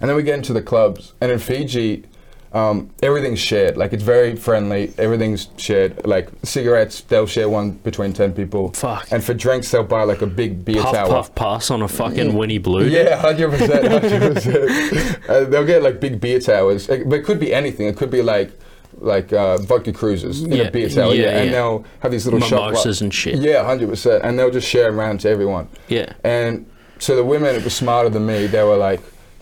and 0.00 0.08
then 0.08 0.16
we 0.16 0.22
get 0.24 0.34
into 0.34 0.52
the 0.52 0.62
clubs. 0.62 1.12
And 1.20 1.30
in 1.30 1.38
Fiji, 1.38 2.04
um, 2.52 2.90
everything's 3.02 3.38
shared. 3.38 3.76
Like 3.76 3.92
it's 3.92 4.02
very 4.02 4.34
friendly. 4.34 4.92
Everything's 4.98 5.48
shared. 5.56 6.04
Like 6.06 6.28
cigarettes, 6.42 7.02
they'll 7.02 7.26
share 7.26 7.48
one 7.48 7.72
between 7.72 8.12
ten 8.12 8.32
people. 8.32 8.72
Fuck. 8.72 9.12
And 9.12 9.22
for 9.22 9.34
drinks, 9.34 9.70
they'll 9.70 9.84
buy 9.84 10.02
like 10.04 10.22
a 10.22 10.26
big 10.26 10.64
beer 10.64 10.82
Puff 10.82 10.94
tower. 10.94 11.08
puff 11.08 11.34
pass 11.36 11.70
on 11.70 11.82
a 11.82 11.86
fucking 11.88 12.34
Winnie 12.34 12.58
Blue. 12.58 12.86
Yeah, 12.86 13.16
hundred 13.18 13.50
percent, 13.50 13.86
hundred 13.86 14.34
percent. 14.34 15.18
Uh, 15.28 15.44
They'll 15.44 15.66
get 15.66 15.82
like 15.82 16.00
big 16.00 16.20
beer 16.20 16.40
towers, 16.40 16.88
Like, 16.88 17.08
but 17.08 17.20
it 17.20 17.24
could 17.24 17.38
be 17.38 17.54
anything. 17.54 17.86
It 17.86 17.96
could 17.96 18.10
be 18.10 18.22
like 18.22 18.58
like 19.00 19.32
uh, 19.32 19.56
vodka 19.58 19.92
cruisers 19.92 20.42
in 20.42 20.52
Yeah, 20.52 20.64
a 20.64 20.70
beer 20.70 20.88
tower. 20.88 21.14
yeah, 21.14 21.38
and 21.38 21.46
yeah. 21.46 21.52
they'll 21.52 21.84
have 22.00 22.12
these 22.12 22.26
little 22.26 22.40
shop 22.40 22.70
Mimosas 22.70 23.00
and 23.00 23.12
shit. 23.12 23.36
Yeah, 23.40 23.64
hundred 23.64 23.88
percent, 23.88 24.24
and 24.24 24.38
they'll 24.38 24.50
just 24.50 24.68
share 24.68 24.84
them 24.90 25.00
around 25.00 25.20
to 25.20 25.28
everyone. 25.30 25.68
Yeah. 25.88 26.12
And 26.24 26.70
so 26.98 27.16
the 27.16 27.24
women 27.24 27.62
were 27.64 27.70
smarter 27.70 28.10
than 28.10 28.26
me. 28.26 28.46
They 28.46 28.62
were 28.62 28.76
like, 28.76 29.00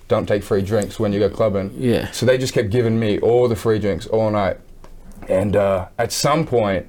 "Don't 0.08 0.26
take 0.26 0.42
free 0.42 0.62
drinks 0.62 0.98
when 1.00 1.12
you 1.12 1.18
go 1.18 1.28
clubbing." 1.28 1.72
Yeah. 1.76 2.10
So 2.12 2.24
they 2.26 2.38
just 2.38 2.54
kept 2.54 2.70
giving 2.70 2.98
me 2.98 3.18
all 3.20 3.48
the 3.48 3.56
free 3.56 3.78
drinks 3.78 4.06
all 4.06 4.30
night. 4.30 4.58
And 5.28 5.56
uh, 5.56 5.88
at 5.98 6.12
some 6.12 6.46
point, 6.46 6.86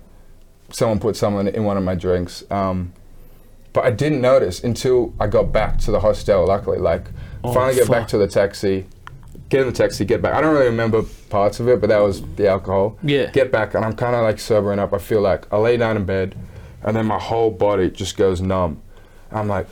someone 0.72 1.00
put 1.00 1.16
someone 1.16 1.48
in 1.48 1.64
one 1.64 1.76
of 1.78 1.84
my 1.84 1.96
drinks. 1.96 2.44
Um, 2.52 2.94
but 3.74 3.84
I 3.86 3.92
didn't 3.92 4.22
notice 4.22 4.64
until 4.64 5.14
I 5.20 5.28
got 5.28 5.52
back 5.52 5.78
to 5.80 5.92
the 5.92 6.00
hostel. 6.00 6.46
Luckily, 6.48 6.78
like 6.80 7.06
Oh, 7.44 7.54
finally 7.54 7.76
get 7.76 7.90
back 7.90 8.08
to 8.10 8.18
the 8.18 8.28
taxi, 8.28 8.86
get 9.50 9.62
in 9.62 9.68
the 9.68 9.74
taxi, 9.74 10.06
get 10.06 10.22
back. 10.22 10.34
I 10.34 10.42
don't 10.42 10.54
really 10.54 10.68
remember 10.68 11.04
parts 11.30 11.60
of 11.60 11.68
it, 11.68 11.82
but 11.82 11.88
that 11.90 12.00
was 12.00 12.22
the 12.36 12.48
alcohol. 12.48 12.98
Yeah. 13.04 13.30
Get 13.32 13.52
back, 13.52 13.74
and 13.74 13.84
I'm 13.84 13.96
kind 13.96 14.16
of 14.16 14.24
like 14.24 14.40
sobering 14.40 14.80
up. 14.80 14.94
I 14.94 14.98
feel 15.00 15.22
like 15.22 15.52
I 15.52 15.58
lay 15.58 15.78
down 15.78 15.98
in 15.98 16.06
bed, 16.06 16.36
and 16.84 16.96
then 16.96 17.06
my 17.06 17.20
whole 17.20 17.52
body 17.52 17.90
just 17.90 18.18
goes 18.18 18.42
numb. 18.42 18.82
I'm 19.32 19.48
like. 19.48 19.68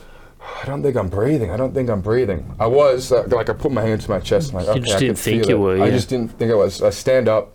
I 0.62 0.64
don't 0.64 0.82
think 0.82 0.96
I'm 0.96 1.08
breathing. 1.08 1.50
I 1.50 1.58
don't 1.58 1.74
think 1.74 1.90
I'm 1.90 2.00
breathing. 2.00 2.54
I 2.58 2.66
was 2.66 3.12
uh, 3.12 3.24
like 3.28 3.50
I 3.50 3.52
put 3.52 3.70
my 3.70 3.82
hand 3.82 4.00
to 4.02 4.10
my 4.10 4.18
chest. 4.18 4.54
Like, 4.54 4.64
You 4.64 4.70
okay, 4.72 4.80
just 4.80 4.96
I 4.96 4.98
didn't 5.00 5.18
think 5.18 5.42
feel 5.44 5.50
you 5.50 5.68
it. 5.70 5.78
were, 5.78 5.84
I 5.84 5.90
just 5.90 6.08
didn't 6.08 6.38
think 6.38 6.50
I 6.50 6.54
was. 6.54 6.80
I 6.80 6.88
stand 6.88 7.28
up, 7.28 7.54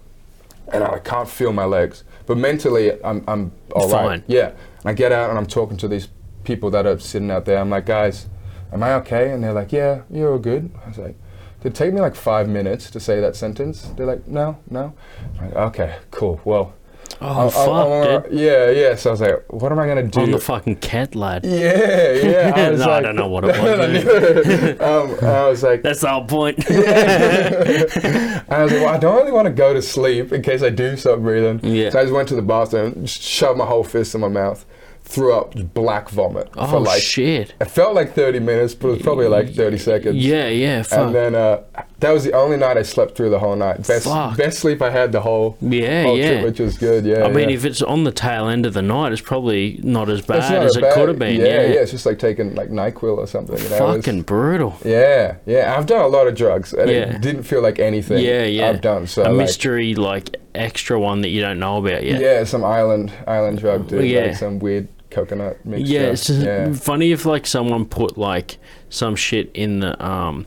and 0.71 0.83
I 0.83 0.99
can't 0.99 1.27
feel 1.27 1.53
my 1.53 1.65
legs. 1.65 2.03
But 2.27 2.37
mentally, 2.37 2.91
I'm 3.03 3.23
I'm 3.27 3.51
all 3.71 3.89
right. 3.89 4.05
Fine. 4.05 4.23
Yeah. 4.27 4.49
And 4.49 4.85
I 4.85 4.93
get 4.93 5.11
out 5.11 5.29
and 5.29 5.39
I'm 5.39 5.47
talking 5.47 5.77
to 5.77 5.87
these 5.87 6.07
people 6.43 6.69
that 6.71 6.85
are 6.85 6.99
sitting 6.99 7.31
out 7.31 7.45
there. 7.45 7.57
I'm 7.57 7.69
like, 7.69 7.85
guys, 7.85 8.27
am 8.71 8.83
I 8.83 8.93
okay? 8.95 9.31
And 9.31 9.43
they're 9.43 9.53
like, 9.53 9.71
yeah, 9.71 10.01
you're 10.11 10.31
all 10.33 10.39
good. 10.39 10.69
I 10.85 10.89
was 10.89 10.97
like, 10.97 11.15
did 11.63 11.71
it 11.71 11.75
take 11.75 11.93
me 11.93 12.01
like 12.01 12.13
five 12.15 12.47
minutes 12.47 12.91
to 12.91 12.99
say 12.99 13.19
that 13.21 13.35
sentence? 13.35 13.81
They're 13.97 14.05
like, 14.05 14.27
no, 14.27 14.57
no. 14.69 14.93
I'm 15.39 15.45
like, 15.47 15.55
okay, 15.55 15.95
cool. 16.11 16.39
Well, 16.45 16.73
Oh 17.21 17.27
I'll- 17.27 17.49
fuck, 17.51 17.67
I'll- 17.69 18.21
dude. 18.21 18.39
yeah, 18.39 18.69
yeah. 18.71 18.95
So 18.95 19.11
I 19.11 19.13
was 19.13 19.21
like, 19.21 19.45
what 19.53 19.71
am 19.71 19.79
I 19.79 19.87
gonna 19.87 20.03
do? 20.03 20.21
On 20.21 20.31
the 20.31 20.39
fucking 20.39 20.77
cat 20.77 21.15
lad. 21.15 21.45
yeah, 21.45 22.11
yeah. 22.13 22.51
I 22.55 22.69
was 22.71 22.79
No, 22.81 22.85
I 22.85 22.95
like, 22.95 23.03
don't 23.03 23.15
know 23.15 23.27
what 23.27 23.43
it 23.45 24.77
was. 24.79 24.81
um, 24.81 25.25
I 25.29 25.47
was 25.47 25.63
like, 25.63 25.83
That's 25.83 26.01
the 26.01 26.09
whole 26.09 26.25
point. 26.25 26.59
I 26.69 28.63
was 28.63 28.71
like, 28.71 28.81
well, 28.81 28.89
I 28.89 28.97
don't 28.97 29.15
really 29.17 29.31
want 29.31 29.45
to 29.47 29.53
go 29.53 29.73
to 29.73 29.81
sleep 29.81 30.33
in 30.33 30.41
case 30.41 30.61
I 30.63 30.69
do 30.69 30.97
stop 30.97 31.19
breathing. 31.19 31.59
Yeah. 31.63 31.91
So 31.91 31.99
I 31.99 32.03
just 32.03 32.13
went 32.13 32.27
to 32.29 32.35
the 32.35 32.41
bathroom, 32.41 32.93
and 32.93 33.07
just 33.07 33.21
shoved 33.21 33.57
my 33.57 33.65
whole 33.65 33.83
fist 33.83 34.15
in 34.15 34.21
my 34.21 34.27
mouth, 34.27 34.65
threw 35.13 35.33
up 35.33 35.53
black 35.73 36.09
vomit 36.09 36.49
oh 36.57 36.67
for 36.67 36.79
like. 36.79 37.01
shit. 37.01 37.53
It 37.61 37.65
felt 37.65 37.93
like 37.93 38.13
30 38.15 38.39
minutes, 38.39 38.73
but 38.73 38.87
it 38.87 38.91
was 38.91 39.01
probably 39.01 39.27
like 39.27 39.53
30 39.53 39.77
seconds. 39.77 40.15
Yeah, 40.17 40.47
yeah. 40.47 40.81
Fuck. 40.81 40.99
And 40.99 41.15
then 41.15 41.35
uh, 41.35 41.61
that 41.99 42.11
was 42.11 42.23
the 42.23 42.33
only 42.33 42.57
night 42.57 42.77
I 42.77 42.81
slept 42.81 43.15
through 43.15 43.29
the 43.29 43.39
whole 43.39 43.55
night. 43.55 43.85
Best 43.87 44.05
Fuck. 44.05 44.37
best 44.37 44.59
sleep 44.59 44.81
I 44.81 44.89
had 44.89 45.11
the 45.11 45.21
whole, 45.21 45.57
yeah, 45.61 46.03
whole 46.03 46.17
yeah. 46.17 46.31
trip, 46.31 46.45
which 46.45 46.59
was 46.59 46.77
good. 46.77 47.05
Yeah. 47.05 47.23
I 47.25 47.31
mean, 47.31 47.49
if 47.49 47.63
it's 47.63 47.81
on 47.81 48.03
the 48.03 48.11
tail 48.11 48.49
end 48.49 48.65
of 48.65 48.73
the 48.73 48.81
night, 48.81 49.11
it's 49.11 49.21
probably 49.21 49.79
not 49.83 50.09
as 50.09 50.21
bad 50.21 50.51
not 50.51 50.63
as 50.63 50.75
a 50.75 50.79
it 50.87 50.93
could 50.95 51.09
have 51.09 51.19
been. 51.19 51.39
Yeah, 51.39 51.45
Yeah, 51.45 51.61
yeah. 51.61 51.79
It's 51.81 51.91
just 51.91 52.05
like 52.05 52.17
taking 52.17 52.55
like 52.55 52.69
Nyquil 52.69 53.17
or 53.17 53.27
something. 53.27 53.57
You 53.57 53.69
know? 53.69 53.75
It 53.75 53.81
was- 53.81 54.05
Fucking 54.05 54.23
brutal. 54.23 54.75
yeah, 54.83 55.35
yeah. 55.45 55.75
I've 55.77 55.85
done 55.85 56.01
a 56.01 56.07
lot 56.07 56.27
of 56.27 56.35
drugs, 56.35 56.73
and 56.73 56.89
Yeah. 56.89 57.15
it 57.15 57.21
didn't 57.21 57.43
feel 57.43 57.61
like 57.61 57.77
anything. 57.79 58.17
Yeah, 58.23 58.45
yeah. 58.45 58.69
I've 58.69 58.81
done 58.81 59.05
so. 59.07 59.23
a 59.23 59.25
like, 59.25 59.33
mystery, 59.35 59.93
like 59.95 60.37
extra 60.55 60.99
one 60.99 61.21
that 61.21 61.29
you 61.29 61.41
don't 61.41 61.59
know 61.59 61.77
about 61.77 62.03
yet. 62.03 62.21
Yeah, 62.21 62.43
some 62.43 62.63
island 62.63 63.11
island 63.27 63.59
drug, 63.59 63.87
dude. 63.87 64.05
Yeah. 64.05 64.25
Like 64.27 64.35
some 64.37 64.59
weird 64.59 64.87
coconut 65.13 65.63
mixture. 65.65 65.93
Yeah, 65.93 66.01
it's 66.01 66.27
just 66.27 66.41
yeah. 66.41 66.73
funny 66.73 67.11
if 67.11 67.25
like 67.25 67.45
someone 67.45 67.85
put 67.85 68.17
like 68.17 68.57
some 68.89 69.15
shit 69.15 69.51
in 69.53 69.79
the 69.79 70.05
um, 70.05 70.45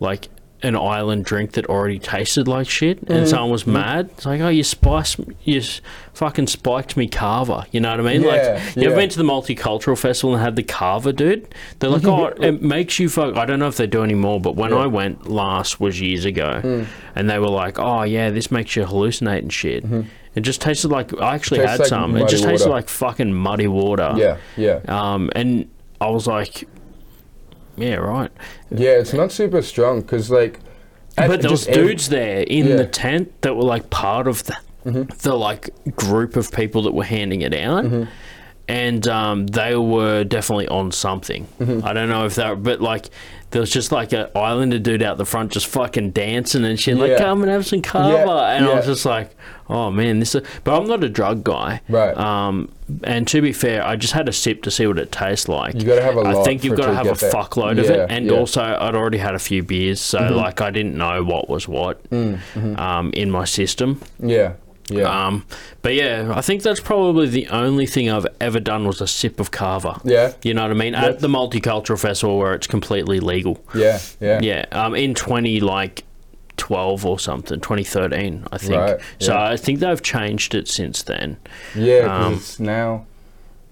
like 0.00 0.28
an 0.64 0.74
island 0.76 1.24
drink 1.24 1.52
that 1.52 1.66
already 1.66 1.98
tasted 1.98 2.48
like 2.48 2.68
shit, 2.68 3.00
Mm-hmm. 3.04 3.12
and 3.12 3.28
someone 3.28 3.50
was 3.50 3.66
mad. 3.66 4.10
It's 4.14 4.26
like, 4.26 4.40
oh, 4.40 4.48
you 4.48 4.64
spiced, 4.64 5.20
you 5.42 5.60
fucking 6.14 6.46
spiked 6.46 6.96
me 6.96 7.06
kava. 7.08 7.66
You 7.70 7.80
know 7.80 7.90
what 7.90 8.00
I 8.00 8.02
mean? 8.02 8.22
Yeah, 8.22 8.28
like, 8.64 8.76
you 8.76 8.86
ever 8.86 8.96
been 8.96 9.08
to 9.10 9.18
the 9.18 9.24
multicultural 9.24 9.98
festival 9.98 10.34
and 10.34 10.42
had 10.42 10.56
the 10.56 10.62
kava, 10.62 11.12
dude? 11.12 11.46
They're 11.78 11.90
like, 11.90 12.04
oh, 12.06 12.26
it 12.28 12.62
makes 12.62 12.98
you 12.98 13.08
fuck. 13.08 13.36
I 13.36 13.44
don't 13.44 13.58
know 13.58 13.68
if 13.68 13.76
they 13.76 13.86
do 13.86 14.02
anymore, 14.02 14.40
but 14.40 14.56
when 14.56 14.70
Yeah. 14.70 14.78
I 14.78 14.86
went 14.86 15.28
last 15.28 15.80
was 15.80 16.00
years 16.00 16.24
ago, 16.24 16.86
and 17.14 17.30
they 17.30 17.38
were 17.38 17.48
like, 17.48 17.78
oh 17.78 18.02
yeah, 18.02 18.30
this 18.30 18.50
makes 18.50 18.74
you 18.76 18.84
hallucinate 18.84 19.38
and 19.40 19.52
shit. 19.52 19.84
It 20.34 20.40
just 20.40 20.60
tasted 20.60 20.88
like 20.88 21.12
I 21.20 21.34
actually 21.36 21.60
had 21.60 21.78
like 21.78 21.88
some. 21.88 22.16
It 22.16 22.28
just 22.28 22.42
tasted 22.44 22.68
water. 22.68 22.80
like 22.80 22.88
fucking 22.88 23.32
muddy 23.32 23.68
water. 23.68 24.12
Yeah, 24.16 24.38
yeah, 24.56 24.80
Um, 24.88 25.30
and 25.36 25.68
I 26.00 26.08
was 26.10 26.26
like, 26.26 26.66
yeah, 27.76 27.94
right. 27.96 28.30
yeah. 28.70 28.90
It's 28.92 29.12
not 29.12 29.32
super 29.32 29.62
strong 29.62 30.00
because 30.02 30.30
like. 30.30 30.60
But 31.16 31.42
there 31.42 31.50
was 31.50 31.66
dudes 31.66 32.08
there 32.08 32.40
in 32.40 32.66
Yeah. 32.66 32.76
the 32.76 32.86
tent 32.86 33.40
that 33.42 33.54
were 33.54 33.62
like 33.62 33.90
part 33.90 34.26
of 34.26 34.42
the, 34.44 34.56
Mm-hmm. 34.84 35.16
the 35.22 35.34
like 35.34 35.70
group 35.96 36.36
of 36.36 36.52
people 36.52 36.82
that 36.82 36.92
were 36.92 37.04
handing 37.04 37.40
it 37.42 37.54
out. 37.54 37.86
and 38.68 39.06
um, 39.08 39.46
they 39.46 39.76
were 39.76 40.24
definitely 40.24 40.68
on 40.68 40.90
something. 40.92 41.46
Mm-hmm. 41.60 41.86
I 41.86 41.92
don't 41.92 42.08
know 42.08 42.24
if 42.26 42.34
that, 42.34 42.62
but 42.62 42.80
like 42.80 43.08
there 43.54 43.60
was 43.60 43.70
just 43.70 43.90
like 43.92 44.12
an 44.12 44.26
Islander 44.34 44.78
dude 44.78 45.02
out 45.02 45.16
the 45.16 45.24
front 45.24 45.52
just 45.52 45.66
fucking 45.68 46.10
dancing 46.10 46.64
and 46.64 46.78
shit, 46.78 46.96
like 46.98 47.12
Yeah. 47.12 47.18
come 47.18 47.40
and 47.42 47.50
have 47.50 47.64
some 47.64 47.80
kava, 47.82 48.08
Yeah, 48.12 48.56
and 48.56 48.66
I 48.66 48.74
was 48.74 48.84
yeah. 48.84 48.92
just 48.92 49.06
like, 49.06 49.30
oh 49.70 49.90
man, 49.90 50.18
this. 50.18 50.34
Is... 50.34 50.42
But 50.64 50.76
I'm 50.80 50.86
not 50.88 51.02
a 51.04 51.08
drug 51.08 51.44
guy, 51.44 51.80
Right. 51.88 52.16
Um, 52.16 52.68
and 53.04 53.26
to 53.28 53.40
be 53.40 53.52
fair, 53.52 53.86
I 53.86 53.96
just 53.96 54.12
had 54.12 54.28
a 54.28 54.32
sip 54.32 54.62
to 54.64 54.70
see 54.70 54.86
what 54.86 54.98
it 54.98 55.10
tastes 55.12 55.48
like. 55.48 55.74
You 55.76 55.84
gotta 55.84 56.02
have 56.02 56.16
a 56.16 56.20
I 56.20 56.32
lot 56.32 56.44
think 56.44 56.64
you've 56.64 56.72
for 56.72 56.78
got 56.82 56.86
to 56.86 56.90
to 56.90 56.96
have 56.96 57.06
a 57.06 57.10
get 57.10 57.18
that. 57.20 57.32
fuckload 57.32 57.78
of 57.78 57.86
Yeah, 57.86 57.92
it, 58.04 58.10
and 58.10 58.26
yeah. 58.26 58.32
Mm-hmm. 58.32 58.40
also 58.40 58.62
I'd 58.62 58.94
already 58.94 59.18
had 59.18 59.34
a 59.34 59.38
few 59.38 59.62
beers, 59.62 60.00
so 60.00 60.18
like 60.34 60.60
I 60.60 60.70
didn't 60.70 60.96
know 60.96 61.22
what 61.24 61.48
was 61.48 61.66
what 61.68 62.02
Mm-hmm. 62.10 62.76
um, 62.76 63.10
in 63.14 63.30
my 63.30 63.44
system. 63.44 64.00
Yeah. 64.20 64.54
Yeah. 64.88 65.26
Um, 65.26 65.46
but 65.82 65.94
yeah, 65.94 66.32
I 66.34 66.40
think 66.42 66.62
that's 66.62 66.80
probably 66.80 67.26
the 67.26 67.46
only 67.48 67.86
thing 67.86 68.10
I've 68.10 68.26
ever 68.40 68.60
done 68.60 68.86
was 68.86 69.00
a 69.00 69.06
sip 69.06 69.40
of 69.40 69.50
kava. 69.50 70.00
yeah. 70.04 70.32
You 70.42 70.52
know 70.54 70.62
what 70.62 70.70
I 70.70 70.74
mean? 70.74 70.94
At 70.94 71.20
the 71.20 71.28
multicultural 71.28 71.98
festival 71.98 72.38
where 72.38 72.52
it's 72.54 72.66
completely 72.66 73.20
legal. 73.20 73.64
Yeah. 73.74 73.98
Yeah. 74.20 74.40
Yeah. 74.42 74.64
Um, 74.72 74.94
in 74.94 75.14
twenty 75.14 75.60
like 75.60 76.04
twelve 76.56 77.04
or 77.04 77.18
something, 77.18 77.60
twenty 77.60 77.84
thirteen, 77.84 78.46
I 78.52 78.58
think. 78.58 78.74
Right, 78.80 79.00
So 79.20 79.32
yeah. 79.32 79.48
I 79.50 79.56
think 79.56 79.80
they've 79.80 80.02
changed 80.02 80.54
it 80.54 80.68
since 80.68 81.02
then. 81.02 81.38
yeah 81.74 82.26
Um, 82.26 82.34
it's 82.34 82.60
now, 82.60 83.06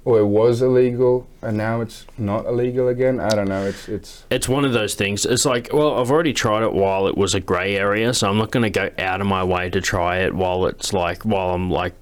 or 0.04 0.18
it 0.18 0.26
was 0.26 0.62
illegal, 0.62 1.28
and 1.42 1.56
now 1.56 1.80
it's 1.80 2.06
not 2.18 2.44
illegal 2.46 2.88
again. 2.88 3.20
I 3.20 3.28
don't 3.30 3.48
know. 3.48 3.64
It's 3.64 3.88
it's 3.88 4.24
It's 4.30 4.48
one 4.48 4.64
of 4.64 4.72
those 4.72 4.94
things. 4.94 5.24
It's 5.24 5.44
like, 5.44 5.70
well, 5.72 6.00
I've 6.00 6.10
already 6.10 6.32
tried 6.32 6.64
it 6.64 6.72
while 6.72 7.06
it 7.06 7.16
was 7.16 7.34
a 7.34 7.40
grey 7.40 7.76
area, 7.76 8.12
so 8.12 8.28
I'm 8.28 8.38
not 8.38 8.50
going 8.50 8.64
to 8.64 8.70
go 8.70 8.90
out 8.98 9.20
of 9.20 9.26
my 9.26 9.44
way 9.44 9.70
to 9.70 9.80
try 9.80 10.18
it 10.18 10.34
while 10.34 10.66
it's 10.66 10.92
like, 10.92 11.22
while 11.22 11.50
I'm 11.54 11.70
like, 11.70 11.94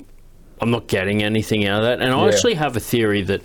I'm 0.63 0.71
not 0.71 0.87
getting 0.89 1.23
anything 1.23 1.67
out 1.67 1.79
of 1.79 1.85
that. 1.85 2.01
And 2.01 2.13
I 2.13 2.23
Yeah. 2.27 2.33
actually 2.33 2.55
have 2.55 2.77
a 2.77 2.81
theory 2.81 3.23
that 3.23 3.43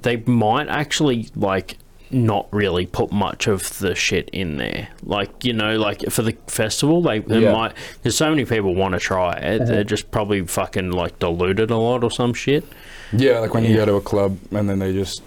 they 0.00 0.16
might 0.16 0.68
actually 0.68 1.28
like 1.36 1.78
not 2.10 2.46
really 2.52 2.86
put 2.86 3.10
much 3.10 3.46
of 3.48 3.76
the 3.78 3.94
shit 3.94 4.28
in 4.32 4.56
there. 4.56 4.88
Like, 5.02 5.44
you 5.44 5.52
know, 5.52 5.76
like 5.78 6.02
for 6.10 6.22
the 6.22 6.36
festival, 6.46 7.02
they, 7.02 7.20
they 7.20 7.40
Yeah. 7.40 7.52
might, 7.52 7.74
because 7.94 8.16
so 8.16 8.30
many 8.30 8.44
people 8.44 8.74
want 8.74 8.94
to 8.94 9.00
try 9.00 9.32
it, 9.34 9.62
uh-huh. 9.62 9.70
they're 9.70 9.84
just 9.84 10.10
probably 10.10 10.44
fucking 10.46 10.90
like 10.92 11.18
diluted 11.18 11.70
a 11.70 11.76
lot 11.76 12.04
or 12.04 12.10
some 12.10 12.34
shit. 12.34 12.64
Yeah, 13.16 13.38
like 13.40 13.54
when 13.54 13.64
you 13.64 13.74
go 13.76 13.84
to 13.86 13.94
a 13.94 14.00
club 14.00 14.38
and 14.52 14.68
then 14.68 14.78
they 14.78 14.92
just 14.92 15.22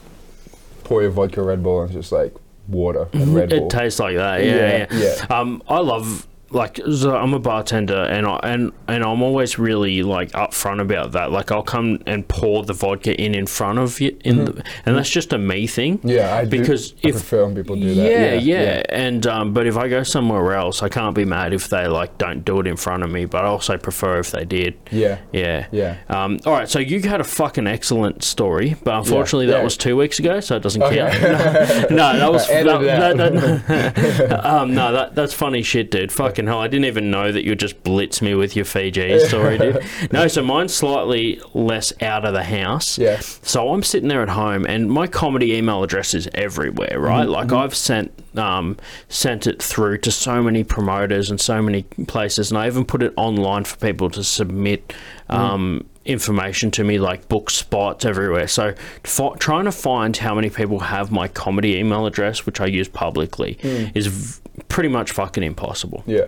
pour 0.83 1.01
your 1.01 1.11
vodka 1.11 1.41
Red 1.41 1.63
Bull 1.63 1.81
and 1.81 1.89
it's 1.89 1.95
just 1.99 2.11
like 2.11 2.33
water 2.67 3.07
and 3.13 3.33
Red 3.35 3.49
Bull. 3.49 3.67
It 3.67 3.69
tastes 3.69 3.99
like 3.99 4.15
that, 4.17 4.43
yeah, 4.43 4.55
Yeah, 4.55 4.87
yeah. 4.91 5.15
yeah. 5.29 5.37
Um, 5.39 5.61
I 5.67 5.79
love 5.79 6.27
like 6.49 6.79
so 6.93 7.15
I'm 7.15 7.33
a 7.33 7.39
bartender 7.39 8.03
and 8.03 8.25
I 8.25 8.39
and 8.43 8.71
and 8.87 9.03
I'm 9.03 9.21
always 9.21 9.59
really 9.59 10.01
like 10.03 10.31
upfront 10.31 10.79
about 10.81 11.11
that. 11.11 11.31
Like 11.31 11.51
I'll 11.51 11.61
come 11.63 12.01
and 12.05 12.27
pour 12.27 12.63
the 12.63 12.73
vodka 12.73 13.19
in 13.19 13.35
in 13.35 13.45
front 13.47 13.79
of 13.79 13.99
you, 13.99 14.17
in 14.23 14.45
the, 14.45 14.63
and 14.85 14.95
that's 14.97 15.09
just 15.09 15.33
a 15.33 15.37
me 15.37 15.67
thing. 15.67 15.97
Mm-hmm. 15.99 16.09
yeah, 16.09 16.35
I 16.35 16.45
do- 16.45 16.59
because 16.59 16.93
I 17.03 17.09
if 17.09 17.15
prefer 17.15 17.45
when 17.45 17.55
people 17.55 17.75
do 17.75 17.93
that. 17.95 18.11
yeah, 18.11 18.33
yeah, 18.35 18.83
and 18.89 19.27
um, 19.27 19.53
but 19.53 19.67
if 19.67 19.75
I 19.77 19.87
go 19.89 20.03
somewhere 20.03 20.53
else, 20.53 20.81
I 20.81 20.89
can't 20.89 21.15
be 21.15 21.25
mad 21.25 21.53
if 21.53 21.69
they 21.69 21.87
like 21.87 22.17
don't 22.17 22.45
do 22.45 22.59
it 22.61 22.67
in 22.67 22.77
front 22.77 23.03
of 23.03 23.11
me. 23.11 23.25
But 23.25 23.43
I 23.43 23.47
also 23.49 23.77
prefer 23.77 24.19
if 24.19 24.31
they 24.31 24.45
did. 24.45 24.77
yeah, 24.91 25.19
Yeah. 25.33 25.67
Yeah. 25.71 25.97
Um, 26.09 26.39
all 26.45 26.53
right. 26.53 26.69
So 26.69 26.79
you 26.79 27.01
had 27.01 27.19
a 27.19 27.25
fucking 27.25 27.67
excellent 27.67 28.23
story, 28.23 28.75
but 28.83 28.95
unfortunately 28.97 29.47
that 29.47 29.57
yeah. 29.57 29.63
was 29.63 29.75
two 29.75 29.97
weeks 29.97 30.19
ago, 30.19 30.39
so 30.39 30.55
it 30.55 30.63
doesn't 30.63 30.81
Okay. 30.81 30.97
count. 30.97 31.91
no, 31.91 32.17
that 32.17 32.31
was 32.31 32.47
that, 32.47 32.63
that- 32.63 33.17
that- 33.17 34.45
um, 34.45 34.73
no, 34.73 34.91
that 34.93 35.13
that's 35.15 35.33
funny 35.33 35.61
shit, 35.61 35.91
dude. 35.91 36.11
Fucking 36.37 36.49
hell, 36.49 36.59
I 36.59 36.67
didn't 36.67 36.85
even 36.85 37.09
know 37.09 37.31
that 37.31 37.45
you 37.45 37.55
just 37.55 37.81
blitz 37.81 38.21
me 38.21 38.35
with 38.35 38.55
your 38.55 38.63
Fiji 38.63 39.17
story, 39.25 39.57
dude. 39.57 39.83
No, 40.11 40.27
so 40.27 40.43
mine's 40.43 40.71
slightly 40.71 41.41
less 41.55 41.91
out 41.99 42.25
of 42.25 42.33
the 42.35 42.43
house. 42.43 42.99
Yeah. 42.99 43.19
So 43.21 43.73
I'm 43.73 43.81
sitting 43.81 44.07
there 44.07 44.21
at 44.21 44.29
home, 44.29 44.63
and 44.67 44.87
my 44.87 45.07
comedy 45.07 45.55
email 45.55 45.81
address 45.81 46.13
is 46.13 46.29
everywhere, 46.35 46.99
right? 46.99 47.23
Mm-hmm. 47.23 47.31
Like 47.31 47.51
I've 47.51 47.73
sent 47.73 48.11
um, 48.37 48.77
sent 49.09 49.47
it 49.47 49.63
through 49.63 49.97
to 49.99 50.11
so 50.11 50.43
many 50.43 50.63
promoters 50.63 51.31
and 51.31 51.41
so 51.41 51.59
many 51.59 51.81
places, 51.81 52.51
and 52.51 52.59
I 52.59 52.67
even 52.67 52.85
put 52.85 53.01
it 53.01 53.13
online 53.17 53.63
for 53.63 53.75
people 53.77 54.11
to 54.11 54.23
submit. 54.23 54.93
Um, 55.29 55.87
information 56.07 56.71
to 56.71 56.83
me 56.83 56.99
like 56.99 57.27
book 57.27 57.49
spots 57.49 58.05
everywhere. 58.05 58.47
So 58.47 58.73
fi- 59.03 59.35
trying 59.35 59.65
to 59.65 59.71
find 59.71 60.15
how 60.15 60.33
many 60.35 60.49
people 60.49 60.79
have 60.79 61.11
my 61.11 61.27
comedy 61.27 61.75
email 61.75 62.05
address 62.05 62.45
which 62.45 62.61
i 62.61 62.65
use 62.65 62.87
publicly 62.87 63.57
hmm. 63.61 63.85
is 63.93 64.07
v- 64.07 64.63
pretty 64.69 64.89
much 64.89 65.11
fucking 65.11 65.43
impossible. 65.43 66.03
Yeah, 66.05 66.25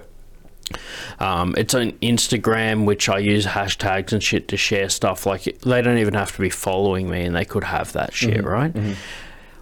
um, 1.20 1.56
it's 1.58 1.74
on 1.74 1.92
Instagram, 1.94 2.86
which 2.86 3.10
I 3.10 3.20
use 3.20 3.46
hashtags 3.46 4.12
and 4.12 4.22
shit 4.22 4.48
to 4.50 4.58
share 4.58 4.90
stuff. 4.90 5.26
Like 5.26 5.44
they 5.44 5.82
don't 5.82 5.98
even 5.98 6.14
have 6.14 6.32
to 6.36 6.42
be 6.42 6.50
following 6.50 7.10
me, 7.10 7.26
and 7.26 7.36
they 7.36 7.46
could 7.46 7.64
have 7.64 7.94
that 7.94 8.14
shit, 8.14 8.38
mm-hmm. 8.38 8.48
right? 8.48 8.74
Mm-hmm. 8.74 8.94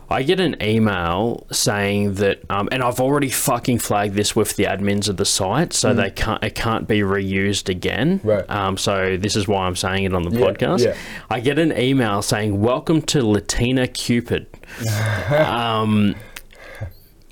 I 0.10 0.24
get 0.24 0.40
an 0.40 0.56
email 0.64 1.46
saying 1.52 2.14
that, 2.16 2.40
um, 2.50 2.70
and 2.72 2.82
I've 2.82 3.00
already 3.02 3.30
fucking 3.30 3.80
flagged 3.80 4.16
this 4.16 4.36
with 4.38 4.56
the 4.56 4.64
admins 4.64 5.10
of 5.10 5.18
the 5.18 5.26
site, 5.26 5.74
so 5.74 5.94
they 5.94 6.10
can't 6.12 6.42
it 6.44 6.56
can't 6.56 6.88
be 6.88 7.00
reused 7.02 7.68
again. 7.68 8.22
Right. 8.24 8.50
Um, 8.50 8.78
so 8.78 9.18
this 9.18 9.36
is 9.36 9.48
why 9.50 9.66
I'm 9.68 9.76
saying 9.76 10.06
it 10.06 10.14
on 10.14 10.24
the 10.24 10.32
Yeah, 10.40 10.46
podcast. 10.46 10.86
yeah. 10.86 10.96
I 11.30 11.42
get 11.42 11.60
an 11.60 11.78
email 11.78 12.22
saying, 12.22 12.62
"Welcome 12.62 13.02
to 13.04 13.22
Latina 13.28 13.86
Cupid." 13.88 14.48
um, 15.36 16.16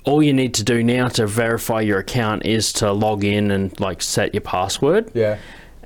all 0.04 0.22
you 0.22 0.32
need 0.34 0.54
to 0.54 0.62
do 0.62 0.82
now 0.84 1.08
to 1.08 1.26
verify 1.26 1.80
your 1.80 1.98
account 1.98 2.44
is 2.46 2.72
to 2.74 2.92
log 2.92 3.24
in 3.24 3.50
and 3.50 3.78
like 3.80 4.02
set 4.02 4.34
your 4.34 4.42
password. 4.42 5.10
yeah, 5.14 5.38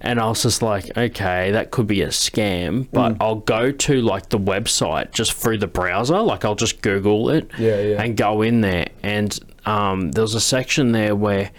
And 0.02 0.18
I 0.18 0.28
was 0.28 0.42
just 0.42 0.62
like, 0.62 0.96
okay, 0.96 1.50
that 1.52 1.70
could 1.70 1.86
be 1.86 2.00
a 2.02 2.08
scam, 2.08 2.88
but 2.92 3.12
Mm. 3.12 3.16
I'll 3.20 3.34
go 3.36 3.70
to 3.70 4.00
like 4.00 4.30
the 4.30 4.38
website 4.38 5.12
just 5.12 5.32
through 5.34 5.58
the 5.58 5.66
browser. 5.66 6.18
Like 6.20 6.44
I'll 6.44 6.54
just 6.54 6.80
Google 6.82 7.28
it 7.30 7.50
Yeah, 7.58 7.80
yeah. 7.80 8.02
and 8.02 8.16
go 8.16 8.40
in 8.42 8.60
there. 8.62 8.88
And 9.02 9.38
um, 9.66 10.12
there 10.12 10.22
was 10.22 10.34
a 10.34 10.40
section 10.40 10.92
there 10.92 11.14
where 11.14 11.50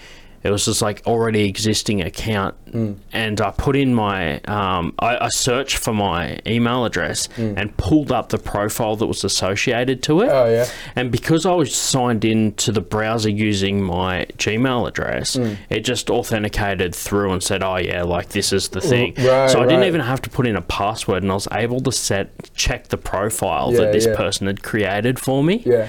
it 0.44 0.50
was 0.52 0.66
just 0.66 0.82
like 0.82 1.02
already 1.06 1.48
existing 1.48 2.02
account. 2.02 2.56
Mm. 2.72 2.98
And 3.12 3.42
I 3.42 3.52
put 3.52 3.76
in 3.76 3.94
my, 3.94 4.40
um, 4.42 4.94
I, 5.00 5.26
I 5.26 5.30
searched 5.30 5.78
for 5.78 5.94
my 5.94 6.40
email 6.48 6.86
address 6.86 7.28
and 7.38 7.76
pulled 7.78 8.12
up 8.12 8.30
the 8.30 8.38
profile 8.38 8.96
that 8.96 9.08
was 9.08 9.24
associated 9.24 10.02
to 10.04 10.22
it. 10.22 10.30
Mm. 10.30 10.32
Oh, 10.34 10.50
yeah. 10.50 10.66
And 10.96 11.12
because 11.12 11.46
I 11.46 11.54
was 11.54 11.76
signed 11.76 12.24
in 12.26 12.54
to 12.56 12.72
the 12.72 12.82
browser 12.82 13.30
using 13.30 13.84
my 13.84 14.26
Gmail 14.38 14.88
address, 14.88 15.36
Mm. 15.36 15.58
it 15.70 15.82
just 15.82 16.10
authenticated 16.10 16.96
through 16.96 17.32
and 17.34 17.44
said, 17.44 17.62
"Oh 17.64 17.78
yeah, 17.78 18.04
like 18.04 18.30
this 18.30 18.52
is 18.54 18.70
the 18.70 18.82
thing." 18.82 19.14
right, 19.18 19.50
so 19.50 19.62
I 19.62 19.66
didn't 19.68 19.84
even 19.84 20.02
have 20.02 20.22
to 20.24 20.30
put 20.30 20.48
in 20.48 20.56
a 20.56 20.62
password, 20.62 21.24
and 21.24 21.32
I 21.32 21.36
was 21.36 21.48
able 21.52 21.80
to 21.82 21.92
set 21.92 22.30
check 22.56 22.88
the 22.90 22.98
profile 22.98 23.72
Yeah, 23.72 23.80
that 23.80 23.94
this 23.94 24.06
yeah. 24.06 24.16
person 24.16 24.48
had 24.48 24.64
created 24.64 25.20
for 25.20 25.44
me 25.44 25.62
yeah. 25.66 25.88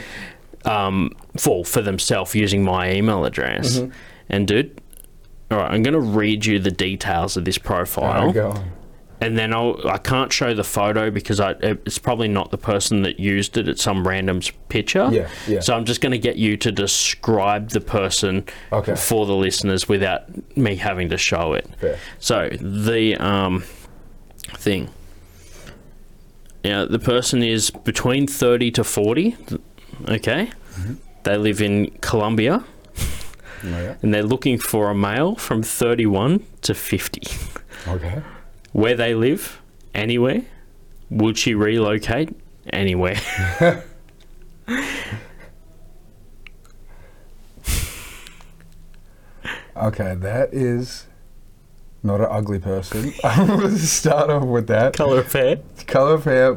um, 0.65 1.11
for 1.37 1.65
for 1.65 1.83
themselves 1.83 2.35
using 2.35 2.65
my 2.65 2.93
email 2.93 3.25
address. 3.25 3.79
Mm-hmm. 3.79 3.91
And 4.33 4.49
dude, 4.49 4.81
all 5.51 5.59
right, 5.59 5.71
I'm 5.71 5.83
going 5.83 5.95
to 5.95 6.01
read 6.01 6.47
you 6.47 6.59
the 6.59 6.71
details 6.71 7.37
of 7.37 7.45
this 7.45 7.59
profile 7.59 8.31
Oh, 8.31 8.33
go 8.33 8.65
and 9.23 9.39
then 9.39 9.55
I'll, 9.55 9.79
I 9.89 9.99
can't 9.99 10.33
show 10.33 10.53
the 10.53 10.65
photo 10.65 11.09
because 11.09 11.39
I, 11.39 11.53
it's 11.61 11.99
probably 11.99 12.27
not 12.27 12.51
the 12.51 12.59
person 12.59 13.03
that 13.03 13.21
used 13.21 13.57
it. 13.57 13.69
It's 13.69 13.81
some 13.81 14.07
random 14.07 14.41
picture. 14.69 15.09
Yeah, 15.13 15.29
yeah. 15.47 15.61
So 15.61 15.77
I'm 15.77 15.85
just 15.85 16.01
going 16.01 16.11
to 16.11 16.19
get 16.19 16.37
you 16.37 16.57
to 16.57 16.73
describe 16.73 17.69
the 17.69 17.81
person 17.81 18.45
Okay. 18.73 18.97
for 18.97 19.25
the 19.25 19.37
listeners 19.37 19.89
without 19.89 20.25
me 20.57 20.75
having 20.75 21.09
to 21.11 21.19
show 21.19 21.53
it. 21.53 21.69
Fair. 21.79 21.99
So 22.19 22.49
the 22.61 23.15
um, 23.19 23.63
thing. 24.57 24.91
Now 26.65 26.87
the 26.87 26.99
person 26.99 27.45
is 27.45 27.71
between 27.71 28.27
30 28.27 28.73
to 28.73 28.83
40. 28.83 29.37
Okay. 30.09 30.51
Mm-hmm. 30.73 30.95
They 31.23 31.37
live 31.37 31.63
in 31.63 31.93
Colombia 32.01 32.65
Oh, 33.65 33.69
yeah. 33.69 33.95
and 34.03 34.13
they're 34.13 34.23
looking 34.23 34.59
for 34.59 34.91
a 34.91 34.95
male 34.95 35.37
from 35.37 35.63
31 35.63 36.45
to 36.63 36.75
50 36.75 37.23
Okay. 37.89 38.23
where 38.73 38.95
they 38.97 39.15
live, 39.15 39.61
anywhere. 39.95 40.43
Would 41.11 41.39
she 41.39 41.55
relocate? 41.55 42.31
Anywhere. 42.73 43.17
Okay, 49.77 50.15
that 50.17 50.53
is 50.53 51.07
not 52.03 52.21
an 52.21 52.27
ugly 52.31 52.59
person. 52.59 53.13
I'm 53.25 53.47
going 53.47 53.61
to 53.71 53.79
start 53.79 54.31
off 54.31 54.45
with 54.45 54.67
that. 54.69 54.95
Color 54.95 55.21
of 55.21 55.33
hair. 55.33 55.61
Color 55.87 56.15
of 56.15 56.25
hair, 56.25 56.55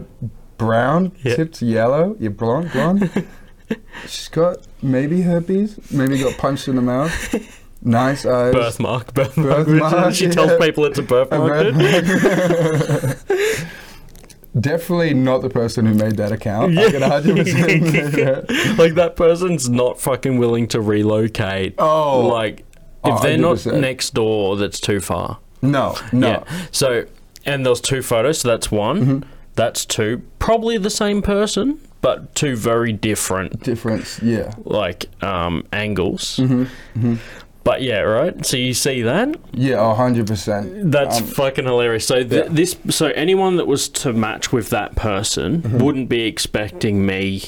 brown, 0.57 1.11
Yeah. 1.23 1.35
tipped 1.35 1.61
yellow. 1.61 2.15
You're 2.19 2.31
blonde, 2.31 2.71
blonde. 2.71 3.09
She's 4.07 4.27
got 4.29 4.57
maybe 4.81 5.21
herpes. 5.21 5.79
Maybe 5.91 6.19
got 6.19 6.37
punched 6.37 6.67
in 6.67 6.75
the 6.75 6.81
mouth. 6.81 7.35
Nice 7.87 8.25
eyes. 8.25 8.51
Birthmark. 8.51 9.13
Birthmark. 9.13 9.67
Birthmark, 9.67 10.15
she 10.15 10.27
tells 10.27 10.49
yeah. 10.49 10.57
people 10.59 10.85
it's 10.85 10.97
a 10.97 11.03
birthmark. 11.03 11.67
A 11.67 11.71
birthmark. 11.71 13.17
Definitely 14.59 15.13
not 15.13 15.43
the 15.43 15.51
person 15.51 15.85
who 15.85 15.93
made 15.93 16.17
that 16.17 16.31
account. 16.31 16.75
I 16.79 16.89
can 16.89 17.01
100% 17.01 18.79
like 18.79 18.95
that 18.95 19.15
person's 19.15 19.69
not 19.69 20.01
fucking 20.01 20.39
willing 20.39 20.67
to 20.69 20.81
relocate. 20.81 21.75
Oh. 21.77 22.25
Like 22.25 22.61
if 22.61 22.65
Oh, 23.03 23.19
they're 23.21 23.37
not 23.37 23.57
100%. 23.57 23.79
next 23.79 24.15
door, 24.15 24.57
that's 24.57 24.79
too 24.79 24.99
far. 24.99 25.37
No, 25.61 25.95
no. 26.11 26.27
Yeah. 26.27 26.43
So 26.71 27.05
and 27.45 27.65
there's 27.65 27.81
two 27.81 28.01
photos, 28.01 28.39
so 28.39 28.47
that's 28.47 28.71
one. 28.71 29.01
Mm-hmm. 29.01 29.29
That's 29.53 29.85
two, 29.85 30.23
probably 30.39 30.77
the 30.77 30.89
same 30.89 31.21
person, 31.21 31.79
but 32.01 32.35
two 32.35 32.55
very 32.55 32.93
different 32.93 33.63
Difference, 33.63 34.21
yeah. 34.21 34.53
like 34.63 35.05
um, 35.23 35.65
angles. 35.73 36.37
Mm-hmm. 36.37 37.15
But 37.63 37.81
yeah, 37.81 38.01
right. 38.01 38.45
So 38.45 38.57
you 38.57 38.75
see 38.75 39.01
that? 39.01 39.35
Yeah, 39.51 39.91
a 39.91 39.95
hundred 39.95 40.27
percent. 40.27 40.91
That's 40.91 41.17
Um, 41.17 41.23
fucking 41.25 41.65
hilarious. 41.65 42.05
So 42.05 42.23
th- 42.23 42.31
yeah. 42.31 42.47
this, 42.51 42.77
so 42.89 43.07
anyone 43.07 43.55
that 43.57 43.65
was 43.65 43.89
to 43.89 44.13
match 44.13 44.51
with 44.53 44.69
that 44.69 44.95
person 44.95 45.79
wouldn't 45.79 46.07
be 46.07 46.25
expecting 46.25 47.05
me 47.07 47.41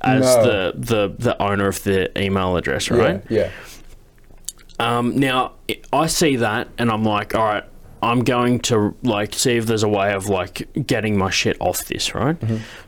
as 0.00 0.22
No. 0.22 0.42
the, 0.42 0.72
the 0.76 1.14
the 1.16 1.40
owner 1.42 1.68
of 1.68 1.84
the 1.84 2.10
email 2.20 2.56
address, 2.56 2.90
right? 2.90 3.22
Yeah, 3.28 3.50
Um, 4.80 5.16
now 5.18 5.52
I 5.92 6.06
see 6.06 6.36
that 6.36 6.66
and 6.78 6.90
I'm 6.90 7.04
like, 7.04 7.34
all 7.34 7.44
right, 7.44 7.64
I'm 8.02 8.20
going 8.20 8.60
to 8.60 8.94
like 9.02 9.34
see 9.34 9.56
if 9.56 9.66
there's 9.66 9.82
a 9.82 9.88
way 9.88 10.12
of 10.14 10.28
like 10.28 10.68
getting 10.86 11.18
my 11.18 11.30
shit 11.30 11.56
off 11.60 11.84
this, 11.86 12.14
right? 12.14 12.36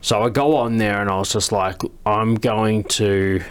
So 0.01 0.23
I 0.23 0.29
go 0.29 0.55
on 0.55 0.77
there 0.77 1.01
and 1.01 1.09
I 1.09 1.17
was 1.19 1.31
just 1.33 1.51
like, 1.51 1.81
I'm 2.05 2.35
going 2.35 2.83
to. 2.85 3.43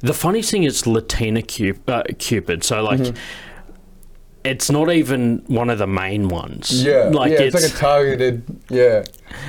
The 0.00 0.14
funny 0.14 0.42
thing 0.42 0.62
is 0.62 0.86
Latina 0.86 1.42
Cup- 1.42 1.88
uh, 1.88 2.02
Cupid. 2.18 2.64
So 2.64 2.82
like. 2.82 3.14
It's 4.44 4.70
not 4.70 4.90
even 4.90 5.42
one 5.48 5.68
of 5.68 5.78
the 5.78 5.86
main 5.86 6.28
ones. 6.28 6.82
yeah, 6.82 6.92
yeah. 6.92 7.04
like 7.10 7.32
yeah 7.32 7.40
it's 7.40 7.56
it's, 7.56 7.64
like 7.64 7.74
a 7.74 7.76
targeted. 7.76 8.60
Yeah, 8.70 9.04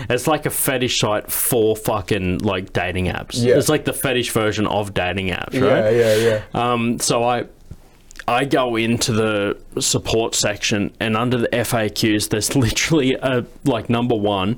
it's 0.09 0.27
like 0.27 0.45
a 0.45 0.49
fetish 0.49 0.99
site 0.99 1.31
for 1.31 1.75
fucking 1.75 2.39
like 2.39 2.73
dating 2.73 3.05
apps. 3.05 3.35
Yeah. 3.35 3.55
It's 3.55 3.69
like 3.69 3.85
the 3.85 3.93
fetish 3.93 4.31
version 4.31 4.65
of 4.67 4.93
dating 4.93 5.27
apps, 5.27 5.53
yeah, 5.53 5.61
right? 5.61 5.95
yeah, 5.95 6.15
yeah. 6.15 6.43
Um, 6.53 6.99
so 6.99 7.23
I 7.23 7.45
I 8.29 8.45
go 8.45 8.75
into 8.75 9.11
the 9.11 9.57
support 9.81 10.35
section 10.35 10.93
and 10.99 11.17
under 11.17 11.37
the 11.39 11.47
FAQs 11.47 12.29
there's 12.29 12.55
literally 12.65 13.15
a 13.15 13.43
like 13.65 13.89
number 13.89 14.13
one 14.15 14.55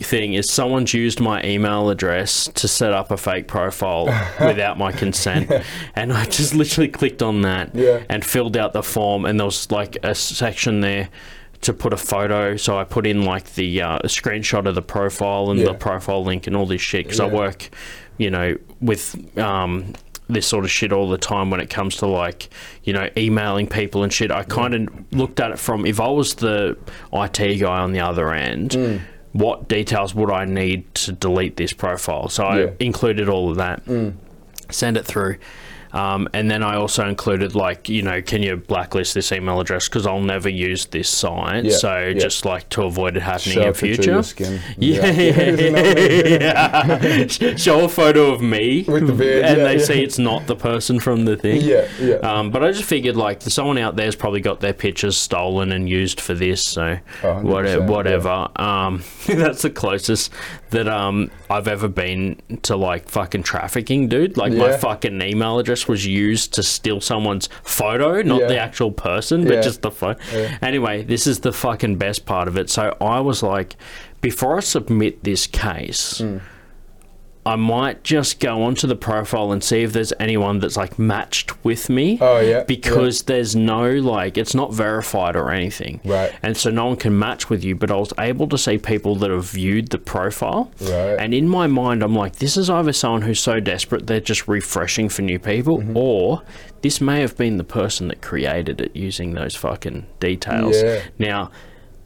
thing 0.00 0.34
is 0.34 0.52
someone's 0.52 0.92
used 0.92 1.18
my 1.18 1.42
email 1.42 1.88
address 1.88 2.48
to 2.54 2.68
set 2.68 2.92
up 2.92 3.10
a 3.10 3.16
fake 3.16 3.48
profile 3.48 4.04
without 4.40 4.76
my 4.76 4.92
consent. 4.92 5.50
And 5.96 6.12
I 6.12 6.26
just 6.26 6.54
literally 6.54 6.88
clicked 6.88 7.22
on 7.22 7.40
that 7.42 7.74
Yeah. 7.74 8.02
and 8.10 8.22
filled 8.24 8.56
out 8.58 8.74
the 8.74 8.82
form 8.82 9.24
and 9.24 9.40
there 9.40 9.46
was 9.46 9.70
like 9.70 9.96
a 10.02 10.14
section 10.14 10.80
there 10.80 11.08
to 11.62 11.72
put 11.72 11.92
a 11.94 11.96
photo. 11.96 12.56
So 12.56 12.78
I 12.78 12.84
put 12.84 13.06
in 13.06 13.22
like 13.24 13.54
the 13.54 13.80
uh, 13.82 13.98
screenshot 14.00 14.66
of 14.68 14.74
the 14.74 14.82
profile 14.82 15.50
and 15.50 15.58
Yeah. 15.58 15.66
the 15.68 15.74
profile 15.74 16.22
link 16.22 16.46
and 16.46 16.54
all 16.54 16.66
this 16.66 16.82
shit 16.82 17.06
because 17.06 17.20
I 17.20 17.26
work 17.26 17.70
you 18.18 18.30
know 18.30 18.56
with 18.80 19.38
um, 19.38 19.94
this 20.28 20.46
sort 20.46 20.64
of 20.64 20.70
shit 20.70 20.92
all 20.92 21.08
the 21.08 21.18
time 21.18 21.50
when 21.50 21.58
it 21.60 21.70
comes 21.70 21.96
to 21.96 22.06
like 22.06 22.50
you 22.84 22.92
know 22.92 23.08
emailing 23.16 23.66
people 23.66 24.02
and 24.02 24.12
shit. 24.12 24.30
I 24.30 24.42
kind 24.44 24.74
of 24.74 24.88
looked 25.12 25.40
at 25.40 25.50
it 25.50 25.58
from 25.58 25.86
if 25.86 26.00
i 26.00 26.08
was 26.08 26.34
the 26.34 26.76
it 27.12 27.58
guy 27.58 27.78
on 27.78 27.92
the 27.92 28.00
other 28.00 28.32
end 28.32 28.70
Mm. 28.72 29.00
what 29.32 29.68
details 29.68 30.14
would 30.14 30.30
i 30.30 30.44
need 30.44 30.94
to 30.96 31.12
delete 31.12 31.56
this 31.56 31.72
profile? 31.72 32.28
So 32.28 32.44
i 32.44 32.60
Yeah. 32.60 32.70
included 32.80 33.28
all 33.28 33.50
of 33.50 33.56
that. 33.56 33.82
Send 34.70 34.96
it 34.98 35.06
through 35.06 35.36
um, 35.92 36.28
and 36.34 36.50
then 36.50 36.62
I 36.62 36.76
also 36.76 37.08
included 37.08 37.54
like 37.54 37.88
you 37.88 38.02
know 38.02 38.20
can 38.22 38.42
you 38.42 38.56
blacklist 38.56 39.14
this 39.14 39.32
email 39.32 39.60
address 39.60 39.88
because 39.88 40.06
I'll 40.06 40.20
never 40.20 40.48
use 40.48 40.86
this 40.86 41.08
site 41.08 41.64
Yeah, 41.64 41.76
so 41.76 41.98
yeah. 41.98 42.12
just 42.18 42.44
like 42.44 42.68
to 42.70 42.82
avoid 42.82 43.16
it 43.16 43.22
happening 43.22 43.54
Show 43.54 43.62
in 43.62 43.68
a 43.68 43.72
picture 43.72 44.12
of 44.18 44.26
future 44.26 44.58
skin. 44.58 44.60
yeah, 44.78 45.06
amazing? 45.06 46.40
yeah. 46.40 47.26
Show 47.56 47.84
a 47.84 47.88
photo 47.88 48.32
of 48.32 48.40
me 48.40 48.84
With 48.86 49.06
the 49.06 49.12
beard, 49.12 49.44
and 49.44 49.58
yeah, 49.58 49.64
they 49.64 49.78
yeah. 49.78 49.84
see 49.84 50.02
it's 50.02 50.18
not 50.18 50.46
the 50.46 50.56
person 50.56 51.00
from 51.00 51.24
the 51.24 51.36
thing. 51.36 51.60
Yeah, 51.62 51.88
yeah. 52.00 52.14
Um, 52.16 52.50
but 52.50 52.62
I 52.64 52.72
just 52.72 52.84
figured 52.84 53.16
like 53.16 53.42
someone 53.42 53.78
out 53.78 53.96
there's 53.96 54.16
probably 54.16 54.40
got 54.40 54.60
their 54.60 54.72
pictures 54.74 55.16
stolen 55.16 55.72
and 55.72 55.88
used 55.88 56.20
for 56.20 56.34
this, 56.34 56.62
so 56.64 56.98
Oh, 57.22 57.26
100%, 57.26 57.42
whatever. 57.44 57.78
yeah. 57.80 57.86
whatever. 57.86 58.48
Um, 58.56 59.02
that's 59.26 59.62
the 59.62 59.70
closest 59.70 60.32
that 60.70 60.86
um 60.88 61.30
I've 61.50 61.68
ever 61.68 61.88
been 61.88 62.40
to 62.62 62.76
like 62.76 63.08
fucking 63.08 63.42
trafficking, 63.42 64.08
dude. 64.08 64.36
Like 64.36 64.52
my 64.52 64.76
fucking 64.76 65.20
email 65.22 65.58
address 65.58 65.77
was 65.86 66.06
used 66.06 66.54
to 66.54 66.62
steal 66.62 67.00
someone's 67.00 67.48
photo, 67.62 68.22
not 68.22 68.40
Yeah. 68.40 68.46
the 68.48 68.58
actual 68.58 68.90
person, 68.90 69.44
but 69.44 69.54
Yeah. 69.56 69.60
just 69.60 69.82
the 69.82 69.90
phone. 69.90 70.16
Yeah. 70.34 70.56
Anyway, 70.62 71.04
this 71.04 71.26
is 71.26 71.40
the 71.40 71.52
fucking 71.52 71.96
best 71.96 72.24
part 72.26 72.48
of 72.48 72.56
it. 72.56 72.70
So 72.70 72.96
I 73.00 73.20
was 73.20 73.42
like, 73.42 73.76
before 74.20 74.56
I 74.56 74.60
submit 74.60 75.22
this 75.22 75.46
case. 75.46 76.18
Hmm. 76.18 76.38
I 77.46 77.56
might 77.56 78.04
just 78.04 78.40
go 78.40 78.62
onto 78.64 78.86
the 78.86 78.96
profile 78.96 79.52
and 79.52 79.64
see 79.64 79.82
if 79.82 79.94
there's 79.94 80.12
anyone 80.20 80.58
that's 80.58 80.76
like 80.76 80.98
matched 80.98 81.64
with 81.64 81.88
me. 81.88 82.18
Oh, 82.20 82.40
yeah, 82.40 82.64
Because 82.64 83.22
there's 83.22 83.56
no 83.56 83.88
like 83.90 84.36
it's 84.36 84.54
not 84.54 84.74
verified 84.74 85.34
or 85.34 85.50
anything. 85.50 86.00
Right. 86.04 86.30
And 86.42 86.56
so 86.58 86.70
no 86.70 86.86
one 86.86 86.96
can 86.96 87.18
match 87.18 87.48
with 87.48 87.64
you, 87.64 87.74
but 87.74 87.90
I 87.90 87.96
was 87.96 88.12
able 88.18 88.48
to 88.48 88.58
see 88.58 88.76
people 88.76 89.14
that 89.16 89.30
have 89.30 89.46
viewed 89.50 89.88
the 89.88 89.98
profile. 89.98 90.70
Right. 90.80 91.16
And 91.18 91.32
in 91.32 91.48
my 91.48 91.66
mind 91.66 92.02
I'm 92.02 92.14
like, 92.14 92.36
this 92.36 92.58
is 92.58 92.68
either 92.68 92.92
someone 92.92 93.22
who's 93.22 93.40
so 93.40 93.60
desperate 93.60 94.06
they're 94.06 94.20
just 94.20 94.46
refreshing 94.46 95.08
for 95.08 95.22
new 95.22 95.38
people, 95.38 95.78
Mm-hmm. 95.78 95.96
or 95.96 96.42
this 96.82 97.00
may 97.00 97.20
have 97.20 97.36
been 97.38 97.56
the 97.56 97.64
person 97.64 98.08
that 98.08 98.20
created 98.20 98.80
it 98.80 98.94
using 98.94 99.32
those 99.32 99.54
fucking 99.56 100.06
details. 100.20 100.76
Yeah. 100.82 101.02
Now, 101.18 101.50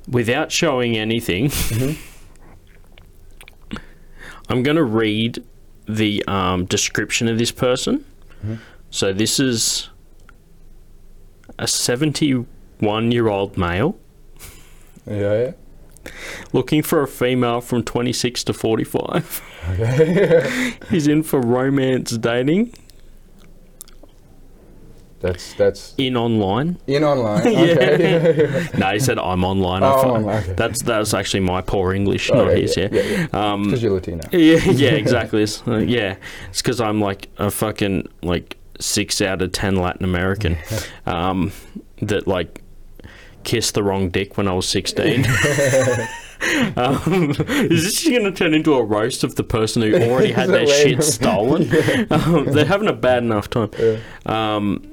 without 0.09 0.53
showing 0.53 0.97
anything 0.97 1.49
Mm-hmm. 1.49 2.01
I'm 4.49 4.63
going 4.63 4.77
to 4.77 4.85
read 4.85 5.43
the 5.87 6.25
um, 6.27 6.65
description 6.67 7.29
of 7.29 7.39
this 7.39 7.51
person. 7.51 8.05
Mm-hmm. 8.45 8.55
So 8.91 9.13
this 9.13 9.41
is 9.41 9.89
a 11.59 11.67
71 11.67 13.13
year 13.13 13.29
old 13.29 13.57
male 13.57 13.97
yeah, 15.07 15.15
yeah. 16.05 16.13
looking 16.53 16.83
for 16.83 17.03
a 17.03 17.09
female 17.09 17.61
from 17.61 17.83
26 17.83 18.45
to 18.45 18.53
45. 18.53 19.43
He's 20.91 21.07
in 21.07 21.23
for 21.23 21.41
romance 21.41 22.17
dating 22.17 22.75
That's 25.23 25.55
that's 25.55 25.95
in 25.99 26.17
online. 26.17 26.79
in 26.87 27.05
online. 27.05 27.47
Okay. 27.47 28.69
No, 28.79 28.93
he 28.93 28.99
said 28.99 29.19
I'm 29.19 29.45
online. 29.45 29.83
I 29.83 29.93
Oh, 29.93 30.03
fu- 30.03 30.09
online, 30.09 30.43
okay. 30.43 30.53
That's 30.55 30.83
that's 30.83 31.15
actually 31.15 31.41
my 31.41 31.61
poor 31.63 31.95
English, 31.95 32.31
Oh, 32.31 32.45
not 32.45 32.49
yeah, 32.51 32.57
his. 32.57 32.77
Yeah. 32.77 32.89
yeah, 32.93 33.03
yeah, 33.03 33.27
yeah. 33.33 33.53
Um, 33.53 33.63
Because 33.65 33.83
you're 33.83 33.93
Latino. 33.93 34.21
Yeah, 34.33 34.59
yeah, 34.71 34.91
exactly. 34.91 35.43
It's, 35.45 35.63
uh, 35.67 35.77
yeah, 35.79 36.17
it's 36.51 36.61
because 36.61 36.81
I'm 36.81 37.01
like 37.01 37.29
a 37.39 37.51
fucking 37.51 38.09
like 38.23 38.57
six 38.81 39.23
out 39.23 39.41
of 39.43 39.53
ten 39.53 39.77
Latin 39.77 40.05
American 40.05 40.57
um, 41.07 41.53
that 42.01 42.27
like 42.27 42.61
kissed 43.45 43.75
the 43.75 43.83
wrong 43.83 44.09
dick 44.11 44.37
when 44.37 44.49
I 44.49 44.53
was 44.55 44.67
sixteen. 44.69 45.25
um, 46.77 47.31
is 47.39 47.85
this 47.85 48.09
going 48.09 48.25
to 48.25 48.33
turn 48.33 48.55
into 48.55 48.75
a 48.75 48.83
roast 48.83 49.23
of 49.25 49.37
the 49.37 49.45
person 49.45 49.83
who 49.83 49.95
already 50.11 50.33
had 50.33 50.49
their 50.49 50.63
it 50.65 50.69
shit 50.69 50.99
random? 50.99 51.03
stolen? 51.03 51.63
um, 52.11 52.45
they're 52.53 52.65
having 52.65 52.89
a 52.89 52.93
bad 52.93 53.23
enough 53.23 53.49
time. 53.51 53.71
Um, 54.27 54.92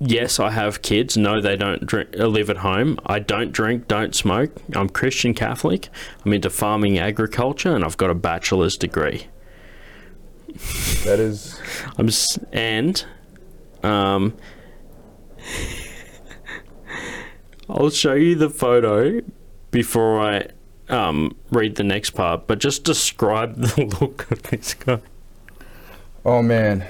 yes, 0.00 0.40
I 0.40 0.50
have 0.50 0.82
kids. 0.82 1.16
No, 1.16 1.40
they 1.40 1.56
don't 1.56 1.86
drink, 1.86 2.10
uh, 2.18 2.26
live 2.26 2.50
at 2.50 2.58
home. 2.58 2.98
I 3.06 3.18
don't 3.20 3.52
drink, 3.52 3.86
don't 3.86 4.14
smoke. 4.14 4.50
I'm 4.74 4.88
Christian 4.88 5.34
Catholic. 5.34 5.88
I'm 6.24 6.32
into 6.32 6.50
farming, 6.50 6.98
agriculture, 6.98 7.74
and 7.74 7.84
I've 7.84 7.96
got 7.96 8.10
a 8.10 8.14
bachelor's 8.14 8.76
degree. 8.76 9.26
That 11.04 11.18
is. 11.20 11.60
I'm 11.98 12.08
s- 12.08 12.38
and 12.52 13.04
um, 13.82 14.34
I'll 17.68 17.90
show 17.90 18.14
you 18.14 18.34
the 18.34 18.50
photo 18.50 19.20
before 19.70 20.20
I 20.20 20.46
um, 20.88 21.36
read 21.50 21.76
the 21.76 21.84
next 21.84 22.10
part. 22.10 22.46
But 22.46 22.58
just 22.58 22.84
describe 22.84 23.54
the 23.60 23.84
look 24.00 24.30
of 24.30 24.42
this 24.44 24.74
guy. 24.74 25.00
Oh 26.24 26.42
man, 26.42 26.86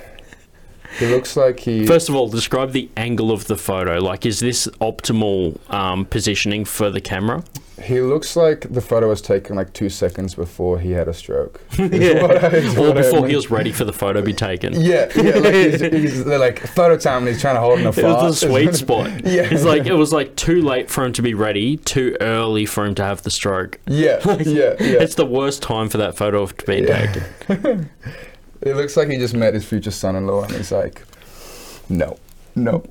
he 0.99 1.07
looks 1.07 1.37
like 1.37 1.61
he. 1.61 1.87
First 1.87 2.09
of 2.09 2.15
all, 2.15 2.29
describe 2.29 2.73
the 2.73 2.89
angle 2.97 3.31
of 3.31 3.47
the 3.47 3.57
photo. 3.57 3.99
Like, 4.01 4.27
is 4.27 4.41
this 4.41 4.67
optimal 4.81 5.59
um, 5.73 6.05
positioning 6.07 6.65
for 6.65 6.91
the 6.91 7.01
camera? 7.01 7.45
He 7.83 8.03
looks 8.03 8.37
like 8.37 8.67
the 8.71 8.83
photo 8.83 9.09
was 9.09 9.23
taken 9.23 9.57
like 9.57 9.73
two 9.73 9.89
seconds 9.89 10.35
before 10.35 10.79
he 10.81 10.91
had 10.91 11.09
a 11.09 11.15
stroke. 11.15 11.63
Yeah. 11.79 12.27
I- 12.27 12.77
or 12.77 12.89
what 12.89 12.99
I 12.99 13.03
before 13.03 13.21
mean. 13.23 13.31
he 13.31 13.37
was 13.37 13.51
ready 13.51 13.73
for 13.73 13.87
the 13.87 13.93
photo 13.95 14.21
to 14.21 14.27
be 14.27 14.35
taken. 14.35 14.79
Yeah, 14.79 15.11
yeah, 15.17 15.37
like 15.39 15.55
he's, 15.55 15.81
he's 15.81 16.25
they're 16.27 16.39
like 16.39 16.59
photo 16.59 16.99
time 16.99 17.19
and 17.23 17.29
he's 17.29 17.41
trying 17.41 17.55
to 17.55 17.61
hold 17.63 17.79
in 17.81 17.87
a 17.87 17.89
It 17.89 17.97
was 18.03 18.39
the 18.41 18.49
sweet 18.49 18.75
spot. 18.85 19.25
Yeah. 19.25 19.49
It's 19.51 19.65
like 19.65 19.87
it 19.87 19.95
was 19.95 20.13
like 20.13 20.37
too 20.37 20.61
late 20.61 20.91
for 20.91 21.05
him 21.07 21.15
to 21.15 21.23
be 21.23 21.33
ready, 21.33 21.79
too 21.79 22.19
early 22.21 22.67
for 22.67 22.85
him 22.85 22.95
to 22.97 23.05
have 23.05 23.23
the 23.23 23.31
stroke. 23.31 23.79
Yeah, 23.87 24.21
yeah, 24.43 24.75
yeah. 24.79 25.01
It's 25.01 25.15
the 25.15 25.25
worst 25.25 25.63
time 25.63 25.89
for 25.89 25.97
that 25.99 26.19
photo 26.19 26.45
to 26.47 26.67
be 26.67 26.81
Yeah. 26.83 27.13
taken. 27.49 27.91
It 28.63 28.77
looks 28.77 28.97
like 28.97 29.09
he 29.09 29.17
just 29.17 29.35
met 29.35 29.55
his 29.55 29.65
future 29.65 29.91
son-in-law 29.91 30.45
and 30.45 30.53
he's 30.53 30.71
like, 30.73 31.03
no, 31.89 32.19
no. 32.55 32.83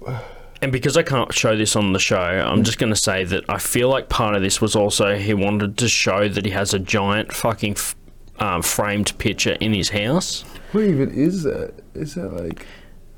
And 0.62 0.72
because 0.72 0.98
I 0.98 1.04
can't 1.04 1.32
show 1.34 1.56
this 1.56 1.76
on 1.76 1.94
the 1.94 2.00
show, 2.00 2.18
I'm 2.20 2.64
just 2.64 2.80
going 2.80 2.92
to 2.92 3.00
say 3.00 3.24
that 3.24 3.44
I 3.48 3.60
feel 3.60 3.88
like 3.90 4.10
part 4.10 4.36
of 4.36 4.42
this 4.42 4.60
was 4.60 4.76
also 4.76 5.16
he 5.16 5.34
wanted 5.34 5.78
to 5.78 5.88
show 5.88 6.28
that 6.28 6.44
he 6.44 6.52
has 6.52 6.74
a 6.74 6.80
giant 6.80 7.32
fucking 7.32 7.74
f- 7.74 7.96
um, 8.40 8.62
framed 8.62 9.18
picture 9.20 9.54
in 9.62 9.74
his 9.74 9.90
house. 9.90 10.42
What 10.72 10.84
even 10.84 11.12
is 11.12 11.44
that? 11.44 11.74
Is 11.94 12.16
that 12.16 12.34
like? 12.34 12.66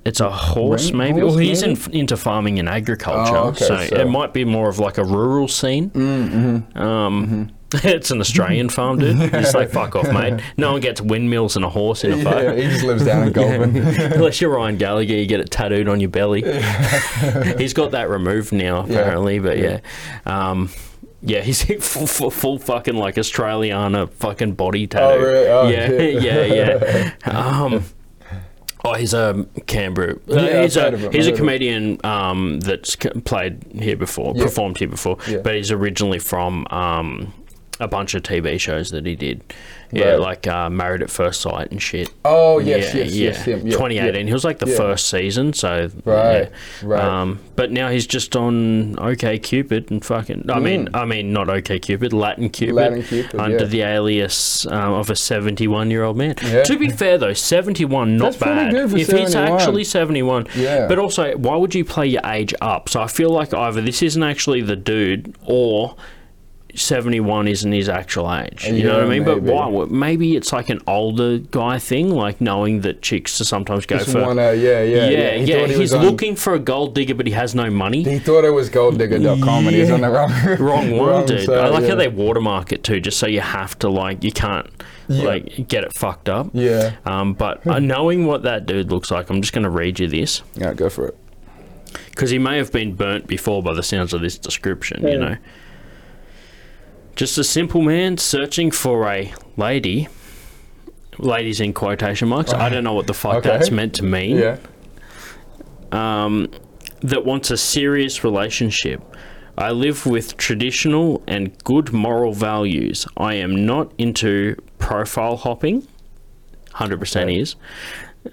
It's 0.04 0.20
a 0.20 0.30
horse, 0.32 0.90
Ring 0.90 0.98
maybe. 0.98 1.20
horse, 1.22 1.32
well, 1.32 1.38
he's 1.40 1.62
in, 1.64 1.78
into 1.94 2.18
farming 2.18 2.58
and 2.60 2.68
agriculture, 2.68 3.36
Oh, 3.38 3.48
okay, 3.50 3.66
so, 3.66 3.86
so- 3.86 3.96
it 3.96 4.06
might 4.10 4.34
be 4.34 4.44
more 4.46 4.68
of 4.70 4.78
like 4.80 4.98
a 4.98 5.04
rural 5.04 5.48
scene. 5.48 5.90
Mm-hmm. 5.92 6.78
Um, 6.78 7.52
it's 7.74 8.12
an 8.12 8.20
Australian 8.20 8.70
farm, 8.70 9.00
dude. 9.00 9.18
He's 9.34 9.54
like, 9.54 9.70
fuck 9.70 9.96
off, 9.96 10.12
mate. 10.12 10.42
No 10.58 10.74
one 10.74 10.82
gets 10.82 11.00
windmills 11.02 11.56
and 11.56 11.64
a 11.66 11.70
horse 11.70 12.04
in 12.04 12.12
a 12.14 12.18
Yeah, 12.18 12.54
he 12.56 12.64
just 12.64 12.84
lives 12.84 13.06
down 13.06 13.28
in 13.28 13.34
Goulburn. 13.34 13.76
Unless 13.78 14.42
you're 14.42 14.52
Ryan 14.52 14.78
Gallagher, 14.78 15.14
you 15.16 15.26
get 15.26 15.40
it 15.40 15.52
tattooed 15.52 15.88
on 15.88 16.00
your 16.00 16.10
belly. 16.10 16.42
he's 17.58 17.74
got 17.74 17.92
that 17.92 18.10
removed 18.10 18.52
now, 18.52 18.86
Yeah. 18.86 19.00
apparently. 19.00 19.40
But 19.40 19.58
yeah, 19.58 19.80
Yeah. 20.26 20.50
um, 20.50 20.70
yeah, 21.22 21.42
he's 21.42 21.64
full, 21.86 22.08
full, 22.08 22.32
full 22.32 22.58
fucking 22.60 22.96
like 22.96 23.16
Australiana 23.16 24.12
fucking 24.14 24.54
body 24.54 24.88
tattoo. 24.88 25.06
Oh, 25.06 25.18
really? 25.26 25.48
Oh, 25.48 25.68
yeah, 25.70 25.92
yeah, 26.46 27.12
yeah. 27.26 27.62
Um, 27.64 27.84
oh, 28.84 28.94
he's 28.96 29.14
a 29.14 29.46
Canberra. 29.68 30.16
uh, 30.16 30.18
Yeah, 30.28 30.62
he's 30.64 30.76
a 30.78 30.92
him, 30.92 31.12
he's 31.12 31.28
a 31.28 31.30
heard 31.30 31.34
of 31.34 31.34
him. 31.34 31.36
comedian 31.38 32.00
um, 32.06 32.60
that's 32.60 32.96
played 33.24 33.64
here 33.80 33.96
before, 33.96 34.34
Yeah. 34.36 34.44
performed 34.46 34.80
here 34.80 34.88
before, 34.90 35.18
Yeah. 35.28 35.38
but 35.44 35.56
he's 35.56 35.72
originally 35.72 36.20
from. 36.20 36.66
Um, 36.72 37.34
a 37.82 37.88
bunch 37.88 38.14
of 38.14 38.24
TV 38.24 38.60
shows 38.60 38.92
that 38.92 39.06
he 39.06 39.16
did, 39.16 39.42
yeah, 39.92 40.12
Right. 40.12 40.20
like 40.20 40.48
uh, 40.48 40.70
Married 40.70 41.02
at 41.02 41.10
First 41.10 41.42
Sight 41.42 41.72
and 41.72 41.82
shit. 41.82 42.10
Oh 42.24 42.60
yes, 42.60 42.94
Yeah, 42.94 43.02
yes, 43.04 43.14
yeah. 43.14 43.26
yes, 43.30 43.44
him. 43.46 43.60
Yeah, 43.68 43.72
2018. 43.74 44.28
He 44.28 44.34
was 44.34 44.46
like 44.46 44.60
the 44.60 44.68
first 44.68 45.10
season, 45.10 45.52
so 45.54 45.90
Right, 46.06 46.50
right. 46.84 47.04
Um, 47.04 47.40
but 47.56 47.72
now 47.72 47.90
he's 47.90 48.08
just 48.08 48.36
on 48.36 48.98
OK 49.00 49.40
Cupid 49.40 49.92
and 49.92 50.06
fucking. 50.06 50.46
I 50.50 50.60
mean, 50.60 50.90
I 50.94 51.06
mean, 51.06 51.34
not 51.34 51.50
OK 51.50 51.80
Cupid, 51.80 52.14
Latin 52.14 52.50
Cupid, 52.50 52.76
Mm. 52.76 52.78
Latin 52.78 53.04
Cupid, 53.04 53.40
under 53.40 53.66
the 53.66 53.82
alias 53.82 54.66
um, 54.68 54.94
of 54.94 55.10
a 55.10 55.16
71 55.16 55.90
year 55.92 56.04
old 56.04 56.18
man. 56.18 56.36
To 56.36 56.78
be 56.78 56.90
fair 56.90 57.18
though, 57.18 57.34
71 57.34 58.16
not 58.18 58.34
That's 58.34 58.38
bad. 58.38 58.74
if 58.76 58.92
he's 59.10 59.36
actually 59.36 59.84
71, 59.84 60.48
Yeah. 60.56 60.88
But 60.88 61.00
also, 61.00 61.36
why 61.38 61.56
would 61.56 61.74
you 61.76 61.84
play 61.84 62.08
your 62.08 62.22
age 62.26 62.54
up? 62.62 62.90
So 62.90 63.02
I 63.02 63.08
feel 63.08 63.32
like 63.32 63.54
either 63.54 63.82
this 63.82 64.02
isn't 64.04 64.22
actually 64.24 64.62
the 64.62 64.76
dude 64.76 65.36
or. 65.46 65.96
71 66.76 67.48
isn't 67.48 67.72
his 67.72 67.90
actual 67.90 68.34
age. 68.34 68.66
You 68.68 68.84
know 68.84 68.94
what 68.94 69.00
I 69.02 69.04
Yeah, 69.04 69.10
mean? 69.10 69.24
But 69.24 69.44
maybe. 69.44 69.52
why? 69.54 69.86
Maybe 69.90 70.36
it's 70.36 70.52
like 70.54 70.70
an 70.70 70.82
older 70.88 71.38
guy 71.40 71.80
thing, 71.80 72.10
like 72.12 72.40
knowing 72.42 72.82
that 72.82 73.02
chicks 73.02 73.38
to 73.40 73.46
sometimes 73.46 73.86
go 73.86 73.98
Just 73.98 74.12
for. 74.12 74.22
wanna, 74.22 74.54
yeah, 74.54 74.82
yeah, 74.84 75.10
yeah, 75.10 75.32
He 75.38 75.46
yeah. 75.52 75.68
he 75.68 75.74
He's 75.76 75.94
on- 75.94 76.06
looking 76.06 76.36
for 76.36 76.54
a 76.54 76.60
gold 76.60 76.96
digger, 76.96 77.16
but 77.16 77.28
he 77.28 77.34
has 77.34 77.54
no 77.56 77.70
money. 77.70 78.04
He 78.04 78.20
thought 78.20 78.46
it 78.46 78.52
was 78.52 78.70
golddigger.com 78.70 79.68
and 79.68 79.76
he's 79.76 79.92
on 79.92 80.02
the 80.02 80.10
wrong, 80.10 80.32
Wrong 80.60 80.92
one, 80.92 81.10
wrong 81.10 81.26
dude. 81.26 81.46
side, 81.46 81.58
I 81.58 81.68
like 81.70 81.84
yeah. 81.84 81.90
how 81.90 81.96
they 81.96 82.08
watermark 82.08 82.72
it 82.72 82.84
too, 82.84 83.00
just 83.00 83.18
so 83.20 83.28
you 83.28 83.42
have 83.42 83.78
to 83.80 83.90
like 83.90 84.24
you 84.24 84.32
can't 84.32 84.68
Yeah. 85.08 85.24
like 85.24 85.68
get 85.68 85.84
it 85.84 85.94
fucked 85.94 86.30
up. 86.30 86.50
Yeah. 86.54 86.94
Um, 87.06 87.34
but 87.34 87.66
uh, 87.68 87.80
knowing 87.80 88.26
what 88.26 88.44
that 88.44 88.66
dude 88.66 88.92
looks 88.92 89.12
like, 89.12 89.30
I'm 89.30 89.42
just 89.42 89.54
going 89.54 89.64
to 89.64 89.70
read 89.70 90.00
you 90.00 90.08
this 90.08 90.42
Yeah, 90.56 90.74
go 90.74 90.90
for 90.90 91.08
it. 91.08 91.18
because 92.10 92.30
he 92.30 92.38
may 92.40 92.58
have 92.58 92.72
been 92.72 92.94
burnt 92.96 93.28
before 93.28 93.62
by 93.62 93.74
the 93.74 93.84
sounds 93.84 94.14
of 94.14 94.22
this 94.22 94.38
description. 94.38 95.06
You 95.08 95.18
know, 95.18 95.36
just 97.16 97.38
a 97.38 97.44
simple 97.44 97.82
man 97.82 98.18
searching 98.18 98.72
for 98.72 99.08
a 99.10 99.34
lady. 99.58 100.08
Ladies 101.18 101.60
in 101.60 101.74
quotation 101.74 102.30
marks. 102.30 102.54
I 102.54 102.70
don't 102.70 102.84
know 102.84 102.94
what 102.94 103.06
the 103.08 103.14
fuck 103.14 103.36
Okay. 103.38 103.50
that's 103.50 103.70
meant 103.72 103.96
to 103.96 104.04
mean. 104.04 104.38
Yeah. 104.38 104.58
um, 105.92 106.50
that 107.02 107.26
wants 107.26 107.52
a 107.52 107.58
serious 107.58 108.24
relationship. 108.24 109.02
I 109.58 109.72
live 109.72 110.06
with 110.06 110.38
traditional 110.38 111.22
and 111.28 111.56
good 111.64 111.92
moral 111.92 112.34
values. 112.34 113.06
I 113.18 113.36
am 113.36 113.66
not 113.66 113.92
into 113.98 114.56
profile 114.80 115.36
hopping. 115.36 115.86
100% 116.76 117.22
Okay. 117.24 117.40
is. 117.40 117.56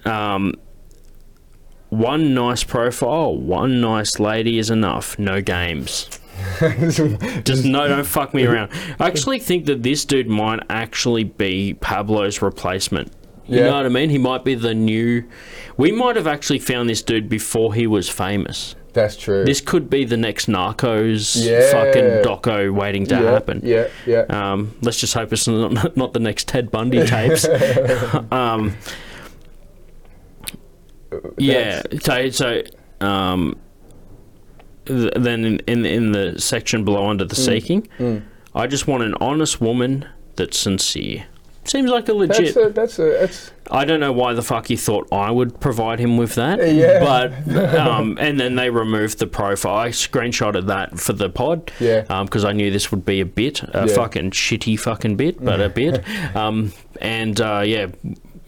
Um, 0.05 0.53
one 1.89 2.33
nice 2.33 2.63
profile, 2.63 3.35
one 3.35 3.81
nice 3.81 4.19
lady 4.19 4.59
is 4.59 4.69
enough. 4.69 5.17
No 5.19 5.41
games. 5.41 6.07
Just 7.43 7.65
no, 7.65 7.87
don't 7.87 8.05
fuck 8.05 8.33
me 8.33 8.45
around. 8.45 8.71
I 8.99 9.07
actually 9.07 9.39
think 9.39 9.65
that 9.65 9.83
this 9.83 10.05
dude 10.05 10.27
might 10.27 10.59
actually 10.69 11.23
be 11.23 11.75
Pablo's 11.79 12.41
replacement. 12.41 13.11
You 13.47 13.59
Yeah. 13.59 13.65
know 13.65 13.77
what 13.77 13.85
I 13.85 13.89
mean? 13.89 14.09
He 14.09 14.17
might 14.17 14.43
be 14.45 14.55
the 14.55 14.73
new. 14.75 15.23
We 15.77 15.91
might 15.91 16.15
have 16.15 16.27
actually 16.27 16.59
found 16.59 16.89
this 16.89 17.01
dude 17.01 17.29
before 17.29 17.73
he 17.73 17.87
was 17.87 18.07
famous. 18.09 18.75
That's 18.93 19.15
true. 19.15 19.45
This 19.45 19.61
could 19.61 19.89
be 19.89 20.03
the 20.05 20.17
next 20.17 20.47
Narcos 20.47 21.35
Yeah. 21.35 21.71
fucking 21.71 22.23
doco 22.23 22.71
waiting 22.73 23.05
to 23.07 23.15
yeah, 23.15 23.31
happen. 23.31 23.61
Yeah, 23.63 23.87
yeah. 24.05 24.25
Um, 24.29 24.75
let's 24.81 24.99
just 24.99 25.13
hope 25.13 25.31
it's 25.31 25.47
not, 25.47 25.95
not 25.95 26.13
the 26.13 26.19
next 26.19 26.47
Ted 26.47 26.71
Bundy 26.71 27.05
tapes. 27.05 27.47
um, 28.31 28.75
yeah. 31.37 31.81
So, 32.01 32.29
so 32.29 32.61
um, 33.01 33.57
th- 34.85 35.13
then 35.15 35.45
in, 35.45 35.59
in 35.67 35.85
in 35.85 36.11
the 36.11 36.39
section 36.39 36.83
below 36.83 37.07
under 37.07 37.25
Mm. 37.25 37.29
the 37.29 37.35
seeking, 37.35 37.87
I 38.55 38.67
just 38.67 38.87
want 38.87 39.03
an 39.03 39.15
honest 39.21 39.61
woman 39.61 40.05
that's 40.35 40.57
sincere. 40.57 41.25
Seems 41.65 41.91
like 41.91 42.09
a 42.09 42.13
legit. 42.13 42.55
That's 42.55 42.57
a, 42.57 42.69
that's 42.69 42.99
a, 42.99 43.03
that's, 43.19 43.51
I 43.69 43.85
don't 43.85 43.99
know 43.99 44.13
why 44.13 44.33
the 44.33 44.41
fuck 44.41 44.67
he 44.69 44.75
thought 44.75 45.07
I 45.11 45.29
would 45.29 45.59
provide 45.59 45.99
him 45.99 46.17
with 46.17 46.33
that. 46.35 46.57
Yeah. 46.73 46.99
But 47.45 47.75
um, 47.77 48.17
and 48.19 48.39
then 48.39 48.55
they 48.55 48.71
removed 48.71 49.19
the 49.19 49.27
profile. 49.27 49.75
I 49.75 49.89
screenshotted 49.89 50.65
that 50.67 50.99
for 50.99 51.13
the 51.13 51.29
pod. 51.29 51.71
Yeah. 51.79 52.23
Because 52.23 52.43
I 52.43 52.53
knew 52.53 52.71
this 52.71 52.89
would 52.91 53.05
be 53.05 53.19
a 53.19 53.25
bit, 53.25 53.61
a 53.61 53.85
Yeah. 53.87 53.93
fucking 53.93 54.31
shitty 54.31 54.79
fucking 54.79 55.15
bit, 55.17 55.43
but 55.43 55.61
a 55.61 55.69
bit. 55.69 56.03
Um, 56.35 56.71
and 57.01 57.39
uh, 57.39 57.61
yeah. 57.65 57.87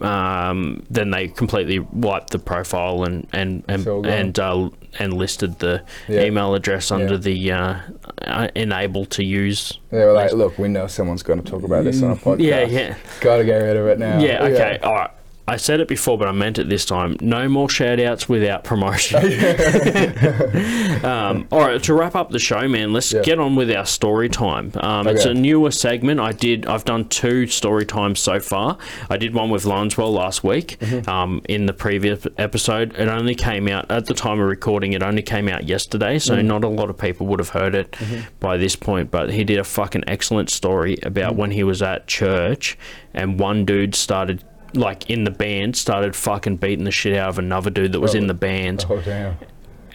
Um, 0.04 0.82
then 0.90 1.10
they 1.10 1.28
completely 1.28 1.78
wiped 1.78 2.30
the 2.30 2.38
profile 2.38 3.04
and 3.04 3.26
and 3.32 3.62
and 3.68 3.86
and, 4.06 4.38
uh, 4.38 4.70
and 4.98 5.12
listed 5.14 5.58
the 5.58 5.82
Yeah. 6.08 6.22
email 6.24 6.54
address 6.54 6.90
under 6.90 7.14
Yeah. 7.14 7.18
the 7.18 7.52
uh, 7.52 7.74
uh, 8.22 8.48
enable 8.54 9.04
to 9.06 9.24
use. 9.24 9.78
they 9.90 10.04
were 10.04 10.12
like, 10.12 10.32
look, 10.32 10.58
we 10.58 10.68
know 10.68 10.86
someone's 10.86 11.22
going 11.22 11.42
to 11.42 11.50
talk 11.50 11.62
about 11.62 11.84
this 11.84 12.02
on 12.02 12.10
a 12.12 12.16
podcast. 12.16 12.40
Yeah, 12.40 12.64
yeah. 12.66 12.94
Got 13.20 13.38
to 13.38 13.44
get 13.44 13.56
rid 13.56 13.76
of 13.76 13.86
it 13.86 13.98
now. 13.98 14.18
Yeah, 14.20 14.44
okay, 14.44 14.78
all 14.82 14.94
right. 14.94 15.10
I 15.52 15.56
said 15.56 15.80
it 15.80 15.88
before, 15.88 16.16
but 16.16 16.28
I 16.28 16.32
meant 16.32 16.58
it 16.58 16.68
this 16.70 16.84
time. 16.86 17.16
No 17.20 17.48
more 17.48 17.68
shout 17.68 18.00
outs 18.00 18.28
without 18.28 18.64
promotion. 18.64 19.18
um, 21.04 21.46
all 21.52 21.60
right, 21.60 21.82
to 21.82 21.94
wrap 21.94 22.14
up 22.14 22.30
the 22.30 22.38
show, 22.38 22.66
man, 22.68 22.92
let's 22.92 23.12
Yeah. 23.12 23.22
get 23.22 23.38
on 23.38 23.54
with 23.56 23.70
our 23.70 23.84
story 23.86 24.28
time. 24.28 24.72
Um, 24.76 25.06
It's 25.06 25.24
a 25.24 25.34
newer 25.34 25.70
segment. 25.70 26.20
I 26.20 26.32
did. 26.32 26.66
I've 26.66 26.84
done 26.84 27.04
two 27.08 27.46
story 27.46 27.84
times 27.84 28.20
so 28.20 28.40
far. 28.40 28.78
I 29.10 29.16
did 29.16 29.34
one 29.34 29.50
with 29.50 29.64
Lonswell 29.64 30.12
last 30.12 30.42
week. 30.42 30.78
Mm-hmm. 30.80 31.08
Um, 31.10 31.42
in 31.48 31.66
the 31.66 31.72
previous 31.72 32.26
episode, 32.38 32.94
it 32.98 33.08
only 33.08 33.34
came 33.34 33.68
out 33.68 33.90
at 33.90 34.06
the 34.06 34.14
time 34.14 34.40
of 34.40 34.46
recording. 34.46 34.92
It 34.94 35.02
only 35.02 35.22
came 35.22 35.48
out 35.48 35.64
yesterday, 35.68 36.18
so 36.18 36.34
Mm-hmm. 36.36 36.46
not 36.48 36.64
a 36.64 36.68
lot 36.68 36.88
of 36.88 36.96
people 36.96 37.26
would 37.26 37.40
have 37.40 37.50
heard 37.50 37.74
it 37.74 37.94
by 38.40 38.56
this 38.56 38.74
point. 38.76 39.10
But 39.10 39.30
he 39.32 39.44
did 39.44 39.58
a 39.58 39.64
fucking 39.64 40.04
excellent 40.06 40.48
story 40.50 40.96
about 41.02 41.34
Mm. 41.34 41.36
when 41.36 41.50
he 41.52 41.62
was 41.62 41.82
at 41.82 42.06
church 42.06 42.78
and 43.14 43.38
one 43.38 43.64
dude 43.64 43.94
started. 43.94 44.42
Like 44.74 45.10
in 45.10 45.24
the 45.24 45.30
band, 45.30 45.76
started 45.76 46.16
fucking 46.16 46.56
beating 46.56 46.84
the 46.84 46.90
shit 46.90 47.16
out 47.16 47.28
of 47.28 47.38
another 47.38 47.70
dude 47.70 47.92
that 47.92 48.00
was 48.00 48.14
in 48.14 48.26
the 48.26 48.34
band 48.34 48.86
Oh, 48.88 49.00
damn. 49.02 49.36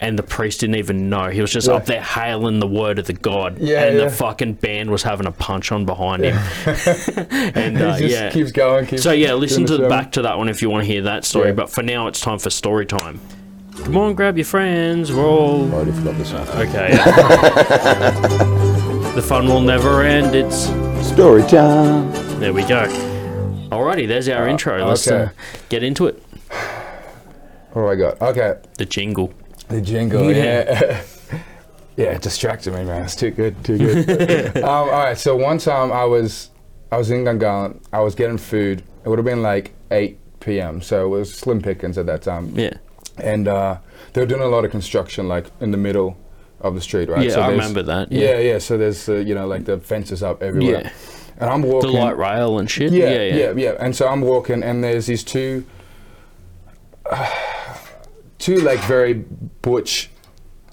and 0.00 0.16
the 0.16 0.22
priest 0.22 0.60
didn't 0.60 0.76
even 0.76 1.10
know. 1.10 1.28
He 1.30 1.40
was 1.40 1.52
just 1.52 1.66
Yeah. 1.66 1.74
up 1.74 1.86
there 1.86 2.00
hailing 2.00 2.60
the 2.60 2.66
word 2.68 3.00
of 3.00 3.06
the 3.06 3.12
god, 3.12 3.58
Yeah, 3.58 3.82
and 3.84 3.98
yeah. 3.98 4.04
the 4.04 4.10
fucking 4.10 4.54
band 4.54 4.90
was 4.90 5.02
having 5.02 5.26
a 5.26 5.32
punch 5.32 5.72
on 5.72 5.84
behind 5.84 6.22
him. 6.24 6.36
and 7.56 7.82
uh, 7.82 7.94
he 7.94 8.02
just 8.08 8.14
yeah, 8.14 8.30
keeps 8.30 8.52
going. 8.52 8.86
Keeps 8.86 9.02
so 9.02 9.10
yeah, 9.10 9.34
listen 9.34 9.66
to 9.66 9.76
the 9.76 9.82
the 9.84 9.88
back 9.88 10.12
to 10.12 10.22
that 10.22 10.38
one 10.38 10.48
if 10.48 10.62
you 10.62 10.70
want 10.70 10.86
to 10.86 10.92
hear 10.92 11.02
that 11.02 11.24
story. 11.24 11.48
Yeah. 11.48 11.54
But 11.54 11.70
for 11.70 11.82
now, 11.82 12.06
it's 12.06 12.20
time 12.20 12.38
for 12.38 12.50
story 12.50 12.86
time. 12.86 13.20
Come 13.84 13.96
on, 13.96 14.14
grab 14.14 14.36
your 14.36 14.44
friends. 14.44 15.12
We're 15.12 15.24
all 15.26 15.72
already 15.72 15.92
forgot 15.92 16.16
this 16.18 16.32
one. 16.32 16.48
okay. 16.48 16.90
the 19.14 19.22
fun 19.26 19.46
will 19.48 19.60
never 19.60 20.02
end. 20.02 20.34
It's 20.34 20.68
Story 21.06 21.42
time. 21.42 22.10
there 22.40 22.52
we 22.52 22.62
go. 22.64 22.84
Alrighty, 23.70 24.08
there's 24.08 24.28
our 24.28 24.48
intro. 24.48 24.84
Let's 24.86 25.06
uh, 25.06 25.30
get 25.68 25.82
into 25.82 26.06
it. 26.06 26.22
What 27.72 27.82
do 27.82 27.88
I 27.88 27.96
got? 27.96 28.22
Okay. 28.22 28.58
The 28.78 28.86
jingle. 28.86 29.32
The 29.68 29.82
jingle, 29.82 30.32
yeah. 30.32 31.02
yeah, 31.96 32.06
it 32.12 32.22
distracted 32.22 32.72
me, 32.72 32.84
man. 32.84 33.02
It's 33.02 33.14
too 33.14 33.30
good, 33.30 33.62
too 33.62 33.76
good. 33.76 34.56
um, 34.58 34.64
all 34.64 34.86
right, 34.88 35.18
so 35.18 35.36
one 35.36 35.58
time 35.58 35.92
I 35.92 36.04
was, 36.04 36.50
I 36.90 36.96
was 36.96 37.10
in 37.10 37.24
Gungahlin. 37.24 37.78
I 37.92 38.00
was 38.00 38.14
getting 38.14 38.38
food. 38.38 38.82
It 39.04 39.08
would 39.08 39.18
have 39.18 39.26
been 39.26 39.42
like 39.42 39.74
8 39.90 40.18
p.m., 40.40 40.80
so 40.80 41.04
it 41.04 41.08
was 41.08 41.34
slim 41.34 41.60
pickings 41.60 41.98
at 41.98 42.06
that 42.06 42.22
time. 42.22 42.58
Yeah, 42.58 42.78
And 43.18 43.46
uh, 43.46 43.78
they 44.14 44.22
were 44.22 44.26
doing 44.26 44.40
a 44.42 44.46
lot 44.48 44.64
of 44.64 44.70
construction, 44.70 45.28
like 45.28 45.50
in 45.60 45.70
the 45.70 45.76
middle 45.76 46.16
of 46.62 46.74
the 46.74 46.80
street, 46.80 47.10
right? 47.10 47.26
yeah, 47.26 47.34
so 47.34 47.42
I 47.42 47.50
remember 47.50 47.82
that. 47.82 48.10
Yeah, 48.10 48.30
Yeah, 48.30 48.38
yeah. 48.38 48.58
So 48.58 48.78
there's, 48.78 49.06
uh, 49.10 49.16
you 49.16 49.34
know, 49.34 49.46
like 49.46 49.66
the 49.66 49.78
fences 49.78 50.22
up 50.22 50.42
everywhere. 50.42 50.80
Yeah. 50.84 50.90
And 51.40 51.48
I'm 51.48 51.62
the 51.62 51.68
walking. 51.68 51.92
light 51.92 52.18
rail 52.18 52.58
and 52.58 52.68
shit. 52.70 52.92
Yeah, 52.92 53.10
yeah, 53.10 53.34
yeah, 53.36 53.52
yeah, 53.56 53.74
And 53.78 53.94
so 53.94 54.08
I'm 54.08 54.20
walking, 54.20 54.62
and 54.64 54.82
there's 54.82 55.06
these 55.06 55.22
two, 55.24 55.64
two 58.38 58.56
like 58.60 58.80
very 58.80 59.14
butch, 59.62 60.10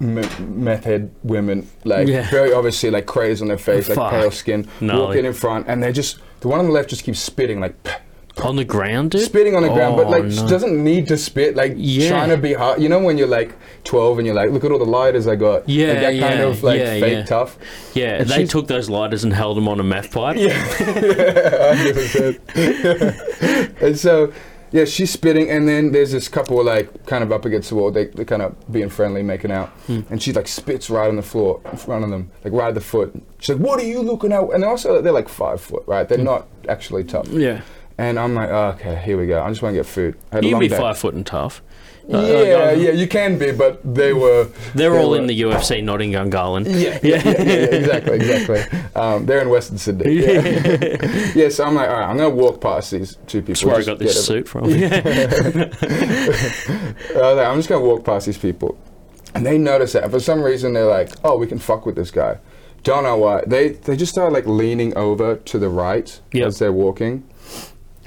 m- 0.01 0.23
meth 0.63 0.83
head 0.85 1.13
women, 1.23 1.69
like 1.83 2.07
Yeah. 2.07 2.29
very 2.29 2.51
obviously 2.53 2.89
like 2.89 3.05
craze 3.05 3.41
on 3.41 3.47
their 3.47 3.57
face, 3.57 3.87
like 3.89 3.95
Fuck. 3.97 4.11
pale 4.11 4.31
skin, 4.31 4.67
walking 4.81 5.25
in 5.25 5.33
front, 5.33 5.67
and 5.67 5.81
they 5.83 5.91
just 5.91 6.19
the 6.41 6.47
one 6.47 6.59
on 6.59 6.65
the 6.65 6.71
left 6.71 6.89
just 6.89 7.03
keeps 7.03 7.19
spitting 7.19 7.59
like. 7.59 7.75
On 8.43 8.57
the 8.57 8.65
ground, 8.65 9.11
dude. 9.11 9.21
spitting 9.21 9.55
on 9.55 9.63
the 9.63 9.69
ground, 9.69 9.95
but 9.95 10.07
Oh, 10.07 10.09
like 10.09 10.29
she 10.29 10.41
no. 10.41 10.47
doesn't 10.49 10.83
need 10.83 11.07
to 11.07 11.17
spit. 11.17 11.55
Like 11.55 11.73
Yeah. 11.77 12.09
trying 12.09 12.29
to 12.29 12.37
be 12.37 12.53
hard. 12.53 12.81
You 12.81 12.89
know 12.89 12.99
when 12.99 13.17
you're 13.17 13.27
like 13.29 13.53
12 13.85 14.17
and 14.19 14.25
you're 14.27 14.35
like, 14.35 14.51
look 14.51 14.63
at 14.65 14.71
all 14.71 14.79
the 14.79 14.83
lighters 14.85 15.25
I 15.27 15.35
got. 15.35 15.67
Yeah, 15.69 15.87
like, 15.87 15.95
that 16.01 16.19
kind 16.19 16.39
yeah, 16.39 16.45
of 16.45 16.63
like 16.63 16.79
yeah, 16.79 16.99
fake 16.99 17.13
yeah. 17.13 17.23
tough. 17.23 17.57
Yeah, 17.93 18.15
And 18.15 18.29
they 18.29 18.35
she's- 18.37 18.49
took 18.49 18.67
those 18.67 18.89
lighters 18.89 19.23
and 19.23 19.31
held 19.33 19.55
them 19.57 19.67
on 19.69 19.79
a 19.79 19.83
meth 19.83 20.11
pipe. 20.11 20.35
Yeah, 20.37 20.49
100%. 21.75 23.75
and 23.81 23.97
so, 23.97 24.31
yeah, 24.71 24.85
she's 24.85 25.11
spitting, 25.11 25.49
and 25.49 25.67
then 25.67 25.91
there's 25.91 26.11
this 26.11 26.27
couple 26.27 26.63
like 26.63 27.05
kind 27.05 27.23
of 27.23 27.31
up 27.31 27.45
against 27.45 27.69
the 27.69 27.75
wall. 27.75 27.91
They 27.91 28.05
they 28.07 28.25
kind 28.25 28.41
of 28.41 28.55
being 28.71 28.89
friendly, 28.89 29.23
making 29.23 29.51
out, 29.51 29.69
Hmm. 29.87 30.01
and 30.09 30.21
she 30.21 30.33
like 30.33 30.47
spits 30.47 30.89
right 30.89 31.07
on 31.07 31.15
the 31.15 31.21
floor 31.21 31.61
in 31.71 31.77
front 31.77 32.03
of 32.03 32.09
them, 32.09 32.31
like 32.43 32.51
right 32.53 32.69
at 32.69 32.73
the 32.75 32.81
foot. 32.81 33.13
She's 33.39 33.55
like, 33.55 33.65
"What 33.65 33.79
are 33.79 33.85
you 33.85 34.01
looking 34.01 34.31
at?" 34.33 34.43
And 34.53 34.65
also 34.65 35.01
they're 35.01 35.13
like 35.13 35.29
five 35.29 35.61
foot, 35.61 35.83
right? 35.87 36.07
They're 36.09 36.17
not 36.17 36.47
actually 36.67 37.03
tough. 37.05 37.27
Hmm. 37.27 37.39
Yeah. 37.39 37.61
And 37.97 38.19
I'm 38.19 38.35
like, 38.35 38.49
oh, 38.49 38.75
okay, 38.75 38.95
here 39.05 39.17
we 39.17 39.25
go. 39.27 39.41
I 39.41 39.49
just 39.49 39.61
want 39.61 39.73
to 39.73 39.79
get 39.79 39.85
food. 39.85 40.15
I 40.31 40.35
had 40.35 40.43
a 40.43 40.47
You 40.47 40.53
can 40.53 40.59
be 40.59 40.67
day. 40.67 40.77
five 40.77 40.97
foot 40.97 41.13
and 41.13 41.25
tough. 41.25 41.61
Uh, 42.13 42.17
Yeah, 42.19 42.25
like, 42.27 42.77
yeah, 42.79 42.91
you 42.91 43.07
can 43.07 43.39
be, 43.39 43.51
but 43.51 43.81
they 43.95 44.13
were. 44.13 44.43
They're 44.75 44.91
they 44.91 44.97
all 44.99 45.11
were- 45.11 45.17
in 45.17 45.25
the 45.27 45.41
UFC, 45.41 45.81
not 45.83 46.01
in 46.03 46.11
Gungahlin. 46.11 46.65
Yeah, 46.67 46.99
yeah, 47.01 47.15
yeah, 47.23 47.23
yeah, 47.23 47.41
yeah, 47.41 47.79
exactly, 47.79 48.15
exactly. 48.17 48.61
Um, 48.95 49.25
they're 49.25 49.41
in 49.41 49.49
Western 49.49 49.77
Sydney. 49.79 50.13
Yeah. 50.25 51.31
yeah, 51.35 51.49
so 51.49 51.63
I'm 51.63 51.73
like, 51.73 51.89
all 51.89 51.95
right, 51.95 52.07
I'm 52.09 52.17
gonna 52.17 52.29
walk 52.29 52.61
past 52.61 52.91
these 52.91 53.17
two 53.27 53.41
people. 53.41 53.53
That's 53.53 53.63
where 53.63 53.77
I 53.77 53.83
got 53.83 53.97
this 53.99 54.23
suit 54.25 54.47
from. 54.47 54.63
Was 54.69 54.75
like, 57.37 57.47
I'm 57.47 57.57
just 57.57 57.69
gonna 57.69 57.83
walk 57.85 58.03
past 58.03 58.25
these 58.25 58.37
people, 58.37 58.77
and 59.33 59.45
they 59.45 59.57
notice 59.57 59.93
that. 59.93 60.03
And 60.03 60.11
for 60.11 60.19
some 60.19 60.41
reason, 60.43 60.73
they're 60.73 60.85
like, 60.85 61.09
"Oh, 61.23 61.37
we 61.37 61.47
can 61.47 61.59
fuck 61.59 61.85
with 61.85 61.95
this 61.95 62.11
guy." 62.11 62.37
Don't 62.83 63.03
know 63.03 63.17
why. 63.17 63.41
They 63.47 63.69
they 63.69 63.95
just 63.95 64.11
start 64.11 64.31
like 64.31 64.45
leaning 64.45 64.95
over 64.95 65.37
to 65.37 65.59
the 65.59 65.69
right 65.69 66.19
Yep. 66.33 66.47
as 66.47 66.59
they're 66.59 66.71
walking, 66.71 67.23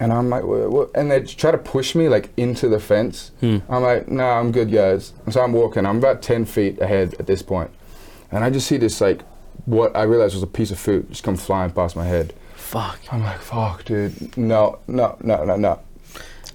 and 0.01 0.13
I'm 0.13 0.29
like, 0.29 0.45
what, 0.45 0.71
what? 0.71 0.91
and 0.95 1.11
they 1.11 1.23
try 1.23 1.51
to 1.51 1.59
push 1.59 1.95
me 1.95 2.09
like 2.09 2.31
into 2.37 2.69
the 2.69 2.81
fence. 2.81 3.33
Hmm. 3.41 3.59
I'm 3.69 3.83
like, 3.83 4.09
no, 4.09 4.25
I'm 4.25 4.53
good, 4.53 4.71
guys. 4.71 5.13
And 5.25 5.35
so 5.35 5.43
I'm 5.43 5.53
walking. 5.53 5.87
I'm 5.87 5.99
about 5.99 6.23
ten 6.23 6.45
feet 6.45 6.81
ahead 6.81 7.15
at 7.19 7.27
this 7.27 7.43
point, 7.43 7.71
and 8.31 8.45
I 8.45 8.51
just 8.51 8.67
see 8.67 8.77
this 8.77 9.01
like, 9.01 9.23
what 9.67 9.95
I 9.97 10.03
realized 10.03 10.35
was 10.35 10.43
a 10.43 10.47
piece 10.47 10.71
of 10.71 10.79
fruit 10.79 11.11
just 11.11 11.25
come 11.25 11.37
flying 11.37 11.71
past 11.73 11.97
my 11.97 12.05
head. 12.05 12.33
Fuck. 12.55 13.01
I'm 13.11 13.23
like, 13.23 13.41
fuck, 13.41 13.85
dude. 13.85 14.37
No, 14.37 14.79
no, 14.87 15.17
no, 15.23 15.45
no, 15.45 15.57
no. 15.57 15.81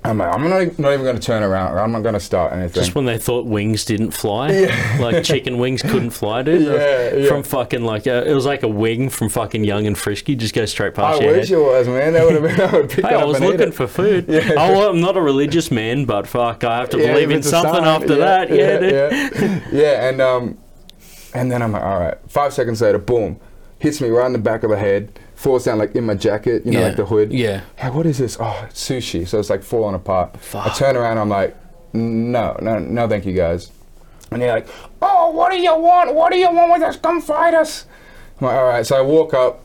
I'm 0.05 0.17
like, 0.17 0.33
I'm 0.35 0.49
not, 0.49 0.79
not 0.79 0.91
even 0.93 1.03
going 1.03 1.15
to 1.15 1.21
turn 1.21 1.43
around. 1.43 1.77
I'm 1.77 1.91
not 1.93 2.01
going 2.03 2.13
to 2.13 2.19
start 2.19 2.51
anything. 2.51 2.73
Just 2.73 2.93
when 2.93 3.05
they 3.05 3.17
thought 3.17 3.45
wings 3.45 3.85
didn't 3.85 4.11
fly, 4.11 4.51
Yeah. 4.51 4.97
like 4.99 5.23
chicken 5.23 5.57
wings 5.59 5.81
couldn't 5.81 6.09
fly, 6.09 6.41
dude. 6.43 6.61
Yeah, 6.73 7.15
yeah. 7.15 7.27
From 7.29 7.43
fucking 7.43 7.83
like 7.85 8.05
a, 8.05 8.29
it 8.29 8.33
was 8.33 8.45
like 8.45 8.63
a 8.63 8.67
wing 8.67 9.09
from 9.09 9.29
fucking 9.29 9.63
Young 9.63 9.87
and 9.87 9.97
Frisky, 9.97 10.35
just 10.35 10.53
go 10.53 10.65
straight 10.65 10.93
past 10.93 11.21
I 11.21 11.23
your 11.23 11.33
wish 11.35 11.49
head. 11.49 11.57
it 11.57 11.61
was, 11.61 11.87
man. 11.87 12.13
That 12.13 12.25
would 12.25 12.33
have 12.33 12.43
been. 12.43 12.61
I 12.61 12.71
would 12.73 12.89
pick 12.89 13.05
Hey, 13.05 13.15
I 13.15 13.23
was 13.23 13.39
looking 13.39 13.71
for 13.71 13.87
food. 13.87 14.25
Yeah. 14.33 14.51
Oh, 14.57 14.71
well, 14.73 14.89
I'm 14.89 14.99
not 15.01 15.15
a 15.15 15.21
religious 15.21 15.71
man, 15.71 16.05
but 16.05 16.27
fuck, 16.27 16.63
I 16.63 16.79
have 16.79 16.89
to 16.89 16.99
Yeah, 16.99 17.13
believe 17.13 17.31
in 17.31 17.41
something 17.43 17.83
after 17.85 18.15
that. 18.15 18.49
Yeah, 18.49 18.79
dude. 18.79 18.91
yeah, 18.91 19.29
yeah. 19.41 19.59
yeah, 19.71 20.09
and 20.09 20.19
um, 20.21 20.57
and 21.33 21.51
then 21.51 21.61
I'm 21.61 21.71
like, 21.71 21.83
all 21.83 21.99
right. 21.99 22.17
Five 22.27 22.53
seconds 22.53 22.81
later, 22.81 22.97
boom, 22.99 23.39
hits 23.79 24.01
me 24.01 24.09
right 24.09 24.25
in 24.25 24.33
the 24.33 24.39
back 24.39 24.63
of 24.63 24.69
the 24.69 24.77
head. 24.77 25.19
Falls 25.43 25.65
down 25.65 25.77
like 25.77 25.93
in 25.93 26.05
my 26.05 26.13
jacket, 26.15 26.65
you 26.65 26.71
know, 26.71 26.79
Yeah. 26.79 26.87
like 26.87 26.95
the 26.95 27.05
hood. 27.05 27.33
Yeah. 27.33 27.61
Hey, 27.75 27.89
what 27.89 28.05
is 28.05 28.17
this? 28.17 28.37
Oh, 28.39 28.65
it's 28.69 28.89
sushi. 28.89 29.27
So 29.27 29.39
it's 29.39 29.49
like 29.49 29.61
falling 29.61 29.93
apart. 29.93 30.37
Fuck. 30.37 30.65
I 30.67 30.69
turn 30.73 30.95
around. 30.95 31.17
I'm 31.17 31.27
like, 31.27 31.53
no, 31.91 32.57
no, 32.61 32.79
no, 32.79 33.09
thank 33.09 33.25
you 33.25 33.33
guys. 33.33 33.69
And 34.31 34.41
they're 34.41 34.53
like, 34.53 34.67
oh, 35.01 35.31
what 35.31 35.51
do 35.51 35.57
you 35.59 35.75
want? 35.77 36.15
What 36.15 36.31
do 36.31 36.37
you 36.37 36.49
want 36.49 36.71
with 36.71 36.81
us? 36.83 36.95
Come 36.95 37.21
fight 37.21 37.53
us. 37.53 37.85
I'm 38.39 38.47
like, 38.47 38.55
all 38.55 38.63
right. 38.69 38.85
So 38.85 38.95
I 38.95 39.01
walk 39.01 39.33
up. 39.33 39.59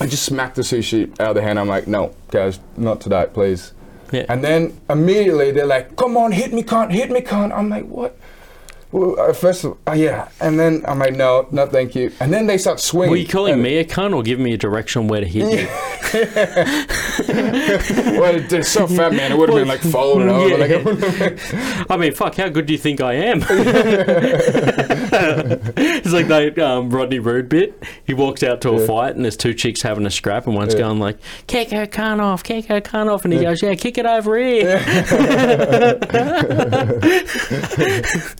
I 0.00 0.06
just 0.06 0.22
smack 0.22 0.54
the 0.54 0.62
sushi 0.62 1.10
out 1.20 1.28
of 1.30 1.34
the 1.34 1.42
hand. 1.42 1.58
I'm 1.60 1.68
like, 1.68 1.86
no, 1.86 2.14
guys, 2.30 2.58
not 2.78 3.02
today, 3.02 3.26
please. 3.34 3.74
Yeah. 4.10 4.24
And 4.30 4.42
then 4.42 4.80
immediately 4.88 5.50
they're 5.50 5.66
like, 5.66 5.96
come 5.96 6.16
on, 6.16 6.32
hit 6.32 6.54
me, 6.54 6.62
cunt, 6.62 6.92
hit 6.92 7.10
me, 7.10 7.20
cunt. 7.20 7.52
I'm 7.52 7.68
like, 7.68 7.84
what? 7.84 8.16
Well, 8.90 9.20
uh, 9.20 9.34
first, 9.34 9.64
of, 9.64 9.76
uh, 9.86 9.92
yeah. 9.92 10.28
And 10.40 10.58
then 10.58 10.82
I'm 10.88 10.98
like, 10.98 11.14
no, 11.14 11.46
no, 11.50 11.66
thank 11.66 11.94
you. 11.94 12.10
And 12.20 12.32
then 12.32 12.46
they 12.46 12.56
start 12.56 12.80
swinging. 12.80 13.10
Were 13.10 13.16
you 13.16 13.26
calling 13.26 13.52
And- 13.54 13.62
me 13.62 13.76
a 13.76 13.84
cunt 13.84 14.14
or 14.16 14.22
giving 14.22 14.42
me 14.44 14.54
a 14.54 14.56
direction 14.56 15.08
where 15.08 15.20
to 15.20 15.26
hit 15.26 15.60
you? 15.60 15.68
well, 18.18 18.40
they're 18.48 18.62
so 18.62 18.86
fat, 18.86 19.12
man. 19.12 19.30
It 19.30 19.36
would 19.36 19.50
have 19.50 19.58
been 19.58 19.68
like 19.68 19.80
folded 19.80 20.28
over. 20.28 20.56
Like, 20.56 20.70
it 20.70 20.82
wouldn't 20.84 21.04
have 21.04 21.18
been- 21.18 21.86
I 21.90 21.96
mean, 21.98 22.14
fuck, 22.14 22.36
how 22.36 22.48
good 22.48 22.64
do 22.64 22.72
you 22.72 22.78
think 22.78 23.02
I 23.02 23.12
am? 23.14 23.42
it's 25.76 26.10
like 26.12 26.28
that 26.28 26.58
um, 26.58 26.88
Rodney 26.88 27.18
Rude 27.18 27.50
bit. 27.50 27.82
He 28.06 28.14
walks 28.14 28.42
out 28.42 28.62
to 28.62 28.70
a 28.70 28.80
Yeah. 28.80 28.86
fight 28.86 29.16
and 29.16 29.24
there's 29.24 29.36
two 29.36 29.52
chicks 29.52 29.82
having 29.82 30.06
a 30.06 30.10
scrap 30.10 30.46
and 30.46 30.56
one's 30.56 30.72
Yeah. 30.72 30.80
going 30.80 30.98
like, 30.98 31.18
kick 31.46 31.70
her 31.72 31.86
cunt 31.86 32.20
off, 32.20 32.42
kick 32.42 32.64
her 32.66 32.80
cunt 32.80 33.12
off. 33.12 33.24
And 33.26 33.34
he 33.34 33.40
goes, 33.40 33.62
yeah, 33.62 33.74
kick 33.74 33.98
it 33.98 34.06
over 34.06 34.38
here. 34.38 34.78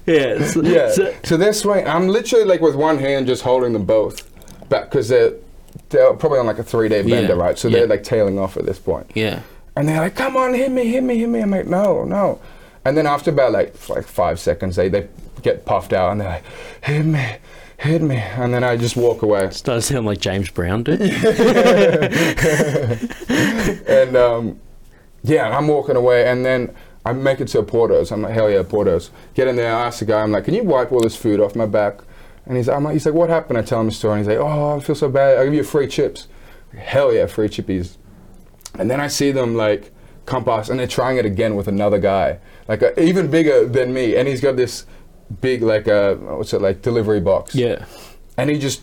Yeah. 0.07 0.38
yeah. 0.63 0.91
so- 0.91 1.15
So 1.25 1.37
they're. 1.37 1.53
I'm 1.89 2.09
literally 2.09 2.45
like 2.45 2.61
with 2.61 2.75
one 2.75 2.99
hand 2.99 3.27
just 3.27 3.43
holding 3.43 3.73
them 3.73 3.85
both 3.85 4.23
back 4.69 4.91
because 4.91 5.09
they're, 5.09 5.33
they're 5.91 6.13
probably 6.15 6.39
on 6.39 6.47
like 6.47 6.59
a 6.59 6.63
three 6.65 6.89
day 6.89 7.03
bender, 7.03 7.35
Yeah. 7.35 7.41
right? 7.43 7.59
So 7.59 7.69
Yeah. 7.69 7.79
they're 7.81 7.87
like 7.89 8.03
tailing 8.05 8.39
off 8.39 8.57
at 8.57 8.65
this 8.67 8.79
point. 8.79 9.11
yeah. 9.15 9.41
And 9.77 9.89
they're 9.89 10.01
like, 10.01 10.17
come 10.17 10.37
on, 10.37 10.55
hit 10.55 10.73
me, 10.73 10.89
hit 10.89 11.05
me, 11.05 11.17
hit 11.19 11.29
me. 11.29 11.41
I'm 11.41 11.51
like, 11.53 11.67
no, 11.67 12.03
no. 12.05 12.41
And 12.85 12.97
then 12.97 13.07
after 13.07 13.31
about 13.31 13.53
like 13.53 13.89
like 13.89 14.07
five 14.07 14.41
seconds, 14.41 14.75
they, 14.77 14.89
they 14.89 15.07
get 15.43 15.65
puffed 15.65 15.93
out 15.93 16.11
and 16.11 16.21
they're 16.21 16.29
like, 16.29 16.45
hit 16.83 17.05
me, 17.05 17.37
hit 17.77 18.03
me. 18.03 18.17
And 18.17 18.53
then 18.53 18.65
I 18.65 18.77
just 18.77 18.97
walk 18.97 19.23
away. 19.23 19.45
It 19.45 19.61
Does 19.65 19.85
sound 19.87 20.05
like 20.07 20.19
James 20.21 20.51
Brown, 20.51 20.83
dude? 20.83 21.01
and 23.89 24.17
um, 24.17 24.59
yeah, 25.23 25.57
I'm 25.57 25.69
walking 25.69 25.97
away, 25.97 26.27
and 26.29 26.45
then 26.45 26.75
I 27.05 27.13
make 27.13 27.41
it 27.41 27.49
to 27.49 27.61
a 27.61 27.65
Portos. 27.65 28.13
I'm 28.13 28.23
like, 28.23 28.33
hell 28.33 28.51
yeah, 28.51 28.63
Portos. 28.63 29.11
Get 29.35 29.49
in 29.49 29.57
there, 29.57 29.75
I 29.75 29.87
ask 29.87 30.01
the 30.01 30.05
guy, 30.05 30.21
I'm 30.21 30.33
like, 30.33 30.45
can 30.45 30.55
you 30.55 30.65
wipe 30.65 30.93
all 30.93 31.01
this 31.01 31.17
food 31.17 31.41
off 31.41 31.57
my 31.57 31.67
back? 31.67 32.01
And 32.47 32.57
he's, 32.57 32.69
I'm 32.69 32.85
like, 32.85 32.95
he's 32.95 33.07
like, 33.07 33.15
what 33.15 33.31
happened? 33.31 33.59
I 33.59 33.63
tell 33.63 33.81
him 33.81 33.87
the 33.87 33.93
story, 33.93 34.21
and 34.21 34.21
he's 34.21 34.37
like, 34.37 34.45
oh, 34.45 34.77
I 34.77 34.81
feel 34.81 34.95
so 34.95 35.09
bad. 35.09 35.39
I'll 35.39 35.45
give 35.45 35.55
you 35.55 35.65
free 35.65 35.87
chips. 35.87 36.29
Hell 36.77 37.13
yeah, 37.13 37.27
free 37.27 37.49
chippies. 37.49 37.97
And 38.79 38.91
then 38.91 39.01
I 39.01 39.09
see 39.09 39.33
them 39.33 39.55
like 39.55 39.93
come 40.27 40.45
past, 40.45 40.71
and 40.71 40.79
they're 40.79 40.87
trying 40.87 41.17
it 41.17 41.27
again 41.27 41.57
with 41.57 41.69
another 41.69 41.99
guy, 41.99 42.39
like 42.69 42.83
uh, 42.83 42.93
even 42.99 43.31
bigger 43.31 43.67
than 43.67 43.93
me, 43.93 44.17
and 44.17 44.29
he's 44.29 44.41
got 44.41 44.57
this 44.57 44.87
big 45.41 45.63
like 45.63 45.89
uh, 45.89 46.15
what's 46.15 46.53
it 46.53 46.61
like 46.61 46.83
delivery 46.83 47.21
box 47.21 47.55
yeah. 47.55 47.85
and 48.37 48.49
he 48.49 48.59
just 48.59 48.83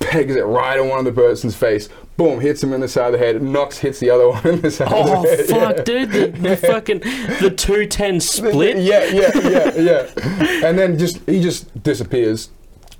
pegs 0.00 0.34
it 0.34 0.42
right 0.42 0.78
on 0.78 0.88
one 0.88 0.98
of 0.98 1.04
the 1.04 1.12
person's 1.12 1.56
face. 1.56 1.88
Boom, 2.16 2.40
hits 2.40 2.62
him 2.62 2.72
in 2.72 2.80
the 2.80 2.86
side 2.88 3.12
of 3.12 3.18
the 3.18 3.26
head. 3.26 3.42
Knocks, 3.42 3.78
hits 3.78 3.98
the 3.98 4.10
other 4.10 4.28
one 4.30 4.46
in 4.46 4.60
the 4.60 4.70
side 4.70 4.86
of 4.88 4.92
Oh, 4.94 5.22
the 5.22 5.28
head. 5.28 5.40
Oh, 5.50 5.60
fuck, 5.60 5.76
yeah. 5.78 5.82
dude. 5.82 6.10
The, 6.12 6.26
the 6.48 6.56
fucking, 6.68 6.98
the 7.00 7.50
210 7.56 8.20
split. 8.20 8.76
Yeah, 8.78 9.04
yeah, 9.06 9.30
yeah, 9.34 9.72
yeah. 9.76 10.66
and 10.68 10.78
then 10.78 10.96
just 10.98 11.18
he 11.26 11.40
just 11.42 11.82
disappears. 11.82 12.50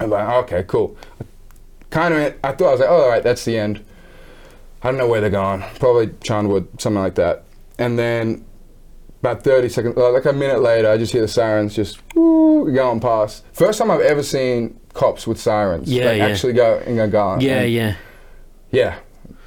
I'm 0.00 0.10
like, 0.10 0.28
okay, 0.44 0.64
cool. 0.66 0.96
Kind 1.90 2.12
of, 2.14 2.34
I 2.42 2.52
thought 2.52 2.68
I 2.68 2.70
was 2.72 2.80
like, 2.80 2.88
oh, 2.90 3.02
all 3.02 3.08
right, 3.08 3.22
that's 3.22 3.44
the 3.44 3.56
end. 3.56 3.84
I 4.82 4.88
don't 4.88 4.98
know 4.98 5.06
where 5.06 5.20
they're 5.20 5.30
going. 5.30 5.62
Probably 5.78 6.08
Charnwood, 6.08 6.80
something 6.80 7.00
like 7.00 7.14
that. 7.14 7.44
And 7.78 7.96
then 7.98 8.44
about 9.20 9.44
30 9.44 9.68
seconds, 9.68 9.96
like 9.96 10.24
a 10.24 10.32
minute 10.32 10.60
later, 10.60 10.90
I 10.90 10.98
just 10.98 11.12
hear 11.12 11.22
the 11.22 11.28
sirens 11.28 11.74
just 11.76 12.00
woo, 12.16 12.70
going 12.74 12.98
past. 13.00 13.44
First 13.52 13.78
time 13.78 13.90
I've 13.92 14.00
ever 14.00 14.22
seen 14.24 14.78
cops 14.92 15.26
with 15.26 15.40
sirens. 15.40 15.90
Yeah, 15.90 16.06
like 16.06 16.18
yeah. 16.18 16.26
actually 16.26 16.52
go 16.54 16.78
and 16.84 17.10
go. 17.12 17.38
Yeah, 17.40 17.60
and- 17.60 17.72
yeah. 17.72 17.96
Yeah, 18.72 18.98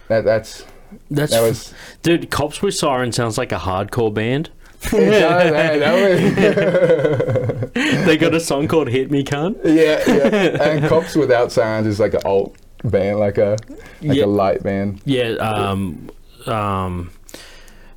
that, 0.07 0.23
that's 0.25 0.65
That's 1.11 1.31
that 1.31 1.41
was. 1.41 1.73
dude. 2.01 2.29
Cops 2.31 2.61
with 2.61 2.75
Siren 2.75 3.11
sounds 3.11 3.37
like 3.37 3.51
a 3.51 3.57
hardcore 3.57 4.13
band. 4.13 4.49
It 4.93 5.09
does, 5.09 5.53
hey, 5.53 5.79
that 5.79 7.71
was- 7.71 7.71
They 8.05 8.15
got 8.17 8.33
a 8.35 8.39
song 8.39 8.67
called 8.67 8.87
"Hit 8.89 9.09
Me, 9.11 9.23
Cunt." 9.23 9.57
yeah, 9.63 10.03
yeah. 10.07 10.63
And 10.69 10.87
cops 10.87 11.15
without 11.15 11.51
sirens 11.51 11.87
is 11.87 11.99
like 11.99 12.13
an 12.13 12.21
alt 12.25 12.55
band, 12.83 13.19
like 13.19 13.37
a 13.37 13.57
like 14.01 14.17
Yeah. 14.17 14.25
a 14.25 14.27
light 14.27 14.63
band. 14.63 15.01
Yeah. 15.05 15.31
Um. 15.33 16.09
Um. 16.45 17.11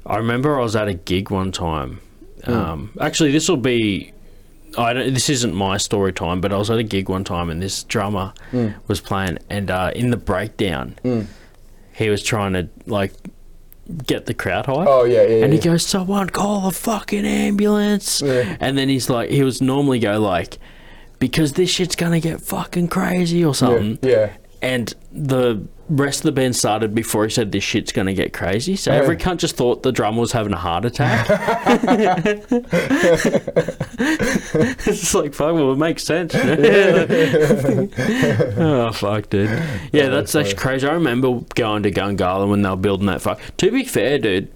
I 0.07 0.17
remember 0.17 0.59
I 0.59 0.63
was 0.63 0.75
at 0.75 0.89
a 0.89 0.95
gig 0.95 1.31
one 1.31 1.53
time. 1.53 2.01
Hmm. 2.45 2.53
Um. 2.53 2.91
Actually, 3.01 3.33
this 3.33 3.49
will 3.49 3.57
be. 3.59 4.13
I 4.79 4.93
don't, 4.93 5.13
this 5.13 5.29
isn't 5.29 5.53
my 5.55 5.77
story 5.77 6.13
time, 6.13 6.41
but 6.41 6.53
I 6.53 6.57
was 6.57 6.71
at 6.71 6.79
a 6.79 6.83
gig 6.85 7.09
one 7.09 7.25
time 7.25 7.51
and 7.51 7.61
this 7.61 7.83
drummer 7.85 8.33
Mm. 8.53 8.75
was 8.87 9.01
playing, 9.01 9.39
and 9.51 9.71
uh, 9.71 9.91
in 9.95 10.11
the 10.11 10.17
breakdown, 10.17 10.97
Mm. 11.05 11.27
He 12.01 12.09
was 12.09 12.23
trying 12.23 12.55
to 12.55 12.69
like 12.87 13.13
get 14.07 14.27
the 14.27 14.35
crowd 14.35 14.67
high. 14.67 14.87
Oh 14.87 15.05
yeah, 15.05 15.23
yeah. 15.23 15.45
And 15.45 15.53
he 15.53 15.59
goes, 15.59 15.85
"Someone 15.87 16.31
call 16.31 16.67
a 16.67 16.71
fucking 16.73 17.27
ambulance!" 17.27 18.23
Yeah. 18.23 18.57
And 18.59 18.77
then 18.79 18.89
he's 18.89 19.11
like, 19.11 19.31
he 19.31 19.43
was 19.43 19.61
normally 19.61 19.99
go 19.99 20.19
like, 20.19 20.59
"Because 21.19 21.53
this 21.53 21.69
shit's 21.71 21.95
gonna 21.97 22.21
get 22.21 22.41
fucking 22.41 22.89
crazy" 22.89 23.45
or 23.45 23.55
something. 23.55 23.99
yeah, 24.03 24.11
yeah. 24.11 24.33
And 24.63 24.95
the 25.13 25.67
rest 25.91 26.21
of 26.21 26.25
the 26.25 26.33
band 26.33 26.57
started 26.57 26.95
before 26.95 27.25
he 27.25 27.31
said, 27.31 27.53
"This 27.53 27.65
shit's 27.65 27.93
gonna 27.93 28.15
get 28.15 28.33
crazy." 28.33 28.77
So 28.77 28.93
Yeah. 28.93 28.99
every 28.99 29.17
cunt 29.17 29.39
just 29.39 29.57
thought 29.57 29.83
the 29.83 29.93
drummer 29.93 30.21
was 30.21 30.33
having 30.33 30.53
a 30.53 30.57
heart 30.57 30.85
attack. 30.85 31.29
it's 33.99 34.85
just 34.85 35.15
like 35.15 35.35
fuck. 35.35 35.55
Well, 35.55 35.73
it 35.73 35.79
makes 35.79 36.05
sense. 36.05 36.35
oh 38.59 38.93
fuck, 38.93 39.31
dude. 39.31 39.49
Yeah, 39.93 40.09
that's 40.09 40.33
that's 40.33 40.55
crazy. 40.55 40.87
I 40.87 40.93
remember 40.93 41.41
going 41.55 41.83
to 41.85 41.91
Gungahlin 41.91 42.51
when 42.51 42.63
they 42.63 42.69
were 42.71 42.77
building 42.77 43.07
that 43.07 43.23
fuck. 43.23 43.41
To 43.59 43.71
be 43.71 43.85
fair, 43.85 44.19
dude, 44.19 44.51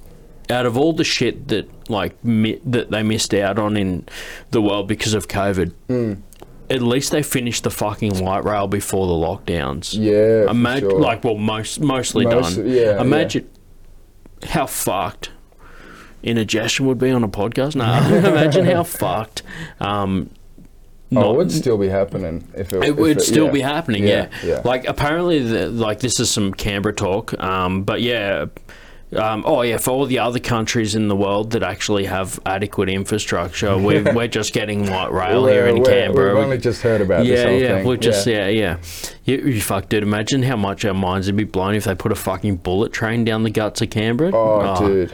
out 0.51 0.67
of 0.67 0.77
all 0.77 0.93
the 0.93 1.05
shit 1.05 1.49
that 1.49 1.69
like 1.91 2.23
mi- 2.25 2.61
that 2.65 2.91
they 2.91 3.03
missed 3.03 3.35
out 3.35 3.59
on 3.59 3.77
in 3.77 4.07
the 4.51 4.63
world 4.63 4.89
because 4.89 5.15
of 5.15 5.29
COVID, 5.29 5.73
Mm. 5.89 6.23
At 6.71 6.83
least 6.83 7.11
they 7.11 7.23
finished 7.23 7.65
the 7.65 7.71
fucking 7.71 8.19
light 8.25 8.45
rail 8.45 8.67
before 8.67 9.07
the 9.07 9.13
lockdowns. 9.13 9.95
Yeah, 9.99 10.51
Imagine, 10.51 10.91
sure. 10.91 11.01
like, 11.01 11.25
well, 11.25 11.37
most 11.37 11.81
mostly 11.81 12.25
Most- 12.25 12.57
done. 12.57 12.69
yeah, 12.69 13.01
Imagine 13.01 13.49
how 14.45 14.67
fucked 14.67 15.31
indigestion 16.23 16.87
would 16.87 16.99
be 16.99 17.11
on 17.11 17.23
a 17.25 17.29
podcast. 17.29 17.77
No, 17.77 17.85
imagine 18.29 18.65
how 18.67 18.83
fucked. 18.83 19.43
Um, 19.81 20.31
Oh, 21.17 21.35
it 21.35 21.37
would 21.37 21.53
still 21.53 21.79
be 21.79 21.89
happening 21.89 22.49
if 22.57 22.73
it, 22.73 22.83
it 22.83 22.97
would 22.97 23.23
still 23.23 23.47
yeah. 23.47 23.53
be 23.53 23.61
happening, 23.61 24.05
yeah. 24.05 24.31
yeah. 24.43 24.63
Like 24.65 24.87
apparently, 24.87 25.39
the, 25.41 25.69
like 25.69 26.01
this 26.01 26.19
is 26.19 26.29
some 26.29 26.53
Canberra 26.53 26.95
talk, 26.95 27.41
um, 27.41 27.85
but 27.85 28.01
yeah. 28.01 28.47
Um, 29.17 29.43
oh 29.47 29.63
yeah, 29.63 29.79
for 29.79 29.91
all 29.91 30.07
the 30.07 30.19
other 30.19 30.39
countries 30.39 30.95
in 30.95 31.09
the 31.09 31.17
world 31.17 31.53
that 31.53 31.63
actually 31.63 32.05
have 32.05 32.41
adequate 32.47 32.89
infrastructure, 32.89 33.77
we're, 33.77 34.03
we're 34.15 34.29
just 34.29 34.53
getting 34.53 34.87
light 34.87 35.13
rail 35.13 35.47
here 35.47 35.67
in 35.67 35.85
Canberra. 35.85 36.35
We've 36.35 36.45
only 36.45 36.59
just 36.59 36.83
heard 36.83 37.01
about 37.01 37.25
this 37.25 37.39
yeah, 37.39 37.49
whole 37.49 37.61
yeah, 37.61 37.85
we're 37.85 37.97
just 37.97 38.27
yeah, 38.27 38.49
yeah. 38.49 38.79
You, 39.25 39.39
you 39.39 39.61
fuck, 39.61 39.89
dude. 39.89 40.03
Imagine 40.03 40.43
how 40.43 40.57
much 40.57 40.85
our 40.85 40.95
minds 40.95 41.27
would 41.27 41.37
be 41.37 41.45
blown 41.45 41.75
if 41.75 41.85
they 41.85 41.95
put 41.95 42.13
a 42.13 42.17
fucking 42.17 42.57
bullet 42.57 42.93
train 42.93 43.25
down 43.25 43.43
the 43.43 43.51
guts 43.51 43.81
of 43.83 43.91
Canberra. 43.91 44.33
Oh, 44.35 44.87
dude. 44.87 45.13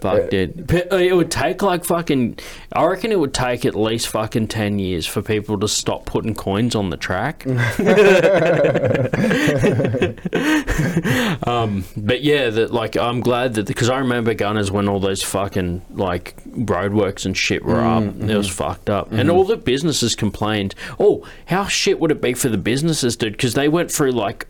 Fuck, 0.00 0.32
Yeah. 0.32 0.46
dude. 0.46 0.72
Uh, 0.92 0.96
It 0.96 1.14
would 1.14 1.30
take 1.30 1.62
like 1.62 1.84
fucking. 1.84 2.38
I 2.72 2.84
reckon 2.86 3.12
it 3.12 3.18
would 3.18 3.34
take 3.34 3.64
at 3.64 3.74
least 3.74 4.08
fucking 4.08 4.48
ten 4.48 4.78
years 4.78 5.06
for 5.06 5.22
people 5.22 5.58
to 5.60 5.68
stop 5.68 6.06
putting 6.06 6.34
coins 6.34 6.74
on 6.74 6.90
the 6.90 6.96
track. 6.96 7.44
um, 11.46 11.84
but 11.96 12.22
yeah, 12.22 12.50
that 12.50 12.72
like 12.72 12.96
I'm 12.96 13.20
glad 13.20 13.54
that 13.54 13.66
because 13.66 13.88
I 13.90 13.98
remember 13.98 14.34
Gunners 14.34 14.70
when 14.70 14.88
all 14.88 15.00
those 15.00 15.22
fucking 15.22 15.82
like 15.90 16.36
roadworks 16.50 17.26
and 17.26 17.36
shit 17.36 17.64
were 17.64 17.80
up. 17.80 18.02
It 18.20 18.36
was 18.36 18.48
fucked 18.48 18.90
up, 18.90 19.12
and 19.12 19.30
all 19.30 19.44
the 19.44 19.56
businesses 19.56 20.14
complained. 20.14 20.74
Oh, 20.98 21.26
how 21.46 21.66
shit 21.66 22.00
would 22.00 22.10
it 22.10 22.20
be 22.20 22.34
for 22.34 22.48
the 22.48 22.58
businesses, 22.58 23.16
dude? 23.16 23.32
Because 23.32 23.54
they 23.54 23.68
went 23.68 23.90
through 23.90 24.12
like 24.12 24.46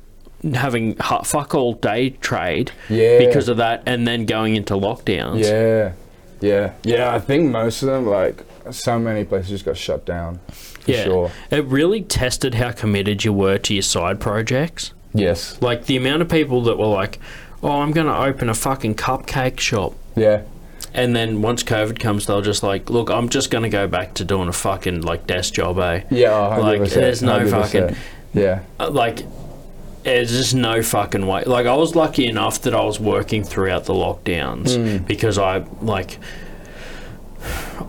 having 0.54 0.94
fuck 0.94 1.54
all 1.54 1.74
day 1.74 2.10
trade 2.10 2.72
Yeah. 2.88 3.18
because 3.18 3.48
of 3.48 3.56
that, 3.58 3.82
and 3.86 4.06
then 4.06 4.26
going 4.26 4.56
into 4.56 4.74
lockdowns. 4.74 5.44
Yeah, 5.44 5.92
yeah, 6.40 6.72
yeah. 6.82 7.14
I 7.14 7.18
think 7.18 7.50
most 7.50 7.82
of 7.82 7.88
them, 7.88 8.06
like, 8.06 8.44
so 8.70 8.98
many 8.98 9.24
places 9.24 9.50
just 9.50 9.64
got 9.64 9.76
shut 9.76 10.04
down. 10.06 10.40
For 10.48 10.90
Yeah. 10.90 11.04
sure. 11.04 11.30
It 11.50 11.64
really 11.66 12.00
tested 12.02 12.54
how 12.54 12.72
committed 12.72 13.24
you 13.24 13.32
were 13.32 13.58
to 13.58 13.74
your 13.74 13.82
side 13.82 14.20
projects. 14.20 14.92
Yes. 15.12 15.58
Like 15.60 15.86
the 15.86 15.96
amount 15.96 16.22
of 16.22 16.28
people 16.28 16.62
that 16.62 16.78
were 16.78 16.86
like, 16.86 17.18
"Oh, 17.62 17.80
I'm 17.82 17.90
going 17.92 18.06
to 18.06 18.16
open 18.16 18.48
a 18.48 18.54
fucking 18.54 18.94
cupcake 18.94 19.58
shop." 19.60 19.94
Yeah. 20.16 20.42
And 20.94 21.14
then 21.14 21.42
once 21.42 21.62
COVID 21.62 21.98
comes, 22.00 22.26
they'll 22.26 22.40
just 22.42 22.62
like, 22.62 22.88
look, 22.90 23.10
I'm 23.10 23.28
just 23.28 23.50
going 23.50 23.62
to 23.62 23.68
go 23.68 23.86
back 23.86 24.14
to 24.14 24.24
doing 24.24 24.48
a 24.48 24.52
fucking 24.52 25.02
like 25.02 25.26
desk 25.26 25.54
job, 25.54 25.78
eh? 25.78 26.02
Yeah. 26.10 26.30
oh, 26.30 26.62
100%, 26.62 26.80
Like, 26.80 26.90
there's 26.90 27.22
no 27.22 27.38
100%. 27.40 27.50
fucking, 27.50 27.96
Yeah. 28.34 28.60
uh, 28.80 28.90
like, 28.90 29.20
there's 30.02 30.30
just 30.30 30.54
no 30.54 30.82
fucking 30.82 31.26
way. 31.26 31.44
Like, 31.44 31.66
I 31.66 31.74
was 31.74 31.94
lucky 31.94 32.26
enough 32.26 32.62
that 32.62 32.74
I 32.74 32.84
was 32.84 32.98
working 33.00 33.44
throughout 33.44 33.84
the 33.84 33.94
lockdowns 33.94 34.76
Mm. 34.76 35.06
because 35.06 35.38
I, 35.38 35.64
like, 35.82 36.18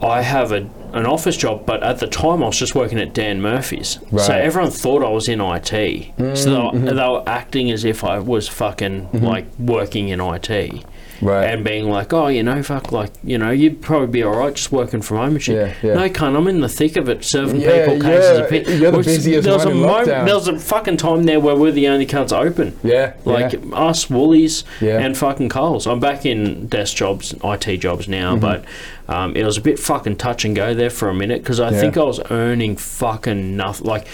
I 0.01 0.21
have 0.21 0.51
a, 0.51 0.67
an 0.93 1.05
office 1.05 1.35
job, 1.37 1.65
but 1.65 1.83
at 1.83 1.99
the 1.99 2.07
time 2.07 2.41
I 2.41 2.47
was 2.47 2.57
just 2.57 2.73
working 2.75 2.99
at 2.99 3.13
Dan 3.13 3.41
Murphy's. 3.41 3.99
So 3.99 3.99
Right. 4.11 4.29
Mm, 4.29 4.41
everyone 4.41 4.71
thought 4.71 5.03
I 5.03 5.09
was 5.09 5.27
in 5.27 5.41
IT. 5.41 6.13
So 6.37 6.71
they 6.71 6.79
were, 6.79 6.91
they 6.93 7.07
were 7.07 7.23
acting 7.27 7.69
as 7.71 7.83
if 7.85 8.03
I 8.03 8.19
was 8.19 8.47
fucking, 8.47 9.09
like, 9.21 9.45
working 9.59 10.09
in 10.09 10.19
IT 10.21 10.49
Mm-hmm. 10.49 10.87
Right. 11.21 11.45
and 11.45 11.63
being 11.63 11.87
like, 11.89 12.13
oh, 12.13 12.27
you 12.27 12.41
know, 12.41 12.63
fuck, 12.63 12.91
like, 12.91 13.11
you 13.23 13.37
know, 13.37 13.51
you'd 13.51 13.81
probably 13.81 14.07
be 14.07 14.23
all 14.23 14.35
right 14.35 14.55
just 14.55 14.71
working 14.71 15.01
from 15.01 15.17
home 15.17 15.33
and 15.33 15.41
shit. 15.43 15.55
Yeah, 15.83 15.87
yeah. 15.89 15.93
No, 15.95 16.09
cunt, 16.09 16.35
I'm 16.35 16.47
in 16.47 16.61
the 16.61 16.69
thick 16.69 16.95
of 16.97 17.09
it, 17.09 17.23
serving 17.23 17.61
Yeah, 17.61 17.85
people 17.85 18.01
cases 18.01 18.39
of 18.39 18.49
piss. 18.49 18.79
you're 18.79 18.91
the 18.91 18.97
busiest 18.97 19.43
there 19.45 19.53
was 19.53 19.65
one 19.65 19.73
a 19.73 19.75
in 19.77 19.81
moment, 19.83 20.07
lockdown. 20.09 20.25
there 20.25 20.35
was 20.35 20.47
a 20.47 20.57
fucking 20.59 20.97
time 20.97 21.23
there 21.23 21.39
where 21.39 21.55
we're 21.55 21.71
the 21.71 21.87
only 21.89 22.05
cunts 22.07 22.33
open. 22.33 22.77
yeah. 22.83 23.13
Like 23.23 23.53
us, 23.73 24.09
Woolies, 24.09 24.63
and 24.81 25.15
fucking 25.15 25.49
Coles. 25.49 25.85
I'm 25.87 25.99
back 25.99 26.25
in 26.25 26.67
desk 26.67 26.95
jobs, 26.97 27.35
IT 27.43 27.77
jobs 27.77 28.07
now, 28.07 28.35
Mm-hmm. 28.35 28.39
but 28.41 28.65
um, 29.13 29.35
it 29.35 29.43
was 29.43 29.57
a 29.57 29.61
bit 29.61 29.77
fucking 29.77 30.15
touch 30.15 30.45
and 30.45 30.55
go 30.55 30.73
there 30.73 30.89
for 30.89 31.09
a 31.09 31.13
minute 31.13 31.43
because 31.43 31.59
I 31.59 31.71
think 31.71 31.97
I 31.97 32.03
was 32.03 32.19
earning 32.31 32.77
fucking 32.77 33.57
nothing. 33.57 33.85
Like, 33.85 34.07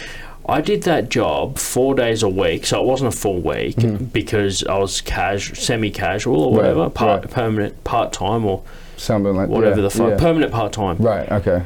I 0.49 0.61
did 0.61 0.83
that 0.83 1.09
job 1.09 1.57
four 1.57 1.93
days 1.95 2.23
a 2.23 2.29
week, 2.29 2.65
so 2.65 2.79
it 2.81 2.85
wasn't 2.85 3.13
a 3.13 3.17
full 3.17 3.41
week 3.41 3.75
because 4.13 4.63
I 4.63 4.77
was 4.77 5.01
casual, 5.01 5.55
semi-casual 5.55 6.41
or 6.41 6.47
Mm-hmm. 6.47 6.57
Right, 6.57 6.61
whatever, 6.75 6.89
part 6.89 7.21
right. 7.23 7.31
permanent, 7.31 7.83
part 7.83 8.13
time 8.13 8.45
or 8.45 8.63
Something 8.95 9.35
like 9.35 9.49
whatever 9.49 9.75
yeah, 9.77 9.81
the 9.83 9.89
fuck, 9.89 10.09
yeah. 10.11 10.17
permanent 10.17 10.51
part 10.51 10.73
time. 10.73 10.97
Right. 10.97 11.31
Okay. 11.31 11.63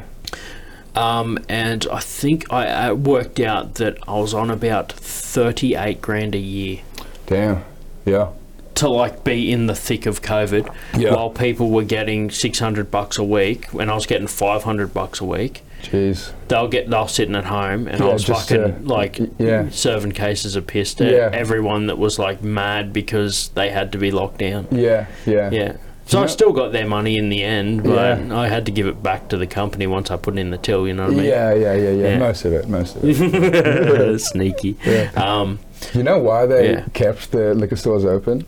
Um, 0.94 1.38
and 1.48 1.86
I 1.90 2.00
think 2.00 2.52
I, 2.52 2.66
I 2.66 2.92
worked 2.92 3.40
out 3.40 3.76
that 3.76 3.96
I 4.06 4.18
was 4.18 4.34
on 4.34 4.50
about 4.50 4.92
thirty-eight 4.92 6.02
grand 6.02 6.34
a 6.34 6.38
year 6.38 6.80
Damn. 7.26 7.64
Yeah. 8.04 8.28
to 8.74 8.88
like 8.90 9.24
be 9.24 9.50
in 9.50 9.66
the 9.68 9.74
thick 9.74 10.04
of 10.04 10.20
COVID, 10.20 10.68
Yeah. 10.98 11.14
while 11.14 11.30
people 11.30 11.70
were 11.70 11.84
getting 11.84 12.30
six 12.30 12.58
hundred 12.58 12.90
bucks 12.90 13.16
a 13.16 13.24
week, 13.24 13.72
and 13.72 13.90
I 13.90 13.94
was 13.94 14.04
getting 14.04 14.26
five 14.26 14.64
hundred 14.64 14.92
bucks 14.92 15.20
a 15.20 15.24
week. 15.24 15.62
Jeez. 15.82 16.32
They'll 16.48 16.68
get 16.68 16.88
they're 16.88 17.08
sitting 17.08 17.34
at 17.34 17.44
home, 17.44 17.86
and 17.88 18.00
I 18.02 18.12
was 18.12 18.24
fucking 18.24 18.62
uh, 18.62 18.78
like 18.82 19.18
yeah. 19.38 19.68
serving 19.70 20.12
cases 20.12 20.56
of 20.56 20.66
piss 20.66 20.94
to 20.94 21.10
Yeah. 21.10 21.30
everyone 21.32 21.86
that 21.88 21.98
was 21.98 22.18
like 22.18 22.42
mad 22.42 22.92
because 22.92 23.48
they 23.54 23.70
had 23.70 23.92
to 23.92 23.98
be 23.98 24.10
locked 24.10 24.38
down. 24.38 24.68
Yeah. 24.70 25.06
Yeah. 25.26 25.50
Yeah. 25.50 25.76
So 26.04 26.20
I 26.22 26.26
still 26.26 26.52
got 26.52 26.72
their 26.72 26.86
money 26.86 27.16
in 27.16 27.28
the 27.28 27.42
end, 27.42 27.84
but 27.84 28.18
Yeah. 28.18 28.38
I 28.38 28.48
had 28.48 28.66
to 28.66 28.72
give 28.72 28.86
it 28.86 29.02
back 29.02 29.28
to 29.28 29.36
the 29.36 29.46
company 29.46 29.86
once 29.86 30.10
I 30.10 30.16
put 30.16 30.34
it 30.36 30.40
in 30.40 30.50
the 30.50 30.58
till. 30.58 30.86
You 30.86 30.94
know 30.94 31.04
what 31.04 31.12
I 31.12 31.16
mean? 31.16 31.24
Yeah, 31.24 31.54
yeah, 31.54 31.74
yeah, 31.74 31.90
yeah, 31.90 32.08
Yeah. 32.08 32.18
Most 32.18 32.44
of 32.44 32.52
it, 32.52 32.68
most 32.68 32.96
of 32.96 33.02
it. 33.04 34.18
Sneaky. 34.20 34.76
Yeah. 34.84 35.10
Um, 35.16 35.58
You 35.94 36.02
know 36.02 36.18
why 36.18 36.46
they 36.46 36.72
Yeah. 36.72 36.84
kept 36.92 37.30
the 37.32 37.54
liquor 37.54 37.76
stores 37.76 38.04
open? 38.04 38.44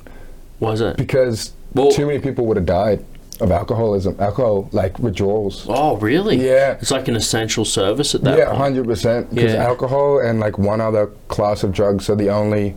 was 0.61 0.81
it? 0.81 0.97
Because 0.97 1.53
Well- 1.75 1.91
too 1.91 2.07
many 2.07 2.19
people 2.21 2.47
would 2.47 2.57
have 2.57 2.67
died 2.67 3.05
of 3.41 3.51
alcoholism, 3.51 4.17
alcohol 4.21 4.69
like 4.73 4.99
withdrawals. 4.99 5.67
Oh, 5.69 5.97
really? 5.97 6.37
Yeah. 6.37 6.73
It's 6.81 6.91
like 6.91 7.09
an 7.09 7.17
essential 7.17 7.65
service 7.65 8.15
at 8.15 8.23
that 8.23 8.39
yeah, 8.39 8.55
hundred 8.55 8.87
percent. 8.87 9.35
Because 9.35 9.53
Yeah. 9.55 9.65
alcohol 9.65 10.21
and 10.21 10.39
like 10.41 10.57
one 10.59 10.81
other 10.81 11.09
class 11.29 11.65
of 11.65 11.73
drugs 11.73 12.09
are 12.09 12.15
the 12.17 12.31
only 12.31 12.77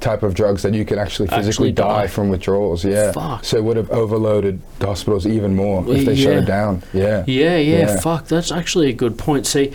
type 0.00 0.22
of 0.22 0.34
drugs 0.34 0.62
that 0.62 0.74
you 0.74 0.84
can 0.84 0.98
actually 0.98 1.26
physically 1.28 1.70
Actually 1.70 1.72
die. 1.72 2.02
die. 2.02 2.06
from 2.08 2.28
withdrawals. 2.28 2.84
Yeah. 2.84 3.12
Fuck. 3.12 3.44
So 3.44 3.56
it 3.58 3.64
would 3.64 3.76
have 3.76 3.90
overloaded 3.90 4.60
the 4.80 4.86
hospitals 4.86 5.26
even 5.26 5.54
more 5.56 5.82
if 5.88 6.04
they 6.04 6.16
shut 6.16 6.34
it 6.34 6.44
down. 6.46 6.82
Yeah. 6.92 7.24
Yeah, 7.26 7.56
yeah, 7.56 7.78
Yeah. 7.78 8.00
fuck, 8.00 8.26
that's 8.26 8.50
actually 8.52 8.90
a 8.90 8.92
good 8.92 9.16
point. 9.16 9.46
See, 9.46 9.72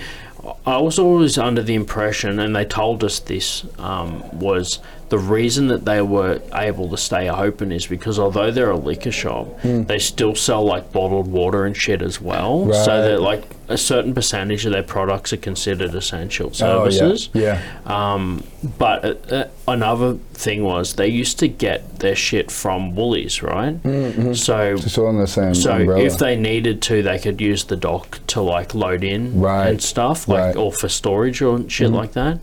I 0.66 0.78
was 0.78 1.00
always 1.00 1.38
under 1.38 1.64
the 1.64 1.74
impression, 1.76 2.40
and 2.40 2.56
they 2.56 2.66
told 2.66 3.04
us 3.04 3.20
this, 3.20 3.64
um, 3.80 4.24
was 4.38 4.80
the 5.12 5.20
reason 5.20 5.68
that 5.68 5.84
they 5.84 6.02
were 6.02 6.42
able 6.54 6.90
to 6.90 6.98
stay 6.98 7.30
open 7.30 7.72
is 7.72 7.86
because 7.86 8.18
although 8.18 8.50
they're 8.50 8.72
a 8.72 8.78
liquor 8.78 9.12
shop, 9.12 9.62
they 9.62 10.00
still 10.00 10.36
sell 10.36 10.64
like 10.64 10.92
bottled 10.94 11.28
water 11.28 11.66
and 11.66 11.76
shit 11.76 12.02
as 12.02 12.22
well. 12.22 12.66
Right. 12.66 12.86
So 12.86 13.02
that 13.04 13.22
like 13.22 13.44
a 13.68 13.78
certain 13.78 14.14
percentage 14.14 14.66
of 14.66 14.72
their 14.72 14.84
products 14.84 15.34
are 15.34 15.38
considered 15.38 15.94
essential 15.96 16.54
services. 16.54 17.30
Oh, 17.36 17.40
yeah. 17.40 17.62
Yeah. 17.86 18.14
Um, 18.14 18.44
but 18.78 19.06
uh, 19.32 19.36
uh, 19.36 19.48
another 19.68 20.16
thing 20.34 20.64
was 20.64 20.94
they 20.96 21.08
used 21.08 21.40
to 21.40 21.48
get 21.50 22.00
their 22.00 22.16
shit 22.16 22.50
from 22.52 22.96
Woolies, 22.96 23.42
right? 23.44 23.82
Mm-hmm. 23.84 24.34
So 24.34 24.74
It's 24.76 24.98
all 24.98 25.10
in 25.10 25.18
the 25.18 25.28
same 25.28 25.54
so 25.56 25.74
umbrella. 25.76 26.04
if 26.04 26.18
they 26.20 26.36
needed 26.38 26.82
to, 26.84 27.04
they 27.04 27.20
could 27.20 27.40
use 27.42 27.66
the 27.66 27.76
dock 27.78 28.20
to 28.28 28.42
like 28.42 28.74
load 28.74 29.04
in 29.04 29.40
Right. 29.42 29.68
and 29.68 29.82
stuff, 29.82 30.28
like 30.30 30.40
Right. 30.40 30.50
Mm-hmm. 30.52 30.60
or 30.62 30.72
for 30.74 30.88
storage 30.90 31.42
or 31.42 31.70
shit 31.70 31.92
like 31.92 32.14
that. 32.14 32.40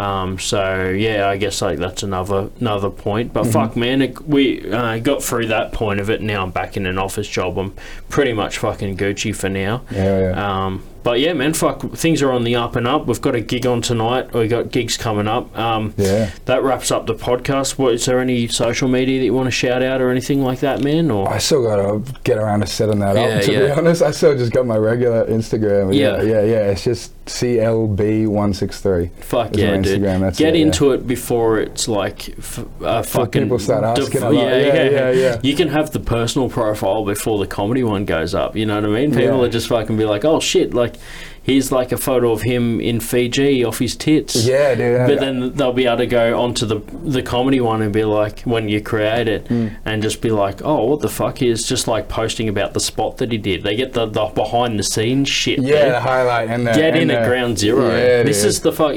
Um, 0.00 0.38
so 0.38 0.88
yeah, 0.88 1.28
I 1.28 1.36
guess 1.36 1.60
like 1.60 1.78
that's 1.78 2.02
another 2.02 2.48
another 2.58 2.88
point. 2.88 3.34
Mm-hmm. 3.34 3.42
But 3.42 3.52
fuck, 3.52 3.76
man, 3.76 4.00
it, 4.00 4.20
we 4.26 4.72
uh, 4.72 4.98
got 4.98 5.22
through 5.22 5.48
that 5.48 5.72
point 5.72 6.00
of 6.00 6.08
it. 6.08 6.22
Now 6.22 6.42
I'm 6.42 6.50
back 6.52 6.78
in 6.78 6.86
an 6.86 6.96
office 6.96 7.28
job. 7.28 7.58
I'm 7.58 7.74
pretty 8.08 8.32
much 8.32 8.56
fucking 8.58 8.96
Gucci 8.96 9.36
for 9.36 9.50
now. 9.50 9.82
Yeah, 9.90 10.18
yeah. 10.30 10.64
Um, 10.66 10.82
but 11.02 11.18
yeah, 11.20 11.32
man, 11.32 11.54
fuck, 11.54 11.80
things 11.92 12.20
are 12.22 12.30
on 12.30 12.44
the 12.44 12.56
up 12.56 12.76
and 12.76 12.86
up. 12.86 13.06
We've 13.06 13.20
got 13.20 13.34
a 13.34 13.40
gig 13.40 13.66
on 13.66 13.80
tonight. 13.80 14.32
We 14.34 14.48
got 14.48 14.70
gigs 14.70 14.96
coming 14.96 15.26
up. 15.26 15.56
Um, 15.58 15.94
Yeah. 15.96 16.30
That 16.44 16.62
wraps 16.62 16.90
up 16.90 17.06
the 17.06 17.14
podcast. 17.14 17.78
What 17.78 17.94
is 17.94 18.04
there 18.04 18.20
any 18.20 18.48
social 18.48 18.86
media 18.88 19.18
that 19.18 19.24
you 19.24 19.32
want 19.34 19.46
to 19.46 19.50
shout 19.50 19.82
out 19.82 20.00
or 20.02 20.10
anything 20.10 20.42
like 20.42 20.60
that, 20.60 20.82
man? 20.82 21.10
Or 21.10 21.28
I 21.28 21.38
still 21.38 21.62
gotta 21.62 22.02
get 22.24 22.36
around 22.38 22.60
to 22.60 22.66
setting 22.66 22.98
that 23.00 23.16
Yeah, 23.16 23.22
up. 23.22 23.42
To 23.42 23.48
be 23.48 23.52
yeah. 23.54 23.74
honest, 23.78 24.02
I 24.02 24.10
still 24.10 24.36
just 24.36 24.52
got 24.52 24.66
my 24.66 24.76
regular 24.76 25.24
Instagram. 25.26 25.94
Yeah, 25.94 26.20
yeah, 26.22 26.42
yeah. 26.42 26.70
It's 26.70 26.84
just 26.84 27.12
CLB 27.30 28.26
one 28.26 28.52
six 28.52 28.80
three. 28.80 29.10
Fuck 29.20 29.56
yeah, 29.56 29.76
dude. 29.76 30.02
Instagram, 30.02 30.20
that's 30.20 30.38
Get 30.38 30.54
it, 30.54 30.58
yeah. 30.58 30.66
into 30.66 30.92
it 30.92 31.06
before 31.06 31.58
it's 31.60 31.88
like 31.88 32.28
f- 32.38 32.64
uh, 32.82 33.02
fucking. 33.02 33.42
people 33.42 33.58
start 33.58 33.96
def- 33.96 34.06
asking 34.06 34.22
a 34.22 34.30
lot. 34.30 34.34
Yeah, 34.34 34.84
yeah, 34.90 35.10
yeah. 35.10 35.40
You 35.42 35.54
can 35.54 35.68
have 35.68 35.90
the 35.92 36.00
personal 36.00 36.48
profile 36.48 37.04
before 37.04 37.38
the 37.38 37.46
comedy 37.46 37.82
one 37.84 38.04
goes 38.04 38.34
up. 38.34 38.56
You 38.56 38.66
know 38.66 38.74
what 38.76 38.84
I 38.84 38.88
mean? 38.88 39.10
People 39.14 39.38
Yeah. 39.40 39.44
are 39.46 39.48
just 39.50 39.68
fucking 39.68 39.96
be 39.96 40.04
like, 40.04 40.24
oh 40.24 40.40
shit, 40.40 40.74
like 40.74 40.96
here's 41.42 41.72
like 41.72 41.90
a 41.90 41.96
photo 41.96 42.32
of 42.32 42.42
him 42.42 42.80
in 42.80 43.00
Fiji 43.00 43.64
off 43.64 43.78
his 43.78 43.96
tits. 43.96 44.44
Yeah, 44.46 44.74
dude. 44.74 45.06
But 45.08 45.20
then 45.20 45.52
they'll 45.54 45.72
be 45.72 45.86
able 45.86 45.98
to 45.98 46.06
go 46.06 46.40
onto 46.40 46.66
the 46.66 46.80
the 47.02 47.22
comedy 47.22 47.60
one 47.60 47.82
and 47.82 47.92
be 47.92 48.04
like, 48.04 48.40
when 48.42 48.68
you 48.68 48.80
create 48.80 49.26
it, 49.28 49.44
Mm. 49.46 49.76
and 49.84 50.02
just 50.02 50.20
be 50.20 50.30
like, 50.30 50.62
oh, 50.64 50.84
what 50.84 51.00
the 51.00 51.08
fuck? 51.08 51.42
is 51.42 51.66
just 51.66 51.88
like 51.88 52.08
posting 52.08 52.48
about 52.48 52.74
the 52.74 52.80
spot 52.80 53.16
that 53.18 53.32
he 53.32 53.38
did. 53.38 53.62
They 53.62 53.74
get 53.76 53.92
the, 53.94 54.06
the 54.06 54.26
behind 54.26 54.78
the 54.78 54.82
scenes 54.82 55.28
shit. 55.28 55.58
yeah, 55.60 55.84
dude. 55.84 55.94
the 55.94 56.00
highlight 56.00 56.48
and 56.50 56.66
the, 56.66 56.72
get 56.72 56.92
and 56.94 57.02
in 57.02 57.10
at 57.10 57.22
the- 57.22 57.28
ground 57.28 57.58
zero. 57.58 57.88
Yeah, 57.88 58.22
this 58.22 58.38
dude. 58.40 58.46
is 58.48 58.60
the 58.60 58.72
fuck. 58.72 58.96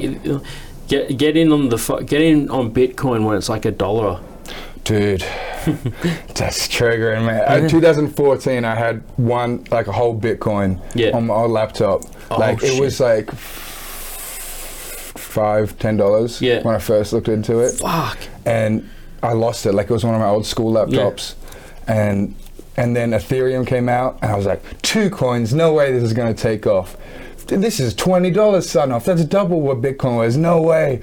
Get 0.89 1.17
get 1.17 1.37
in 1.37 1.51
on 1.53 1.69
the 1.69 1.77
fu- 1.77 2.01
get 2.03 2.21
in 2.21 2.49
on 2.49 2.73
Bitcoin 2.73 3.25
when 3.25 3.37
it's 3.37 3.47
like 3.49 3.65
a 3.65 3.71
dollar. 3.71 4.19
Dude, 4.83 5.21
that's 6.35 6.67
triggering, 6.67 7.25
man. 7.25 7.65
Uh, 7.65 7.69
2014, 7.69 8.65
I 8.65 8.75
had 8.75 9.01
one, 9.17 9.65
like 9.71 9.87
a 9.87 9.91
whole 9.93 10.19
Bitcoin 10.19 10.81
Yeah. 10.93 11.15
on 11.15 11.27
my 11.27 11.33
old 11.35 11.51
laptop. 11.51 12.03
Oh, 12.29 12.37
like, 12.37 12.61
it 12.63 12.79
was 12.79 12.99
like 12.99 13.31
five, 15.17 15.77
ten 15.79 15.97
dollars 15.97 16.41
Yeah. 16.41 16.61
when 16.63 16.75
I 16.75 16.79
first 16.79 17.13
looked 17.13 17.29
into 17.29 17.59
it. 17.59 17.71
Fuck. 17.73 18.17
And 18.45 18.89
I 19.21 19.33
lost 19.33 19.65
it. 19.65 19.73
Like, 19.73 19.89
it 19.89 19.93
was 19.93 20.03
one 20.03 20.15
of 20.15 20.19
my 20.21 20.27
old 20.27 20.45
school 20.45 20.73
laptops. 20.73 21.35
And 21.87 22.35
and 22.75 22.95
then 22.95 23.11
Ethereum 23.11 23.67
came 23.67 23.87
out, 23.87 24.17
and 24.23 24.31
I 24.31 24.35
was 24.35 24.47
like, 24.47 24.81
two 24.81 25.09
coins, 25.11 25.53
no 25.53 25.73
way 25.73 25.91
this 25.91 26.01
is 26.03 26.11
going 26.13 26.33
to 26.33 26.41
take 26.41 26.65
off. 26.65 26.97
This 27.45 27.79
is 27.79 27.93
$20, 27.93 28.63
son 28.63 28.91
off. 28.91 29.05
That's 29.05 29.23
double 29.25 29.61
what 29.61 29.79
Bitcoin 29.81 30.17
was. 30.17 30.37
No 30.37 30.59
way. 30.61 31.01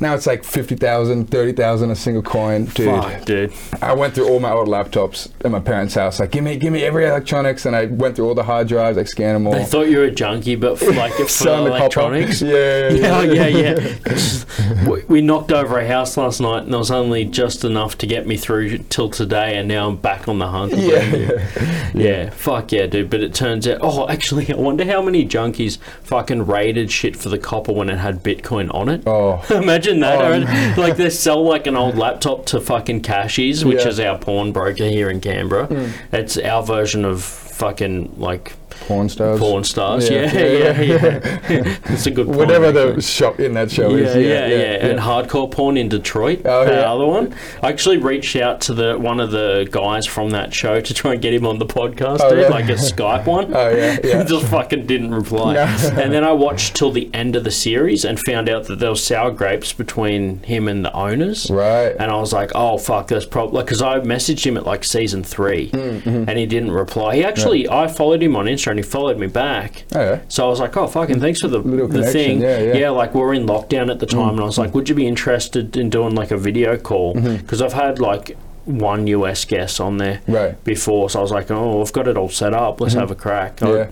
Now 0.00 0.14
it's 0.14 0.26
like 0.26 0.44
50,000, 0.44 1.26
30,000 1.30 1.90
a 1.90 1.96
single 1.96 2.22
coin. 2.22 2.66
Dude, 2.66 2.86
Fuck, 2.86 3.24
dude. 3.24 3.52
I 3.82 3.94
went 3.94 4.14
through 4.14 4.28
all 4.28 4.38
my 4.40 4.50
old 4.50 4.68
laptops 4.68 5.30
at 5.44 5.50
my 5.50 5.60
parents' 5.60 5.94
house. 5.94 6.20
Like, 6.20 6.30
give 6.30 6.44
me, 6.44 6.56
give 6.56 6.72
me 6.72 6.84
every 6.84 7.06
electronics, 7.06 7.66
and 7.66 7.74
I 7.74 7.86
went 7.86 8.16
through 8.16 8.28
all 8.28 8.34
the 8.34 8.44
hard 8.44 8.68
drives, 8.68 8.96
like 8.96 9.08
scan 9.08 9.34
them 9.34 9.46
all. 9.46 9.54
They 9.54 9.64
thought 9.64 9.88
you 9.88 9.98
were 9.98 10.04
a 10.04 10.10
junkie, 10.10 10.54
but 10.56 10.78
for 10.78 10.92
like 10.92 11.12
for 11.28 11.48
electronics. 11.48 12.40
Yeah, 12.42 12.90
yeah, 12.90 13.22
Yeah, 13.22 13.46
yeah, 13.46 13.76
yeah. 13.76 14.86
we, 14.88 15.02
we 15.08 15.20
knocked 15.20 15.52
over 15.52 15.78
a 15.78 15.86
house 15.86 16.16
last 16.16 16.40
night, 16.40 16.62
and 16.64 16.72
there 16.72 16.78
was 16.78 16.90
only 16.90 17.24
just 17.24 17.64
enough 17.64 17.98
to 17.98 18.06
get 18.06 18.26
me 18.26 18.36
through 18.36 18.78
till 18.90 19.10
today, 19.10 19.56
and 19.56 19.66
now 19.68 19.88
I'm 19.88 19.96
back 19.96 20.28
on 20.28 20.38
the 20.38 20.46
hunt. 20.48 20.74
yeah, 20.74 21.02
yeah. 21.14 21.90
Yeah, 21.94 22.30
fuck 22.30 22.70
yeah, 22.72 22.86
dude. 22.86 23.10
But 23.10 23.22
it 23.22 23.34
turns 23.34 23.66
out, 23.66 23.78
oh, 23.80 24.08
actually, 24.08 24.52
I 24.52 24.56
wonder 24.56 24.84
how 24.84 25.02
many 25.02 25.26
junkies 25.26 25.78
fucking 26.02 26.46
raided 26.46 26.92
shit 26.92 27.16
for 27.16 27.28
the 27.30 27.38
copper 27.38 27.72
when 27.72 27.88
it 27.88 27.96
had 27.96 28.22
Bitcoin 28.22 28.72
on 28.74 28.88
it. 28.88 29.02
Oh, 29.06 29.42
Imagine 29.50 29.87
that. 30.00 30.20
Oh, 30.20 30.30
right? 30.30 30.76
like 30.78 30.96
they 30.96 31.10
sell 31.10 31.42
like 31.44 31.66
an 31.66 31.76
old 31.76 31.96
laptop 31.96 32.46
to 32.46 32.60
fucking 32.60 33.00
Cashies, 33.02 33.64
which 33.64 33.78
Yeah. 33.78 33.84
Mm. 33.84 33.88
is 33.88 34.00
our 34.00 34.18
pawnbroker 34.18 34.84
here 34.84 35.10
in 35.10 35.20
Canberra. 35.20 35.68
It's 36.12 36.36
our 36.38 36.62
version 36.62 37.04
of 37.04 37.22
fucking 37.22 38.14
like 38.18 38.52
Pawn 38.86 39.08
Stars. 39.08 39.40
Pawn 39.40 39.64
Stars. 39.64 40.08
Yeah, 40.10 40.32
Yeah, 40.32 40.80
yeah, 40.80 40.80
yeah. 40.82 41.76
it's 41.86 42.06
a 42.06 42.10
good. 42.10 42.26
Whatever 42.26 42.72
pawn, 42.72 42.96
the 42.96 43.02
shop 43.02 43.40
in 43.40 43.54
that 43.54 43.70
show 43.70 43.90
is. 43.94 44.14
yeah, 44.16 44.46
yeah, 44.46 44.46
yeah. 44.48 44.86
and 44.86 44.98
Hardcore 44.98 45.50
Pawn 45.50 45.76
in 45.76 45.88
Detroit. 45.88 46.42
Oh, 46.44 46.64
the 46.64 46.72
yeah. 46.72 46.92
other 46.92 47.06
one. 47.06 47.34
I 47.62 47.68
actually 47.68 47.98
reached 47.98 48.36
out 48.36 48.60
to 48.62 48.74
the 48.74 48.98
one 48.98 49.20
of 49.20 49.30
the 49.30 49.68
guys 49.70 50.06
from 50.06 50.30
that 50.30 50.54
show 50.54 50.80
to 50.80 50.94
try 50.94 51.12
and 51.14 51.22
get 51.22 51.34
him 51.34 51.46
on 51.46 51.58
the 51.58 51.66
podcast, 51.66 52.20
Oh, 52.22 52.34
dude, 52.34 52.50
like 52.50 52.68
a 52.68 52.74
Skype 52.74 53.26
one. 53.26 53.54
Oh, 53.58 53.70
yeah, 53.70 53.98
yeah. 54.04 54.22
Just 54.28 54.46
fucking 54.46 54.86
didn't 54.86 55.14
reply. 55.14 55.54
No. 55.54 55.62
and 55.96 56.12
then 56.12 56.22
I 56.24 56.32
watched 56.32 56.76
till 56.76 56.90
the 56.92 57.10
end 57.14 57.34
of 57.36 57.44
the 57.44 57.50
series 57.50 58.04
and 58.04 58.18
found 58.20 58.48
out 58.48 58.64
that 58.66 58.78
there 58.78 58.90
was 58.90 59.02
sour 59.02 59.30
grapes 59.30 59.72
between 59.72 60.42
him 60.44 60.68
and 60.68 60.84
the 60.84 60.92
owners. 60.92 61.50
Right. 61.50 61.94
And 61.98 62.10
I 62.10 62.16
was 62.20 62.32
like, 62.32 62.52
oh 62.54 62.78
fuck, 62.78 63.08
that's 63.08 63.26
probably 63.26 63.62
because 63.62 63.82
I 63.82 63.98
messaged 64.00 64.44
him 64.46 64.56
at 64.56 64.64
like 64.64 64.84
season 64.84 65.24
3 65.24 65.70
Mm-hmm. 65.70 66.08
and 66.28 66.38
he 66.38 66.46
didn't 66.46 66.70
reply. 66.72 67.16
He 67.16 67.24
actually, 67.24 67.68
I 67.68 67.88
followed 67.88 68.22
him 68.22 68.36
on 68.36 68.46
And 68.70 68.78
he 68.78 68.82
followed 68.82 69.18
me 69.18 69.26
back. 69.26 69.84
Oh, 69.94 70.00
yeah. 70.00 70.20
So 70.28 70.46
I 70.46 70.48
was 70.48 70.60
like, 70.60 70.76
oh, 70.76 70.86
fucking 70.86 71.20
thanks 71.20 71.40
for 71.40 71.48
the, 71.48 71.58
Little 71.58 71.88
the 71.88 71.94
connection, 72.00 72.12
thing. 72.12 72.40
yeah, 72.40 72.58
yeah. 72.74 72.90
like 72.90 73.14
we're 73.14 73.34
in 73.34 73.46
lockdown 73.46 73.90
at 73.90 73.98
the 74.00 74.06
time, 74.06 74.30
and 74.30 74.40
I 74.40 74.42
Mm. 74.44 74.46
was 74.46 74.58
like, 74.58 74.74
would 74.74 74.88
you 74.88 74.94
be 74.94 75.06
interested 75.06 75.76
in 75.76 75.90
doing 75.90 76.14
like 76.14 76.30
a 76.30 76.36
video 76.36 76.76
call? 76.76 77.14
Mm-hmm. 77.14 77.36
Because 77.36 77.60
I've 77.62 77.72
had 77.72 77.98
like 77.98 78.36
one 78.64 79.06
US 79.06 79.44
guest 79.46 79.80
on 79.80 79.96
there 79.96 80.20
Right. 80.28 80.62
before, 80.64 81.08
so 81.10 81.18
I 81.20 81.22
was 81.22 81.30
like, 81.32 81.50
oh, 81.50 81.80
I've 81.80 81.92
got 81.92 82.06
it 82.08 82.16
all 82.16 82.28
set 82.28 82.52
up. 82.54 82.80
Let's 82.80 82.94
have 82.94 83.10
a 83.10 83.14
crack. 83.14 83.56
Mm-hmm. 83.56 83.76
Yeah. 83.76 83.86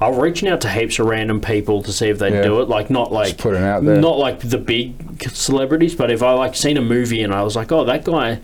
I 0.00 0.08
was 0.08 0.18
reaching 0.18 0.48
out 0.48 0.60
to 0.62 0.68
heaps 0.70 0.98
of 0.98 1.06
random 1.06 1.40
people 1.40 1.82
to 1.82 1.92
see 1.92 2.08
if 2.08 2.18
they'd 2.18 2.32
Yeah. 2.32 2.42
do 2.42 2.60
it. 2.62 2.68
Like 2.68 2.90
not 2.90 3.12
like 3.12 3.38
put 3.38 3.54
out 3.56 3.84
there. 3.84 4.00
not 4.00 4.18
like 4.18 4.40
the 4.40 4.58
big 4.58 4.94
celebrities, 5.30 5.94
but 5.94 6.10
if 6.10 6.22
I 6.22 6.32
like 6.32 6.54
seen 6.56 6.76
a 6.76 6.82
movie 6.82 7.22
and 7.22 7.32
I 7.34 7.42
was 7.42 7.54
like, 7.54 7.70
oh, 7.70 7.84
that 7.84 8.04
guy 8.04 8.40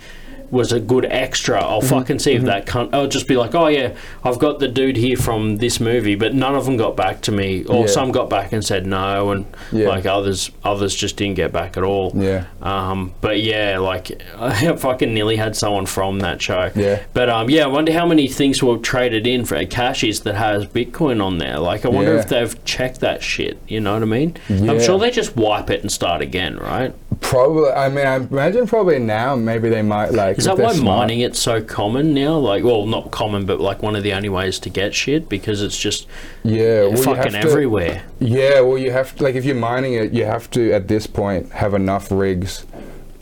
was 0.50 0.72
a 0.72 0.80
good 0.80 1.04
extra, 1.06 1.60
I'll 1.62 1.80
Mm-hmm. 1.80 1.88
fucking 1.88 2.18
see 2.18 2.32
if 2.32 2.42
that 2.42 2.66
cunt. 2.66 2.90
I'll 2.92 3.06
just 3.08 3.26
be 3.28 3.36
like, 3.36 3.54
oh 3.54 3.68
yeah, 3.68 3.94
I've 4.24 4.38
got 4.38 4.58
the 4.58 4.68
dude 4.68 4.96
here 4.96 5.16
from 5.16 5.56
this 5.58 5.78
movie, 5.80 6.14
but 6.16 6.34
none 6.34 6.54
of 6.56 6.64
them 6.64 6.76
got 6.76 6.96
back 6.96 7.20
to 7.22 7.32
me, 7.32 7.64
or 7.64 7.82
Yeah. 7.82 7.86
some 7.86 8.10
got 8.12 8.28
back 8.28 8.52
and 8.52 8.64
said 8.64 8.86
no, 8.86 9.30
and 9.30 9.44
Yeah. 9.72 9.88
like 9.88 10.06
others, 10.06 10.50
others 10.64 10.94
just 10.94 11.16
didn't 11.16 11.36
get 11.36 11.52
back 11.52 11.76
at 11.76 11.82
all. 11.84 12.12
Yeah. 12.14 12.44
Um, 12.62 13.12
but 13.20 13.40
yeah, 13.40 13.78
like 13.78 14.22
I 14.38 14.74
fucking 14.76 15.14
nearly 15.14 15.36
had 15.36 15.54
someone 15.56 15.86
from 15.86 16.18
that 16.20 16.42
show. 16.42 16.70
Yeah. 16.74 17.00
But 17.14 17.28
um, 17.30 17.48
yeah, 17.48 17.64
I 17.64 17.68
wonder 17.68 17.92
how 17.92 18.06
many 18.06 18.26
things 18.26 18.62
were 18.62 18.76
traded 18.78 19.26
in 19.26 19.44
for 19.44 19.64
cashies 19.66 20.20
that 20.20 20.34
has 20.34 20.66
Bitcoin 20.66 21.22
on 21.24 21.38
there. 21.38 21.58
Like, 21.58 21.84
I 21.84 21.88
wonder 21.88 22.14
Yeah. 22.14 22.20
if 22.20 22.28
they've 22.28 22.64
checked 22.64 23.00
that 23.00 23.22
shit. 23.22 23.58
You 23.68 23.80
know 23.80 23.94
what 23.94 24.02
I 24.02 24.06
mean? 24.06 24.36
Yeah. 24.48 24.72
I'm 24.72 24.80
sure 24.80 24.98
they 24.98 25.10
just 25.10 25.36
wipe 25.36 25.70
it 25.70 25.82
and 25.82 25.92
start 25.92 26.22
again, 26.22 26.56
right? 26.56 26.92
Probably. 27.20 27.70
I 27.70 27.88
mean, 27.88 28.06
I 28.06 28.16
imagine 28.16 28.66
probably 28.66 28.98
now 28.98 29.36
maybe 29.36 29.68
they 29.68 29.82
might 29.82 30.12
like. 30.12 30.38
Is 30.38 30.46
that 30.46 30.58
why 30.58 30.72
smart- 30.72 30.98
mining 31.00 31.20
it's 31.20 31.38
so 31.38 31.62
common 31.62 32.12
now? 32.14 32.36
Like, 32.38 32.64
well, 32.64 32.86
not 32.86 33.10
common, 33.12 33.46
but 33.46 33.60
like 33.60 33.82
one 33.82 33.94
of 33.94 34.02
the 34.02 34.12
only 34.14 34.28
ways 34.28 34.58
to 34.60 34.70
get 34.70 34.94
shit 34.94 35.28
because 35.28 35.62
it's 35.62 35.78
just 35.78 36.06
Yeah. 36.42 36.86
Well, 36.86 36.96
fucking 36.96 37.32
have 37.34 37.42
to- 37.44 37.48
everywhere. 37.50 38.02
Yeah, 38.18 38.60
well, 38.62 38.78
you 38.78 38.90
have 38.90 39.14
to, 39.16 39.22
like, 39.24 39.34
if 39.36 39.44
you're 39.44 39.54
mining 39.54 39.94
it, 39.94 40.12
you 40.12 40.24
have 40.24 40.50
to, 40.52 40.72
at 40.72 40.88
this 40.88 41.06
point, 41.06 41.52
have 41.52 41.74
enough 41.74 42.10
rigs 42.10 42.64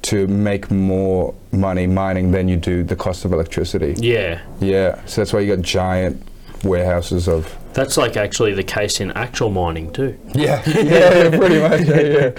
to 0.03 0.27
make 0.29 0.71
more 0.71 1.35
money 1.53 1.87
mining 1.87 2.31
than 2.31 2.49
you 2.49 2.57
do 2.57 2.83
the 2.85 2.97
cost 2.97 3.25
of 3.25 3.33
electricity. 3.33 3.95
Yeah. 3.99 4.41
Yeah, 4.61 5.05
so 5.07 5.21
that's 5.21 5.33
why 5.33 5.41
you 5.41 5.55
got 5.55 5.63
giant 5.63 6.23
warehouses 6.65 7.29
of. 7.29 7.55
That's 7.79 7.97
like 7.97 8.17
actually 8.17 8.55
the 8.55 8.65
case 8.65 9.01
in 9.01 9.13
actual 9.13 9.51
mining 9.51 9.93
too. 9.93 10.19
Yeah, 10.35 10.61
yeah, 10.67 11.31
pretty 11.31 11.61
much. 11.61 11.83
Yeah, 11.87 12.33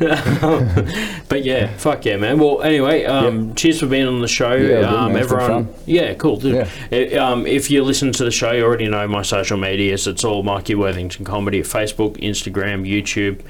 yeah. 0.00 1.20
But 1.28 1.44
yeah, 1.44 1.76
fuck 1.76 2.04
yeah, 2.04 2.16
man. 2.16 2.40
Well, 2.40 2.60
anyway, 2.62 3.04
um, 3.04 3.54
cheers 3.54 3.78
for 3.78 3.86
being 3.86 4.08
on 4.08 4.20
the 4.20 4.26
show. 4.26 4.52
Yeah, 4.52 4.80
um, 4.80 5.12
man. 5.12 5.22
It's 5.22 5.30
been 5.30 5.40
everyone, 5.40 5.74
yeah, 5.86 6.12
cool, 6.14 6.38
dude. 6.38 6.66
Yeah. 6.90 7.20
Uh, 7.20 7.24
um, 7.24 7.46
if 7.46 7.70
you 7.70 7.84
listen 7.84 8.10
to 8.12 8.24
the 8.24 8.32
show, 8.32 8.50
you 8.50 8.64
already 8.64 8.88
know 8.88 9.06
my 9.06 9.22
social 9.22 9.56
medias. 9.56 10.08
It's 10.08 10.24
all 10.24 10.42
Marky 10.42 10.74
Worthington 10.74 11.24
Comedy 11.24 11.60
at 11.60 11.66
Facebook, 11.66 12.16
Instagram, 12.16 12.82
YouTube. 12.84 13.42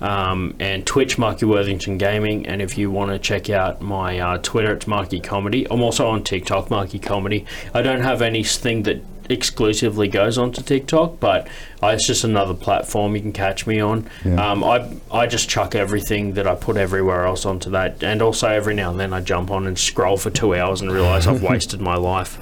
Um, 0.00 0.56
and 0.58 0.84
Twitch, 0.84 1.18
Marky 1.18 1.46
Worthington 1.46 1.98
Gaming. 1.98 2.48
And 2.48 2.60
if 2.60 2.76
you 2.76 2.90
want 2.90 3.12
to 3.12 3.18
check 3.20 3.48
out 3.48 3.80
my 3.80 4.18
uh, 4.18 4.38
Twitter, 4.38 4.72
it's 4.74 4.88
Marky 4.88 5.20
Comedy. 5.20 5.68
I'm 5.70 5.82
also 5.82 6.08
on 6.08 6.24
TikTok, 6.24 6.68
Marky 6.68 6.98
Comedy. 6.98 7.46
I 7.72 7.80
don't 7.80 8.02
have 8.02 8.22
anything 8.22 8.82
that 8.82 9.04
exclusively 9.30 10.08
goes 10.08 10.38
onto 10.38 10.62
TikTok, 10.62 11.20
but 11.20 11.46
uh, 11.82 11.88
it's 11.88 12.06
just 12.06 12.24
another 12.24 12.54
platform 12.54 13.14
you 13.14 13.22
can 13.22 13.32
catch 13.32 13.66
me 13.66 13.80
on. 13.80 14.08
Yeah. 14.24 14.50
Um, 14.50 14.62
I 14.64 14.88
I 15.12 15.26
just 15.26 15.48
chuck 15.48 15.74
everything 15.74 16.34
that 16.34 16.46
I 16.46 16.54
put 16.54 16.76
everywhere 16.76 17.24
else 17.26 17.44
onto 17.46 17.70
that, 17.70 18.02
and 18.02 18.22
also 18.22 18.48
every 18.48 18.74
now 18.74 18.90
and 18.90 19.00
then 19.00 19.12
I 19.12 19.20
jump 19.20 19.50
on 19.50 19.66
and 19.66 19.78
scroll 19.78 20.16
for 20.16 20.30
two 20.30 20.54
hours 20.54 20.80
and 20.80 20.90
realize 20.90 21.26
I've 21.26 21.42
wasted 21.50 21.80
my 21.80 21.96
life. 21.96 22.38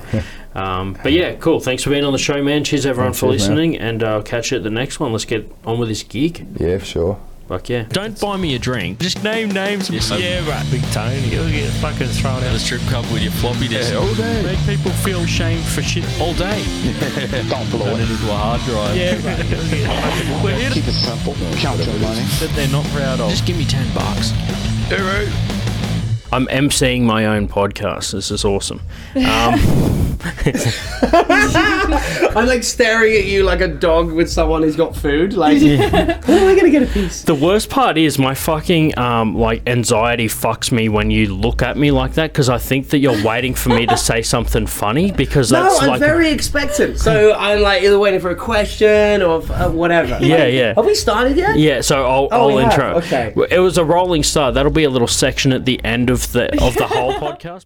Um, 0.54 0.98
but 1.02 1.12
yeah, 1.12 1.34
cool. 1.36 1.60
Thanks 1.60 1.82
for 1.82 1.90
being 1.90 2.04
on 2.04 2.12
the 2.12 2.18
show, 2.18 2.42
man. 2.42 2.64
Cheers 2.64 2.84
everyone 2.86 3.12
for 3.14 3.30
cheers, 3.30 3.48
man. 3.48 3.56
listening, 3.56 3.78
and 3.78 4.02
uh, 4.02 4.14
I'll 4.14 4.22
catch 4.22 4.50
you 4.50 4.58
at 4.58 4.62
the 4.62 4.70
next 4.70 5.00
one. 5.00 5.12
Let's 5.12 5.24
get 5.24 5.50
on 5.64 5.78
with 5.78 5.88
this 5.88 6.02
gig. 6.02 6.46
yeah, 6.60 6.78
for 6.78 6.84
sure. 6.84 7.20
Fuck 7.48 7.68
yeah. 7.68 7.82
Don't 7.90 8.18
buy 8.20 8.36
me 8.36 8.54
a 8.54 8.58
drink. 8.58 8.98
Just 9.00 9.22
name 9.22 9.50
names. 9.50 9.90
yeah, 9.90 10.48
right. 10.48 10.64
Big 10.70 10.82
Tony. 10.92 11.18
You'll 11.28 11.50
get 11.50 11.70
fucking 11.74 12.06
thrown 12.08 12.42
out. 12.42 12.54
a 12.54 12.58
strip 12.58 12.80
club 12.82 13.04
with 13.12 13.22
your 13.22 13.32
floppy 13.32 13.68
disk. 13.68 13.94
all 13.94 14.12
day. 14.14 14.42
Make 14.42 14.58
people 14.66 14.90
feel 15.02 15.26
shame 15.26 15.62
for 15.62 15.82
shit 15.82 16.04
all 16.20 16.34
day. 16.34 16.62
Don't 17.50 17.68
blow 17.70 17.86
it 17.94 18.00
into 18.00 18.30
a 18.30 18.34
hard 18.34 18.60
drive. 18.62 18.96
Yeah, 18.96 19.14
right. 19.26 19.44
You'll 19.44 19.68
get 19.68 19.86
fucking- 19.86 20.42
We're 20.44 20.54
here 20.56 20.68
to- 20.70 20.74
Keep 20.74 20.88
it 20.88 20.92
simple. 20.92 21.34
Count 21.58 21.78
your 21.84 21.98
money. 21.98 22.22
that 22.40 22.52
they're 22.54 22.68
not 22.68 22.84
proud 22.86 23.20
of. 23.20 23.30
Just 23.30 23.44
give 23.46 23.56
me 23.58 23.64
ten 23.66 23.86
bucks. 23.94 24.32
I'm 26.32 26.46
emceeing 26.46 27.02
my 27.02 27.26
own 27.26 27.46
podcast. 27.46 28.12
This 28.12 28.30
is 28.30 28.44
awesome. 28.44 28.80
Um, 29.16 29.60
I'm 32.36 32.46
like 32.46 32.62
staring 32.62 33.14
at 33.16 33.24
you 33.26 33.42
like 33.42 33.60
a 33.60 33.68
dog 33.68 34.12
with 34.12 34.30
someone 34.30 34.62
who's 34.62 34.76
got 34.76 34.96
food. 34.96 35.34
Like, 35.34 35.60
when 35.60 35.72
am 35.72 36.48
I 36.48 36.54
gonna 36.54 36.70
get 36.70 36.84
a 36.84 36.86
piece? 36.86 37.22
The 37.22 37.34
worst 37.34 37.68
part 37.70 37.98
is 37.98 38.18
my 38.18 38.34
fucking 38.34 38.98
um, 38.98 39.36
like 39.36 39.68
anxiety 39.68 40.28
fucks 40.28 40.72
me 40.72 40.88
when 40.88 41.10
you 41.10 41.34
look 41.34 41.60
at 41.60 41.76
me 41.76 41.90
like 41.90 42.14
that 42.14 42.32
because 42.32 42.48
I 42.48 42.58
think 42.58 42.88
that 42.90 42.98
you're 42.98 43.22
waiting 43.24 43.54
for 43.54 43.70
me 43.70 43.84
to 43.86 43.96
say 43.96 44.22
something 44.22 44.66
funny 44.66 45.10
because 45.10 45.50
No, 45.52 45.64
that's 45.64 45.82
I'm 45.82 45.88
like 45.88 46.00
very 46.00 46.30
expectant. 46.30 46.98
So 46.98 47.34
I'm 47.34 47.60
like 47.60 47.82
either 47.82 47.98
waiting 47.98 48.20
for 48.20 48.30
a 48.30 48.36
question 48.36 49.22
or 49.22 49.42
uh, 49.52 49.70
whatever. 49.70 50.18
Yeah, 50.24 50.36
Like, 50.44 50.54
yeah. 50.54 50.74
Have 50.74 50.86
we 50.86 50.94
started 50.94 51.36
yet? 51.36 51.58
yeah. 51.58 51.80
So 51.80 52.04
I'll, 52.06 52.28
Oh, 52.30 52.48
I'll 52.48 52.56
we 52.56 52.62
have, 52.62 52.72
intro. 52.72 52.94
okay. 52.98 53.34
It 53.50 53.58
was 53.58 53.76
a 53.76 53.84
rolling 53.84 54.22
start. 54.22 54.54
That'll 54.54 54.70
be 54.72 54.84
a 54.84 54.90
little 54.90 55.08
section 55.08 55.52
at 55.52 55.64
the 55.64 55.84
end 55.84 56.10
of 56.26 56.32
the 56.32 56.62
of 56.64 56.74
the 56.74 56.86
whole 56.86 57.12
podcast. 57.26 57.60